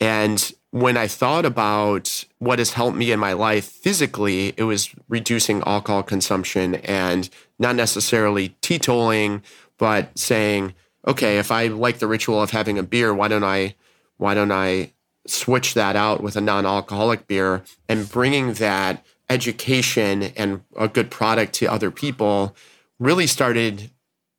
And 0.02 0.52
when 0.72 0.98
I 0.98 1.08
thought 1.08 1.46
about 1.46 2.26
what 2.40 2.58
has 2.60 2.72
helped 2.74 2.98
me 2.98 3.12
in 3.12 3.20
my 3.20 3.34
life 3.34 3.66
physically, 3.66 4.54
it 4.58 4.64
was 4.64 4.90
reducing 5.08 5.62
alcohol 5.66 6.02
consumption 6.02 6.76
and 6.76 7.30
not 7.60 7.76
necessarily 7.76 8.56
teetotaling, 8.62 9.44
but 9.78 10.18
saying, 10.18 10.74
okay, 11.08 11.38
if 11.38 11.52
I 11.52 11.68
like 11.68 12.00
the 12.00 12.08
ritual 12.08 12.42
of 12.42 12.50
having 12.50 12.80
a 12.80 12.84
beer, 12.84 13.14
why 13.14 13.28
don't 13.28 13.44
I, 13.44 13.76
why 14.18 14.34
don't 14.34 14.52
I 14.52 14.94
switch 15.28 15.76
that 15.76 15.96
out 15.96 16.24
with 16.24 16.36
a 16.36 16.42
non-alcoholic 16.42 17.28
beer 17.28 17.64
and 17.88 18.10
bringing 18.10 18.54
that 18.54 19.06
education 19.32 20.24
and 20.36 20.62
a 20.78 20.88
good 20.88 21.10
product 21.10 21.54
to 21.54 21.66
other 21.66 21.92
people 21.92 22.56
really 23.00 23.28
started 23.28 23.90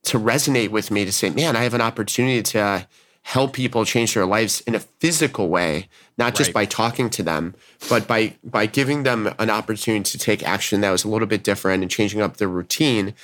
to 0.04 0.18
resonate 0.18 0.68
with 0.70 0.90
me 0.90 1.04
to 1.04 1.12
say, 1.12 1.30
man, 1.30 1.56
I 1.56 1.62
have 1.62 1.74
an 1.74 1.80
opportunity 1.80 2.42
to 2.42 2.86
help 3.22 3.52
people 3.52 3.84
change 3.84 4.14
their 4.14 4.26
lives 4.26 4.60
in 4.62 4.74
a 4.74 4.80
physical 4.80 5.48
way, 5.48 5.88
not 6.18 6.34
just 6.34 6.48
Right. 6.48 6.54
by 6.54 6.64
talking 6.66 7.08
to 7.10 7.22
them, 7.22 7.54
but 7.88 8.08
by 8.08 8.34
by 8.42 8.66
giving 8.66 9.04
them 9.04 9.32
an 9.38 9.48
opportunity 9.48 10.10
to 10.10 10.18
take 10.18 10.42
action 10.42 10.80
that 10.80 10.90
was 10.90 11.04
a 11.04 11.08
little 11.08 11.28
bit 11.28 11.44
different 11.44 11.82
and 11.82 11.90
changing 11.90 12.20
up 12.20 12.36
their 12.38 12.48
routine. 12.48 13.14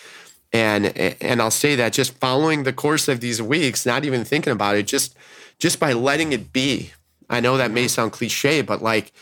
And 0.53 0.87
and 1.21 1.43
I'll 1.43 1.51
say 1.51 1.75
that 1.77 1.93
just 1.93 2.13
following 2.19 2.63
the 2.63 2.73
course 2.73 3.09
of 3.09 3.21
these 3.21 3.43
weeks, 3.43 3.85
not 3.85 4.05
even 4.05 4.25
thinking 4.25 4.53
about 4.53 4.77
it, 4.77 4.87
just 4.87 5.17
just 5.59 5.81
by 5.81 5.93
letting 5.93 6.33
it 6.33 6.53
be. 6.53 6.93
I 7.29 7.41
know 7.41 7.57
that 7.57 7.73
may 7.73 7.89
sound 7.89 8.13
cliche, 8.13 8.63
but 8.63 8.81
like 8.81 9.13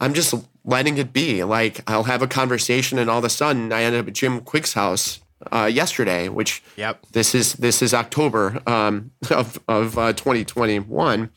I'm 0.00 0.14
just 0.14 0.34
letting 0.64 0.98
it 0.98 1.12
be. 1.12 1.44
Like 1.44 1.80
I'll 1.88 2.04
have 2.04 2.22
a 2.22 2.26
conversation, 2.26 2.98
and 2.98 3.08
all 3.10 3.18
of 3.18 3.24
a 3.24 3.30
sudden 3.30 3.72
I 3.72 3.82
end 3.82 3.96
up 3.96 4.08
at 4.08 4.14
Jim 4.14 4.40
Kwik's 4.40 4.72
house 4.74 5.20
uh, 5.52 5.66
yesterday, 5.72 6.28
which 6.28 6.62
Yep. 6.76 7.06
this 7.12 7.34
is 7.34 7.54
this 7.54 7.82
is 7.82 7.92
October 7.94 8.60
um, 8.66 9.10
of 9.30 9.58
of 9.68 9.98
uh, 9.98 10.12
2021. 10.12 11.30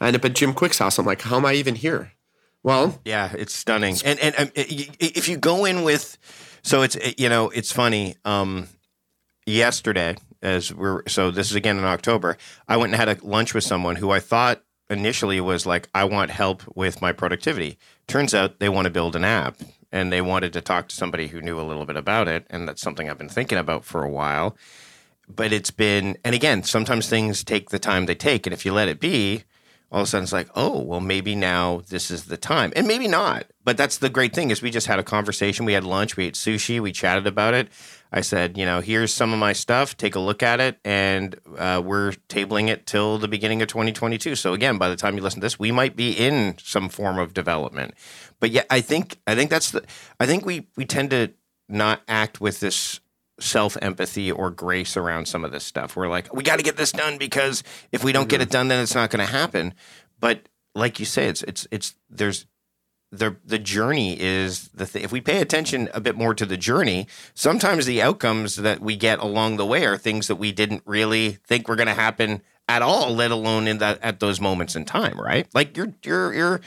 I 0.00 0.06
end 0.08 0.16
up 0.16 0.24
at 0.24 0.34
Jim 0.34 0.52
Kwik's 0.54 0.78
house. 0.78 0.98
I'm 0.98 1.06
like, 1.06 1.22
how 1.22 1.36
am 1.36 1.46
I 1.46 1.54
even 1.54 1.74
here? 1.76 2.12
Well, 2.62 3.00
Yeah, 3.04 3.30
it's 3.36 3.54
stunning. 3.54 3.96
And 4.04 4.18
and 4.20 4.34
um, 4.38 4.50
if 4.54 5.28
you 5.28 5.36
go 5.36 5.64
in 5.66 5.82
with, 5.82 6.16
so 6.62 6.82
it's 6.82 6.96
you 7.18 7.28
know 7.28 7.50
it's 7.50 7.72
funny. 7.72 8.16
Um, 8.24 8.68
yesterday, 9.46 10.16
as 10.42 10.72
we're 10.74 11.02
so 11.06 11.30
this 11.30 11.50
is 11.50 11.56
again 11.56 11.78
in 11.78 11.84
October, 11.84 12.36
I 12.66 12.76
went 12.76 12.92
and 12.94 13.00
had 13.00 13.08
a 13.08 13.22
lunch 13.26 13.54
with 13.54 13.64
someone 13.64 13.96
who 13.96 14.10
I 14.10 14.20
thought 14.20 14.62
initially 14.90 15.40
was 15.40 15.66
like, 15.66 15.88
I 15.94 16.04
want 16.04 16.30
help 16.30 16.62
with 16.74 17.00
my 17.02 17.12
productivity. 17.12 17.78
Turns 18.06 18.34
out 18.34 18.58
they 18.58 18.68
want 18.68 18.84
to 18.86 18.90
build 18.90 19.16
an 19.16 19.24
app, 19.24 19.56
and 19.90 20.12
they 20.12 20.20
wanted 20.20 20.52
to 20.52 20.60
talk 20.60 20.88
to 20.88 20.94
somebody 20.94 21.28
who 21.28 21.40
knew 21.40 21.58
a 21.58 21.62
little 21.62 21.86
bit 21.86 21.96
about 21.96 22.28
it, 22.28 22.46
and 22.50 22.68
that's 22.68 22.82
something 22.82 23.08
I've 23.08 23.18
been 23.18 23.28
thinking 23.28 23.58
about 23.58 23.84
for 23.84 24.02
a 24.02 24.10
while. 24.10 24.56
But 25.28 25.52
it's 25.52 25.70
been, 25.70 26.18
and 26.24 26.34
again, 26.34 26.62
sometimes 26.64 27.08
things 27.08 27.44
take 27.44 27.70
the 27.70 27.78
time 27.78 28.06
they 28.06 28.14
take, 28.14 28.46
and 28.46 28.52
if 28.52 28.66
you 28.66 28.72
let 28.72 28.88
it 28.88 29.00
be, 29.00 29.44
all 29.94 30.00
of 30.00 30.08
a 30.08 30.10
sudden 30.10 30.24
it's 30.24 30.32
like, 30.32 30.48
oh, 30.56 30.80
well, 30.80 30.98
maybe 30.98 31.36
now 31.36 31.82
this 31.88 32.10
is 32.10 32.24
the 32.24 32.36
time, 32.36 32.72
and 32.74 32.88
maybe 32.88 33.06
not. 33.06 33.46
But 33.62 33.76
that's 33.76 33.98
the 33.98 34.10
great 34.10 34.34
thing 34.34 34.50
is 34.50 34.60
we 34.60 34.72
just 34.72 34.88
had 34.88 34.98
a 34.98 35.04
conversation. 35.04 35.64
We 35.64 35.72
had 35.72 35.84
lunch, 35.84 36.16
we 36.16 36.26
ate 36.26 36.34
sushi, 36.34 36.80
we 36.80 36.90
chatted 36.90 37.28
about 37.28 37.54
it. 37.54 37.68
I 38.10 38.20
said, 38.20 38.58
you 38.58 38.66
know, 38.66 38.80
here's 38.80 39.14
some 39.14 39.32
of 39.32 39.38
my 39.38 39.52
stuff. 39.52 39.96
Take 39.96 40.16
a 40.16 40.18
look 40.18 40.42
at 40.42 40.58
it, 40.58 40.80
and 40.84 41.36
uh, 41.56 41.80
we're 41.84 42.14
tabling 42.28 42.68
it 42.68 42.86
till 42.86 43.18
the 43.18 43.28
beginning 43.28 43.62
of 43.62 43.68
2022. 43.68 44.34
So 44.34 44.52
again, 44.52 44.78
by 44.78 44.88
the 44.88 44.96
time 44.96 45.14
you 45.14 45.22
listen 45.22 45.40
to 45.40 45.44
this, 45.44 45.60
we 45.60 45.70
might 45.70 45.94
be 45.94 46.10
in 46.10 46.56
some 46.58 46.88
form 46.88 47.16
of 47.20 47.32
development. 47.32 47.94
But 48.40 48.50
yeah, 48.50 48.64
I 48.70 48.80
think 48.80 49.20
I 49.28 49.36
think 49.36 49.48
that's 49.48 49.70
the. 49.70 49.84
I 50.18 50.26
think 50.26 50.44
we 50.44 50.66
we 50.76 50.86
tend 50.86 51.10
to 51.10 51.32
not 51.68 52.02
act 52.08 52.40
with 52.40 52.58
this 52.58 52.98
self 53.40 53.76
empathy 53.82 54.30
or 54.30 54.50
grace 54.50 54.96
around 54.96 55.26
some 55.26 55.44
of 55.44 55.52
this 55.52 55.64
stuff. 55.64 55.96
We're 55.96 56.08
like, 56.08 56.32
we 56.32 56.42
got 56.42 56.56
to 56.56 56.62
get 56.62 56.76
this 56.76 56.92
done 56.92 57.18
because 57.18 57.62
if 57.92 58.04
we 58.04 58.12
don't 58.12 58.28
get 58.28 58.36
mm-hmm. 58.36 58.42
it 58.42 58.50
done, 58.50 58.68
then 58.68 58.82
it's 58.82 58.94
not 58.94 59.10
going 59.10 59.24
to 59.24 59.32
happen. 59.32 59.74
but 60.20 60.48
like 60.76 60.98
you 60.98 61.06
say, 61.06 61.26
it's 61.28 61.42
it's 61.44 61.68
it's 61.70 61.94
there's 62.10 62.46
the 63.12 63.36
the 63.44 63.58
journey 63.58 64.20
is 64.20 64.68
the 64.68 64.86
thing. 64.86 65.04
If 65.04 65.12
we 65.12 65.20
pay 65.20 65.40
attention 65.40 65.88
a 65.94 66.00
bit 66.00 66.16
more 66.16 66.34
to 66.34 66.44
the 66.44 66.56
journey, 66.56 67.06
sometimes 67.32 67.86
the 67.86 68.02
outcomes 68.02 68.56
that 68.56 68.80
we 68.80 68.96
get 68.96 69.20
along 69.20 69.56
the 69.56 69.66
way 69.66 69.86
are 69.86 69.96
things 69.96 70.26
that 70.26 70.36
we 70.36 70.52
didn't 70.52 70.82
really 70.84 71.38
think 71.46 71.68
were 71.68 71.76
going 71.76 71.88
to 71.88 71.94
happen 71.94 72.42
at 72.68 72.82
all, 72.82 73.14
let 73.14 73.30
alone 73.30 73.68
in 73.68 73.78
that 73.78 74.00
at 74.02 74.20
those 74.20 74.40
moments 74.40 74.74
in 74.74 74.84
time, 74.84 75.18
right? 75.20 75.46
Like 75.54 75.76
you're 75.76 75.94
you're 76.04 76.34
you're 76.34 76.60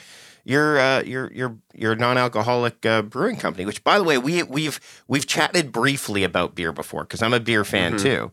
your 0.48 0.80
uh, 0.80 1.02
your 1.02 1.30
your 1.32 1.58
your 1.74 1.94
non-alcoholic 1.94 2.84
uh, 2.86 3.02
brewing 3.02 3.36
company. 3.36 3.66
Which, 3.66 3.84
by 3.84 3.98
the 3.98 4.04
way, 4.04 4.16
we 4.16 4.42
we've 4.42 4.80
we've 5.06 5.26
chatted 5.26 5.70
briefly 5.70 6.24
about 6.24 6.54
beer 6.54 6.72
before 6.72 7.02
because 7.02 7.22
I'm 7.22 7.34
a 7.34 7.40
beer 7.40 7.64
fan 7.64 7.94
mm-hmm. 7.94 8.02
too. 8.02 8.32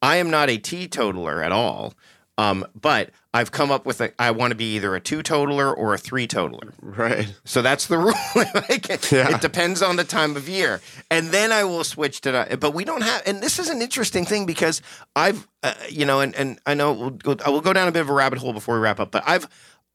I 0.00 0.16
am 0.16 0.30
not 0.30 0.48
a 0.48 0.56
teetotaler 0.56 1.42
at 1.42 1.52
all, 1.52 1.92
um, 2.38 2.64
but 2.80 3.10
I've 3.34 3.52
come 3.52 3.70
up 3.70 3.84
with 3.84 4.00
a. 4.00 4.10
I 4.18 4.30
want 4.30 4.52
to 4.52 4.54
be 4.54 4.76
either 4.76 4.96
a 4.96 5.00
two-totaler 5.00 5.72
or 5.72 5.92
a 5.92 5.98
three-totaler. 5.98 6.72
Right. 6.80 7.34
So 7.44 7.60
that's 7.60 7.86
the 7.88 7.98
rule. 7.98 8.14
like, 8.34 8.88
yeah. 9.12 9.34
It 9.34 9.42
depends 9.42 9.82
on 9.82 9.96
the 9.96 10.04
time 10.04 10.36
of 10.36 10.48
year, 10.48 10.80
and 11.10 11.28
then 11.28 11.52
I 11.52 11.64
will 11.64 11.84
switch 11.84 12.22
to 12.22 12.32
that. 12.32 12.58
But 12.58 12.72
we 12.72 12.86
don't 12.86 13.02
have. 13.02 13.22
And 13.26 13.42
this 13.42 13.58
is 13.58 13.68
an 13.68 13.82
interesting 13.82 14.24
thing 14.24 14.46
because 14.46 14.80
I've, 15.14 15.46
uh, 15.62 15.74
you 15.90 16.06
know, 16.06 16.20
and 16.20 16.34
and 16.34 16.58
I 16.64 16.72
know 16.72 16.94
we'll 16.94 17.10
go, 17.10 17.36
I 17.44 17.50
will 17.50 17.60
go 17.60 17.74
down 17.74 17.86
a 17.86 17.92
bit 17.92 18.00
of 18.00 18.08
a 18.08 18.14
rabbit 18.14 18.38
hole 18.38 18.54
before 18.54 18.76
we 18.76 18.80
wrap 18.80 18.98
up. 18.98 19.10
But 19.10 19.24
I've 19.26 19.46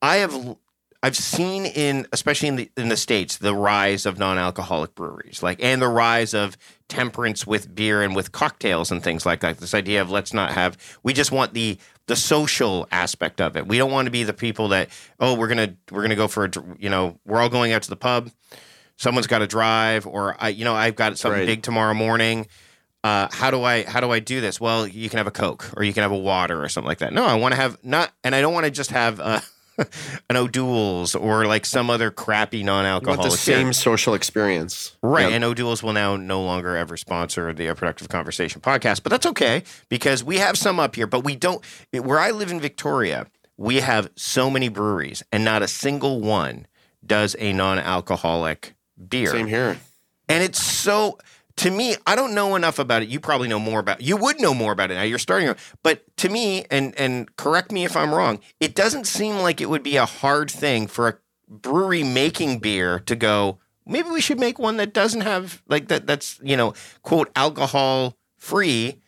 I 0.03 0.17
have 0.17 0.57
I've 1.05 1.15
seen 1.15 1.67
in 1.67 2.07
especially 2.13 2.47
in 2.47 2.55
the 2.55 2.71
in 2.75 2.89
the 2.89 2.97
states 2.97 3.37
the 3.37 3.53
rise 3.53 4.07
of 4.07 4.17
non-alcoholic 4.17 4.95
breweries, 4.95 5.43
like 5.43 5.63
and 5.63 5.79
the 5.79 5.87
rise 5.87 6.33
of 6.33 6.57
temperance 6.87 7.45
with 7.45 7.75
beer 7.75 8.01
and 8.01 8.15
with 8.15 8.31
cocktails 8.31 8.89
and 8.89 9.03
things 9.03 9.23
like 9.23 9.41
that. 9.41 9.59
This 9.59 9.75
idea 9.75 10.01
of 10.01 10.09
let's 10.09 10.33
not 10.33 10.53
have 10.53 10.97
we 11.03 11.13
just 11.13 11.31
want 11.31 11.53
the 11.53 11.77
the 12.07 12.15
social 12.15 12.87
aspect 12.91 13.39
of 13.39 13.55
it. 13.55 13.67
We 13.67 13.77
don't 13.77 13.91
want 13.91 14.07
to 14.07 14.11
be 14.11 14.23
the 14.23 14.33
people 14.33 14.69
that 14.69 14.89
oh 15.19 15.35
we're 15.35 15.47
gonna 15.47 15.75
we're 15.91 16.01
gonna 16.01 16.15
go 16.15 16.27
for 16.27 16.45
a 16.45 16.51
you 16.79 16.89
know 16.89 17.19
we're 17.23 17.39
all 17.39 17.49
going 17.49 17.71
out 17.71 17.83
to 17.83 17.89
the 17.91 17.95
pub. 17.95 18.31
Someone's 18.97 19.27
got 19.27 19.39
to 19.39 19.47
drive, 19.47 20.07
or 20.07 20.35
I 20.39 20.49
you 20.49 20.65
know 20.65 20.73
I've 20.73 20.95
got 20.95 21.19
something 21.19 21.41
right. 21.41 21.45
big 21.45 21.61
tomorrow 21.61 21.93
morning. 21.93 22.47
Uh, 23.03 23.27
how 23.31 23.51
do 23.51 23.61
I 23.61 23.83
how 23.83 23.99
do 23.99 24.09
I 24.09 24.17
do 24.17 24.41
this? 24.41 24.59
Well, 24.59 24.87
you 24.87 25.07
can 25.09 25.17
have 25.17 25.27
a 25.27 25.31
Coke 25.31 25.71
or 25.77 25.83
you 25.83 25.93
can 25.93 26.01
have 26.01 26.11
a 26.11 26.17
water 26.17 26.63
or 26.63 26.67
something 26.67 26.87
like 26.87 26.97
that. 26.97 27.13
No, 27.13 27.25
I 27.25 27.35
want 27.35 27.53
to 27.53 27.61
have 27.61 27.77
not, 27.83 28.11
and 28.23 28.33
I 28.33 28.41
don't 28.41 28.55
want 28.55 28.65
to 28.65 28.71
just 28.71 28.89
have. 28.89 29.19
Uh, 29.19 29.41
an 30.29 30.35
O'Doul's 30.35 31.15
or 31.15 31.45
like 31.45 31.65
some 31.65 31.89
other 31.89 32.11
crappy 32.11 32.63
non-alcoholic. 32.63 33.31
the 33.31 33.37
same 33.37 33.73
social 33.73 34.13
experience, 34.13 34.95
right? 35.01 35.23
Yep. 35.23 35.31
And 35.31 35.43
O'Doul's 35.43 35.83
will 35.83 35.93
now 35.93 36.15
no 36.15 36.41
longer 36.41 36.75
ever 36.75 36.97
sponsor 36.97 37.53
the 37.53 37.73
Productive 37.75 38.09
Conversation 38.09 38.61
podcast, 38.61 39.03
but 39.03 39.09
that's 39.09 39.25
okay 39.25 39.63
because 39.89 40.23
we 40.23 40.37
have 40.37 40.57
some 40.57 40.79
up 40.79 40.95
here. 40.95 41.07
But 41.07 41.23
we 41.23 41.35
don't. 41.35 41.63
Where 41.91 42.19
I 42.19 42.31
live 42.31 42.51
in 42.51 42.59
Victoria, 42.59 43.27
we 43.57 43.77
have 43.77 44.09
so 44.15 44.49
many 44.49 44.69
breweries, 44.69 45.23
and 45.31 45.43
not 45.43 45.61
a 45.61 45.67
single 45.67 46.21
one 46.21 46.67
does 47.05 47.35
a 47.39 47.53
non-alcoholic 47.53 48.75
beer. 49.09 49.31
Same 49.31 49.47
here. 49.47 49.77
And 50.27 50.43
it's 50.43 50.61
so 50.61 51.19
to 51.57 51.71
me, 51.71 51.95
I 52.05 52.15
don't 52.15 52.35
know 52.35 52.55
enough 52.55 52.79
about 52.79 53.01
it. 53.01 53.09
You 53.09 53.19
probably 53.19 53.47
know 53.47 53.59
more 53.59 53.79
about. 53.79 54.01
You 54.01 54.17
would 54.17 54.41
know 54.41 54.53
more 54.53 54.71
about 54.73 54.91
it 54.91 54.95
now. 54.95 55.03
You're 55.03 55.19
starting, 55.19 55.55
but 55.83 56.03
to 56.17 56.29
me, 56.29 56.65
and 56.69 56.93
and 56.99 57.33
correct 57.37 57.71
me 57.71 57.85
if 57.85 57.95
I'm 57.95 58.13
wrong. 58.13 58.39
It 58.59 58.75
doesn't 58.75 59.05
seem 59.05 59.37
like 59.37 59.61
it 59.61 59.69
would 59.69 59.83
be 59.83 59.95
a 59.95 60.05
hard 60.05 60.51
thing 60.51 60.87
for 60.87 61.07
a 61.07 61.17
brewery 61.47 62.03
making 62.03 62.59
beer 62.59 62.99
to 62.99 63.15
go. 63.15 63.59
Maybe 63.85 64.09
we 64.09 64.21
should 64.21 64.39
make 64.39 64.59
one 64.59 64.77
that 64.77 64.93
doesn't 64.93 65.21
have 65.21 65.61
like 65.67 65.87
that. 65.87 66.07
That's 66.07 66.39
you 66.43 66.57
know 66.57 66.73
quote 67.03 67.31
alcohol 67.35 68.17
free. 68.37 69.01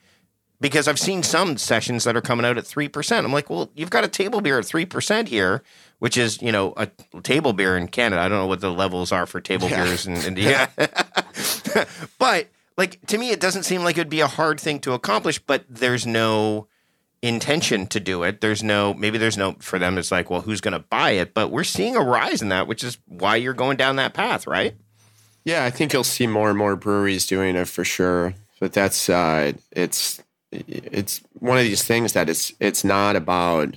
Because 0.59 0.87
I've 0.87 0.97
seen 0.97 1.21
some 1.21 1.55
sessions 1.57 2.03
that 2.05 2.17
are 2.17 2.21
coming 2.21 2.43
out 2.43 2.57
at 2.57 2.65
three 2.65 2.87
percent. 2.87 3.25
I'm 3.25 3.33
like, 3.33 3.47
well, 3.47 3.69
you've 3.75 3.91
got 3.91 4.03
a 4.03 4.07
table 4.07 4.41
beer 4.41 4.57
at 4.57 4.65
three 4.65 4.85
percent 4.85 5.27
here 5.27 5.61
which 5.99 6.17
is 6.17 6.41
you 6.41 6.51
know 6.51 6.73
a 6.77 6.87
table 7.21 7.53
beer 7.53 7.77
in 7.77 7.87
Canada. 7.87 8.21
I 8.21 8.29
don't 8.29 8.39
know 8.39 8.47
what 8.47 8.61
the 8.61 8.71
levels 8.71 9.11
are 9.11 9.25
for 9.25 9.41
table 9.41 9.69
yeah. 9.69 9.83
beers 9.83 10.05
in 10.05 10.15
India. 10.17 10.69
but 12.19 12.47
like 12.77 13.05
to 13.07 13.17
me, 13.17 13.31
it 13.31 13.39
doesn't 13.39 13.63
seem 13.63 13.83
like 13.83 13.97
it 13.97 14.01
would 14.01 14.09
be 14.09 14.21
a 14.21 14.27
hard 14.27 14.59
thing 14.59 14.79
to 14.81 14.93
accomplish. 14.93 15.39
But 15.39 15.65
there's 15.69 16.05
no 16.05 16.67
intention 17.21 17.87
to 17.87 17.99
do 17.99 18.23
it. 18.23 18.41
There's 18.41 18.63
no 18.63 18.93
maybe 18.93 19.17
there's 19.17 19.37
no 19.37 19.53
for 19.59 19.79
them. 19.79 19.97
It's 19.97 20.11
like, 20.11 20.29
well, 20.29 20.41
who's 20.41 20.61
going 20.61 20.73
to 20.73 20.79
buy 20.79 21.11
it? 21.11 21.33
But 21.33 21.51
we're 21.51 21.63
seeing 21.63 21.95
a 21.95 22.01
rise 22.01 22.41
in 22.41 22.49
that, 22.49 22.67
which 22.67 22.83
is 22.83 22.97
why 23.05 23.35
you're 23.35 23.53
going 23.53 23.77
down 23.77 23.95
that 23.97 24.13
path, 24.13 24.47
right? 24.47 24.75
Yeah, 25.43 25.63
I 25.63 25.69
think 25.69 25.93
you'll 25.93 26.03
see 26.03 26.27
more 26.27 26.49
and 26.49 26.57
more 26.57 26.75
breweries 26.75 27.25
doing 27.25 27.55
it 27.55 27.67
for 27.67 27.83
sure. 27.83 28.35
But 28.59 28.73
that's 28.73 29.09
uh, 29.09 29.53
it's 29.71 30.21
it's 30.51 31.21
one 31.33 31.57
of 31.57 31.63
these 31.63 31.83
things 31.83 32.13
that 32.13 32.29
it's 32.29 32.51
it's 32.59 32.83
not 32.83 33.15
about 33.15 33.75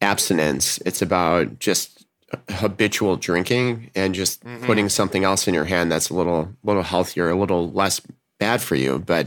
abstinence. 0.00 0.78
It's 0.86 1.02
about 1.02 1.58
just 1.58 2.06
habitual 2.48 3.16
drinking 3.16 3.90
and 3.94 4.14
just 4.14 4.44
mm-hmm. 4.44 4.64
putting 4.64 4.88
something 4.88 5.24
else 5.24 5.48
in 5.48 5.54
your 5.54 5.64
hand 5.64 5.90
that's 5.90 6.10
a 6.10 6.14
little 6.14 6.54
little 6.62 6.82
healthier, 6.82 7.30
a 7.30 7.38
little 7.38 7.70
less 7.72 8.00
bad 8.38 8.60
for 8.60 8.76
you. 8.76 8.98
But 8.98 9.26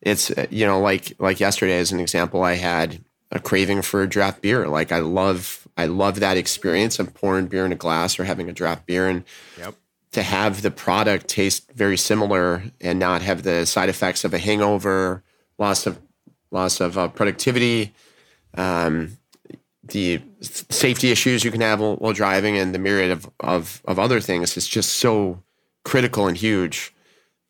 it's 0.00 0.30
you 0.50 0.66
know 0.66 0.80
like 0.80 1.14
like 1.18 1.40
yesterday 1.40 1.78
as 1.78 1.92
an 1.92 2.00
example, 2.00 2.42
I 2.42 2.54
had 2.54 3.04
a 3.32 3.40
craving 3.40 3.82
for 3.82 4.02
a 4.02 4.08
draft 4.08 4.42
beer. 4.42 4.68
Like 4.68 4.92
I 4.92 5.00
love 5.00 5.66
I 5.76 5.86
love 5.86 6.20
that 6.20 6.36
experience 6.36 6.98
of 6.98 7.12
pouring 7.14 7.46
beer 7.46 7.66
in 7.66 7.72
a 7.72 7.76
glass 7.76 8.18
or 8.18 8.24
having 8.24 8.48
a 8.48 8.52
draft 8.52 8.86
beer 8.86 9.08
and 9.08 9.24
yep. 9.58 9.74
to 10.12 10.22
have 10.22 10.62
the 10.62 10.70
product 10.70 11.28
taste 11.28 11.70
very 11.72 11.96
similar 11.96 12.62
and 12.80 12.98
not 12.98 13.22
have 13.22 13.42
the 13.42 13.66
side 13.66 13.88
effects 13.88 14.24
of 14.24 14.32
a 14.32 14.38
hangover, 14.38 15.22
loss 15.58 15.86
of 15.86 16.00
loss 16.50 16.80
of 16.80 16.96
uh, 16.96 17.08
productivity. 17.08 17.92
Um, 18.54 19.18
the 19.88 20.22
safety 20.40 21.10
issues 21.10 21.44
you 21.44 21.50
can 21.50 21.60
have 21.60 21.80
while, 21.80 21.96
while 21.96 22.12
driving 22.12 22.56
and 22.56 22.74
the 22.74 22.78
myriad 22.78 23.10
of, 23.10 23.30
of, 23.40 23.82
of 23.86 23.98
other 23.98 24.20
things 24.20 24.56
is 24.56 24.66
just 24.66 24.94
so 24.94 25.42
critical 25.84 26.26
and 26.26 26.36
huge 26.36 26.92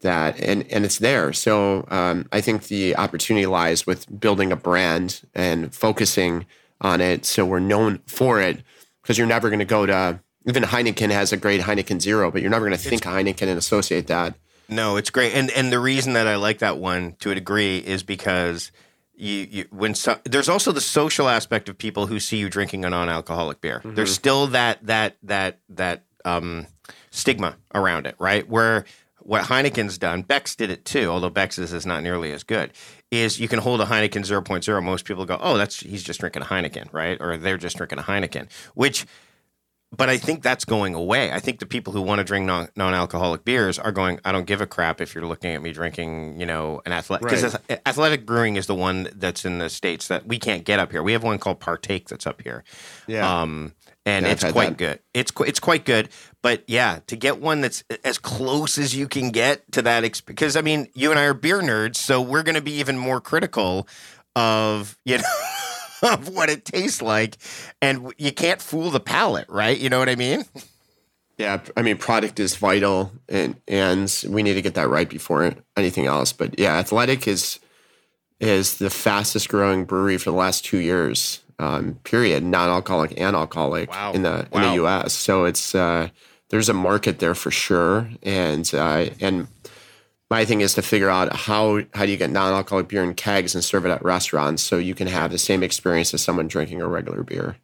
that 0.00 0.38
and 0.40 0.70
and 0.70 0.84
it's 0.84 0.98
there. 0.98 1.32
So 1.32 1.86
um, 1.88 2.28
i 2.32 2.40
think 2.40 2.64
the 2.64 2.96
opportunity 2.96 3.46
lies 3.46 3.86
with 3.86 4.20
building 4.20 4.52
a 4.52 4.56
brand 4.56 5.22
and 5.34 5.74
focusing 5.74 6.46
on 6.80 7.00
it 7.00 7.24
so 7.24 7.44
we're 7.46 7.58
known 7.58 8.00
for 8.06 8.40
it 8.40 8.62
because 9.02 9.16
you're 9.16 9.26
never 9.26 9.48
going 9.48 9.60
to 9.60 9.64
go 9.64 9.86
to 9.86 10.20
even 10.46 10.62
heineken 10.62 11.10
has 11.10 11.32
a 11.32 11.36
great 11.36 11.62
heineken 11.62 12.00
zero 12.00 12.30
but 12.30 12.42
you're 12.42 12.50
never 12.50 12.66
going 12.66 12.78
to 12.78 12.88
think 12.88 13.02
heineken 13.02 13.48
and 13.48 13.58
associate 13.58 14.06
that. 14.06 14.34
No 14.68 14.96
it's 14.96 15.10
great. 15.10 15.32
And 15.34 15.50
and 15.50 15.72
the 15.72 15.80
reason 15.80 16.12
that 16.12 16.26
i 16.26 16.36
like 16.36 16.58
that 16.58 16.78
one 16.78 17.16
to 17.20 17.30
a 17.30 17.34
degree 17.34 17.78
is 17.78 18.02
because 18.02 18.70
you, 19.16 19.48
you 19.50 19.64
when 19.70 19.94
so, 19.94 20.18
there's 20.24 20.48
also 20.48 20.72
the 20.72 20.80
social 20.80 21.28
aspect 21.28 21.68
of 21.68 21.78
people 21.78 22.06
who 22.06 22.20
see 22.20 22.36
you 22.36 22.48
drinking 22.48 22.84
a 22.84 22.90
non-alcoholic 22.90 23.60
beer. 23.60 23.78
Mm-hmm. 23.78 23.94
There's 23.94 24.14
still 24.14 24.46
that 24.48 24.84
that 24.86 25.16
that 25.22 25.58
that 25.70 26.04
um, 26.24 26.66
stigma 27.10 27.56
around 27.74 28.06
it, 28.06 28.14
right? 28.18 28.48
Where 28.48 28.84
what 29.26 29.44
Heineken's 29.44 29.98
done, 29.98 30.22
Beck's 30.22 30.54
did 30.54 30.70
it 30.70 30.84
too, 30.84 31.08
although 31.08 31.30
Beck's 31.30 31.58
is, 31.58 31.72
is 31.72 31.84
not 31.84 32.02
nearly 32.02 32.32
as 32.32 32.44
good. 32.44 32.72
Is 33.10 33.40
you 33.40 33.48
can 33.48 33.58
hold 33.58 33.80
a 33.80 33.84
Heineken 33.84 34.24
0.0. 34.24 34.82
Most 34.82 35.04
people 35.04 35.24
go, 35.24 35.38
oh, 35.40 35.56
that's 35.56 35.80
he's 35.80 36.02
just 36.02 36.20
drinking 36.20 36.42
a 36.42 36.46
Heineken, 36.46 36.92
right? 36.92 37.16
Or 37.20 37.36
they're 37.36 37.58
just 37.58 37.76
drinking 37.76 37.98
a 37.98 38.02
Heineken, 38.02 38.48
which 38.74 39.06
but 39.92 40.08
I 40.08 40.18
think 40.18 40.42
that's 40.42 40.64
going 40.64 40.94
away. 40.94 41.32
I 41.32 41.38
think 41.38 41.60
the 41.60 41.66
people 41.66 41.92
who 41.92 42.02
want 42.02 42.18
to 42.18 42.24
drink 42.24 42.46
non 42.46 42.68
alcoholic 42.76 43.44
beers 43.44 43.78
are 43.78 43.92
going. 43.92 44.18
I 44.24 44.32
don't 44.32 44.46
give 44.46 44.60
a 44.60 44.66
crap 44.66 45.00
if 45.00 45.14
you're 45.14 45.26
looking 45.26 45.52
at 45.52 45.62
me 45.62 45.72
drinking, 45.72 46.40
you 46.40 46.46
know, 46.46 46.82
an 46.84 46.92
athletic 46.92 47.28
because 47.28 47.56
right. 47.68 47.80
athletic 47.86 48.26
brewing 48.26 48.56
is 48.56 48.66
the 48.66 48.74
one 48.74 49.08
that's 49.14 49.44
in 49.44 49.58
the 49.58 49.70
states 49.70 50.08
that 50.08 50.26
we 50.26 50.38
can't 50.38 50.64
get 50.64 50.80
up 50.80 50.90
here. 50.90 51.02
We 51.02 51.12
have 51.12 51.22
one 51.22 51.38
called 51.38 51.60
Partake 51.60 52.08
that's 52.08 52.26
up 52.26 52.42
here. 52.42 52.64
Yeah. 53.06 53.42
Um, 53.42 53.74
and 54.04 54.26
yeah, 54.26 54.32
it's 54.32 54.44
quite 54.44 54.70
that. 54.70 54.78
good. 54.78 55.00
It's 55.14 55.32
it's 55.40 55.60
quite 55.60 55.84
good. 55.84 56.08
But 56.42 56.64
yeah, 56.66 57.00
to 57.06 57.16
get 57.16 57.40
one 57.40 57.60
that's 57.60 57.84
as 58.04 58.18
close 58.18 58.78
as 58.78 58.94
you 58.94 59.08
can 59.08 59.30
get 59.30 59.70
to 59.72 59.82
that, 59.82 60.22
because 60.26 60.56
I 60.56 60.62
mean, 60.62 60.88
you 60.94 61.10
and 61.10 61.18
I 61.18 61.24
are 61.24 61.34
beer 61.34 61.60
nerds, 61.60 61.96
so 61.96 62.20
we're 62.20 62.44
going 62.44 62.54
to 62.54 62.60
be 62.60 62.74
even 62.74 62.98
more 62.98 63.20
critical 63.20 63.88
of 64.34 64.98
you 65.04 65.18
know. 65.18 65.24
of 66.02 66.28
what 66.28 66.50
it 66.50 66.64
tastes 66.64 67.02
like, 67.02 67.36
and 67.80 68.12
you 68.18 68.32
can't 68.32 68.60
fool 68.60 68.90
the 68.90 69.00
palate, 69.00 69.48
right? 69.48 69.78
You 69.78 69.88
know 69.88 69.98
what 69.98 70.08
I 70.08 70.16
mean? 70.16 70.44
Yeah, 71.38 71.60
I 71.76 71.82
mean, 71.82 71.98
product 71.98 72.40
is 72.40 72.56
vital, 72.56 73.12
and 73.28 73.56
and 73.68 74.24
we 74.28 74.42
need 74.42 74.54
to 74.54 74.62
get 74.62 74.74
that 74.74 74.88
right 74.88 75.08
before 75.08 75.54
anything 75.76 76.06
else. 76.06 76.32
But 76.32 76.58
yeah, 76.58 76.76
Athletic 76.76 77.28
is 77.28 77.60
is 78.40 78.78
the 78.78 78.90
fastest 78.90 79.48
growing 79.48 79.84
brewery 79.84 80.18
for 80.18 80.30
the 80.30 80.36
last 80.36 80.64
two 80.64 80.78
years. 80.78 81.42
Um, 81.58 81.98
period, 82.04 82.44
non-alcoholic 82.44 83.18
and 83.18 83.34
alcoholic 83.34 83.90
wow. 83.90 84.12
in 84.12 84.22
the 84.22 84.46
wow. 84.50 84.62
in 84.62 84.68
the 84.68 84.74
U.S. 84.74 85.14
So 85.14 85.44
it's 85.44 85.74
uh, 85.74 86.08
there's 86.50 86.68
a 86.68 86.74
market 86.74 87.18
there 87.18 87.34
for 87.34 87.50
sure, 87.50 88.08
and 88.22 88.70
uh, 88.74 89.06
and 89.20 89.48
my 90.30 90.44
thing 90.44 90.60
is 90.60 90.74
to 90.74 90.82
figure 90.82 91.10
out 91.10 91.34
how 91.34 91.82
how 91.94 92.04
do 92.04 92.10
you 92.10 92.16
get 92.16 92.30
non-alcoholic 92.30 92.88
beer 92.88 93.02
in 93.02 93.14
kegs 93.14 93.54
and 93.54 93.62
serve 93.62 93.86
it 93.86 93.90
at 93.90 94.04
restaurants 94.04 94.62
so 94.62 94.78
you 94.78 94.94
can 94.94 95.06
have 95.06 95.30
the 95.30 95.38
same 95.38 95.62
experience 95.62 96.12
as 96.14 96.22
someone 96.22 96.48
drinking 96.48 96.82
a 96.82 96.88
regular 96.88 97.22
beer. 97.22 97.56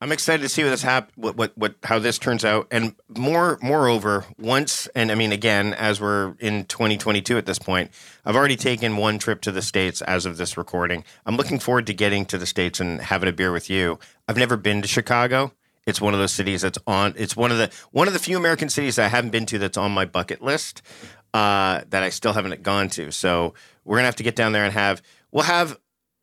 I'm 0.00 0.12
excited 0.12 0.42
to 0.42 0.48
see 0.48 0.62
what 0.62 0.70
this 0.70 0.82
hap- 0.82 1.12
what, 1.14 1.36
what 1.36 1.56
what 1.56 1.76
how 1.82 1.98
this 1.98 2.18
turns 2.18 2.44
out, 2.44 2.66
and 2.70 2.94
more 3.08 3.58
moreover, 3.62 4.26
once 4.38 4.86
and 4.94 5.10
I 5.10 5.14
mean 5.14 5.32
again, 5.32 5.72
as 5.74 6.00
we're 6.00 6.34
in 6.40 6.64
2022 6.64 7.38
at 7.38 7.46
this 7.46 7.58
point, 7.58 7.90
I've 8.24 8.36
already 8.36 8.56
taken 8.56 8.96
one 8.96 9.18
trip 9.18 9.40
to 9.42 9.52
the 9.52 9.62
states 9.62 10.02
as 10.02 10.26
of 10.26 10.36
this 10.36 10.56
recording. 10.56 11.04
I'm 11.24 11.36
looking 11.36 11.58
forward 11.58 11.86
to 11.86 11.94
getting 11.94 12.26
to 12.26 12.38
the 12.38 12.46
states 12.46 12.80
and 12.80 13.00
having 13.00 13.28
a 13.28 13.32
beer 13.32 13.52
with 13.52 13.70
you. 13.70 13.98
I've 14.28 14.36
never 14.36 14.56
been 14.56 14.82
to 14.82 14.88
Chicago. 14.88 15.52
It's 15.86 16.00
one 16.00 16.14
of 16.14 16.20
those 16.20 16.32
cities 16.32 16.62
that's 16.62 16.78
on. 16.86 17.14
It's 17.16 17.36
one 17.36 17.50
of 17.50 17.58
the 17.58 17.70
one 17.90 18.06
of 18.06 18.14
the 18.14 18.18
few 18.18 18.36
American 18.36 18.68
cities 18.68 18.98
I 18.98 19.08
haven't 19.08 19.30
been 19.30 19.46
to 19.46 19.58
that's 19.58 19.78
on 19.78 19.92
my 19.92 20.04
bucket 20.04 20.42
list 20.42 20.82
uh, 21.34 21.82
that 21.90 22.02
I 22.02 22.08
still 22.08 22.32
haven't 22.32 22.62
gone 22.62 22.88
to. 22.90 23.10
So 23.10 23.52
we're 23.84 23.98
gonna 23.98 24.06
have 24.06 24.16
to 24.16 24.22
get 24.22 24.36
down 24.36 24.52
there 24.52 24.64
and 24.64 24.72
have. 24.72 25.02
We'll 25.32 25.44
have 25.44 25.78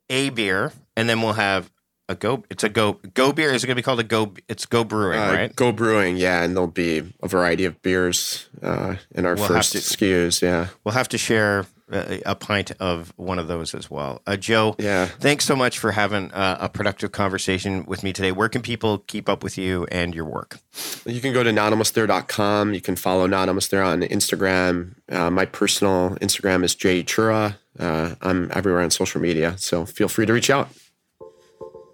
a 0.09 0.29
beer, 0.31 0.71
and 0.97 1.07
then 1.07 1.21
we'll 1.21 1.33
have 1.33 1.69
a 2.09 2.15
go. 2.15 2.43
It's 2.49 2.63
a 2.63 2.69
go 2.69 2.93
go 3.13 3.31
beer. 3.31 3.51
Is 3.51 3.63
it 3.63 3.67
gonna 3.67 3.75
be 3.75 3.81
called 3.81 3.99
a 3.99 4.03
go? 4.03 4.33
It's 4.47 4.65
go 4.65 4.83
brewing, 4.83 5.19
Uh, 5.19 5.33
right? 5.33 5.55
Go 5.55 5.71
brewing, 5.71 6.17
yeah, 6.17 6.43
and 6.43 6.55
there'll 6.55 6.67
be 6.67 7.03
a 7.21 7.27
variety 7.27 7.65
of 7.65 7.81
beers 7.81 8.47
uh, 8.63 8.95
in 9.13 9.25
our 9.25 9.35
We'll 9.35 9.47
first 9.47 9.73
to- 9.73 9.77
SKUs. 9.79 10.41
Yeah, 10.41 10.67
We'll 10.83 10.93
have 10.95 11.09
to 11.09 11.17
share 11.17 11.65
a, 11.91 12.21
a 12.25 12.35
pint 12.35 12.71
of 12.79 13.13
one 13.17 13.39
of 13.39 13.47
those 13.47 13.73
as 13.75 13.89
well. 13.89 14.21
Uh, 14.25 14.37
Joe, 14.37 14.75
yeah. 14.79 15.05
thanks 15.05 15.45
so 15.45 15.55
much 15.55 15.79
for 15.79 15.91
having 15.91 16.31
uh, 16.31 16.57
a 16.59 16.69
productive 16.69 17.11
conversation 17.11 17.85
with 17.85 18.03
me 18.03 18.13
today. 18.13 18.31
Where 18.31 18.49
can 18.49 18.61
people 18.61 18.99
keep 18.99 19.29
up 19.29 19.43
with 19.43 19.57
you 19.57 19.85
and 19.91 20.15
your 20.15 20.25
work? 20.25 20.59
You 21.05 21.21
can 21.21 21.33
go 21.33 21.43
to 21.43 21.51
notalmostthere.com. 21.51 22.73
You 22.73 22.81
can 22.81 22.95
follow 22.95 23.27
Not 23.27 23.47
Almost 23.47 23.71
There 23.71 23.83
on 23.83 24.01
Instagram. 24.01 24.95
Uh, 25.09 25.29
my 25.29 25.45
personal 25.45 26.11
Instagram 26.21 26.63
is 26.63 26.75
Jay 26.75 27.03
Chura. 27.03 27.57
Uh, 27.79 28.15
I'm 28.21 28.51
everywhere 28.53 28.81
on 28.81 28.91
social 28.91 29.21
media, 29.21 29.55
so 29.57 29.85
feel 29.85 30.07
free 30.07 30.25
to 30.25 30.33
reach 30.33 30.49
out. 30.49 30.69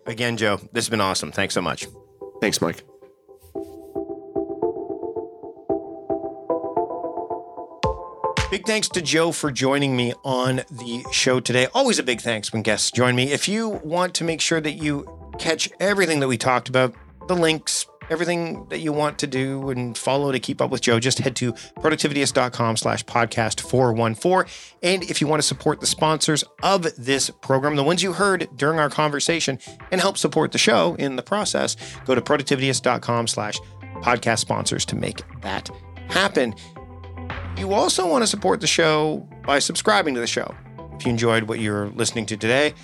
Again, 0.06 0.38
Joe, 0.38 0.58
this 0.72 0.86
has 0.86 0.89
been 0.89 1.02
awesome. 1.02 1.32
Thanks 1.32 1.54
so 1.54 1.62
much. 1.62 1.88
Thanks, 2.41 2.62
Mike. 2.62 2.97
Big 8.50 8.66
thanks 8.66 8.88
to 8.89 9.02
Joe 9.02 9.34
for 9.34 9.52
joining 9.52 9.98
me 9.98 10.14
on 10.24 10.62
the 10.72 11.04
show 11.12 11.41
today. 11.41 11.68
Always 11.74 12.00
a 12.00 12.04
big 12.04 12.22
thanks 12.22 12.54
when 12.54 12.62
guests 12.62 12.91
join 12.91 13.14
me. 13.14 13.34
If 13.34 13.50
you 13.50 13.68
want 13.84 14.14
to 14.16 14.24
make 14.24 14.39
sure 14.39 14.62
that 14.62 14.72
you 14.72 15.06
catch 15.38 15.70
everything 15.82 16.22
that 16.22 16.30
we 16.30 16.38
talked 16.38 16.70
about, 16.70 16.95
the 17.28 17.36
links, 17.36 17.86
everything 18.10 18.66
that 18.70 18.80
you 18.80 18.93
want 18.93 19.20
to 19.20 19.28
do 19.28 19.70
and 19.70 19.98
follow 19.98 20.32
to 20.32 20.39
keep 20.39 20.62
up 20.62 20.72
with 20.72 20.80
Joe, 20.80 20.98
just 20.98 21.20
head 21.20 21.36
to 21.36 21.52
productivityist.com 21.52 22.78
slash 22.78 23.04
podcast 23.04 23.60
414. 23.60 24.50
And 24.82 25.04
if 25.04 25.20
you 25.20 25.28
want 25.28 25.41
to 25.41 25.48
support 25.48 25.82
the 25.82 25.88
sponsors 25.88 26.45
of 26.64 26.88
this 26.98 27.30
program, 27.30 27.76
the 27.76 27.84
ones 27.84 28.02
you 28.02 28.14
heard 28.14 28.48
during 28.56 28.80
our 28.80 28.89
conversation, 28.89 29.60
and 29.91 30.00
help 30.00 30.18
support 30.18 30.54
the 30.54 30.58
show 30.58 30.95
in 30.95 31.18
the 31.18 31.22
process, 31.22 31.76
go 32.06 32.16
to 32.16 32.22
productivityist.com 32.22 33.28
slash 33.28 33.60
podcast 33.95 34.39
sponsors 34.39 34.86
to 34.86 34.95
make 34.95 35.22
that 35.41 35.70
happen. 36.08 36.56
You 37.58 37.74
also 37.74 38.08
want 38.08 38.22
to 38.22 38.28
support 38.28 38.62
the 38.62 38.68
show 38.68 39.28
by 39.43 39.58
subscribing 39.58 40.14
to 40.14 40.20
the 40.20 40.28
show. 40.28 40.53
If 40.93 41.05
you 41.05 41.10
enjoyed 41.12 41.43
what 41.43 41.60
you're 41.60 41.89
listening 41.89 42.28
to 42.28 42.38
today, 42.38 42.76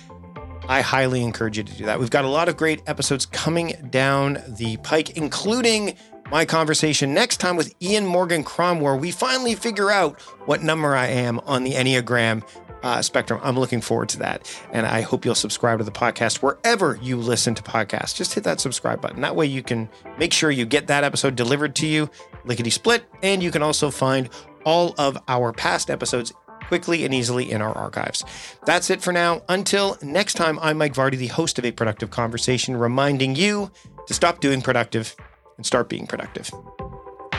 I 0.68 0.80
highly 0.80 1.22
encourage 1.22 1.56
you 1.56 1.62
to 1.62 1.72
do 1.74 1.84
that. 1.84 2.00
We've 2.00 2.10
got 2.10 2.24
a 2.24 2.28
lot 2.28 2.48
of 2.48 2.56
great 2.56 2.82
episodes 2.88 3.24
coming 3.24 3.74
down 3.90 4.42
the 4.48 4.76
pike, 4.78 5.10
including 5.16 5.94
my 6.30 6.44
conversation 6.44 7.14
next 7.14 7.36
time 7.36 7.54
with 7.54 7.72
Ian 7.80 8.04
Morgan 8.04 8.42
Cron, 8.42 8.80
where 8.80 8.96
we 8.96 9.12
finally 9.12 9.54
figure 9.54 9.92
out 9.92 10.20
what 10.46 10.62
number 10.62 10.96
I 10.96 11.06
am 11.06 11.38
on 11.40 11.62
the 11.62 11.72
Enneagram 11.72 12.42
uh, 12.84 13.00
spectrum. 13.00 13.40
I'm 13.42 13.58
looking 13.58 13.80
forward 13.80 14.10
to 14.10 14.18
that. 14.18 14.60
And 14.72 14.86
I 14.86 15.00
hope 15.00 15.24
you'll 15.24 15.34
subscribe 15.34 15.78
to 15.78 15.84
the 15.84 15.90
podcast 15.90 16.42
wherever 16.42 16.98
you 17.00 17.16
listen 17.16 17.54
to 17.54 17.62
podcasts. 17.62 18.14
Just 18.14 18.34
hit 18.34 18.44
that 18.44 18.60
subscribe 18.60 19.00
button. 19.00 19.22
That 19.22 19.34
way 19.36 19.46
you 19.46 19.62
can 19.62 19.88
make 20.18 20.32
sure 20.32 20.50
you 20.50 20.66
get 20.66 20.88
that 20.88 21.02
episode 21.02 21.34
delivered 21.34 21.74
to 21.76 21.86
you 21.86 22.10
lickety 22.44 22.70
split. 22.70 23.04
And 23.22 23.42
you 23.42 23.50
can 23.50 23.62
also 23.62 23.90
find 23.90 24.28
all 24.64 24.94
of 24.98 25.18
our 25.28 25.52
past 25.52 25.90
episodes 25.90 26.32
quickly 26.66 27.04
and 27.04 27.12
easily 27.12 27.50
in 27.50 27.60
our 27.60 27.76
archives. 27.76 28.24
That's 28.64 28.90
it 28.90 29.02
for 29.02 29.12
now. 29.12 29.42
Until 29.48 29.98
next 30.02 30.34
time, 30.34 30.58
I'm 30.60 30.78
Mike 30.78 30.94
Vardy, 30.94 31.16
the 31.16 31.28
host 31.28 31.58
of 31.58 31.64
A 31.64 31.72
Productive 31.72 32.10
Conversation, 32.10 32.76
reminding 32.76 33.36
you 33.36 33.70
to 34.06 34.14
stop 34.14 34.40
doing 34.40 34.62
productive 34.62 35.14
and 35.56 35.64
start 35.64 35.88
being 35.88 36.06
productive. 36.06 36.50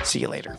See 0.03 0.19
you 0.19 0.27
later. 0.27 0.57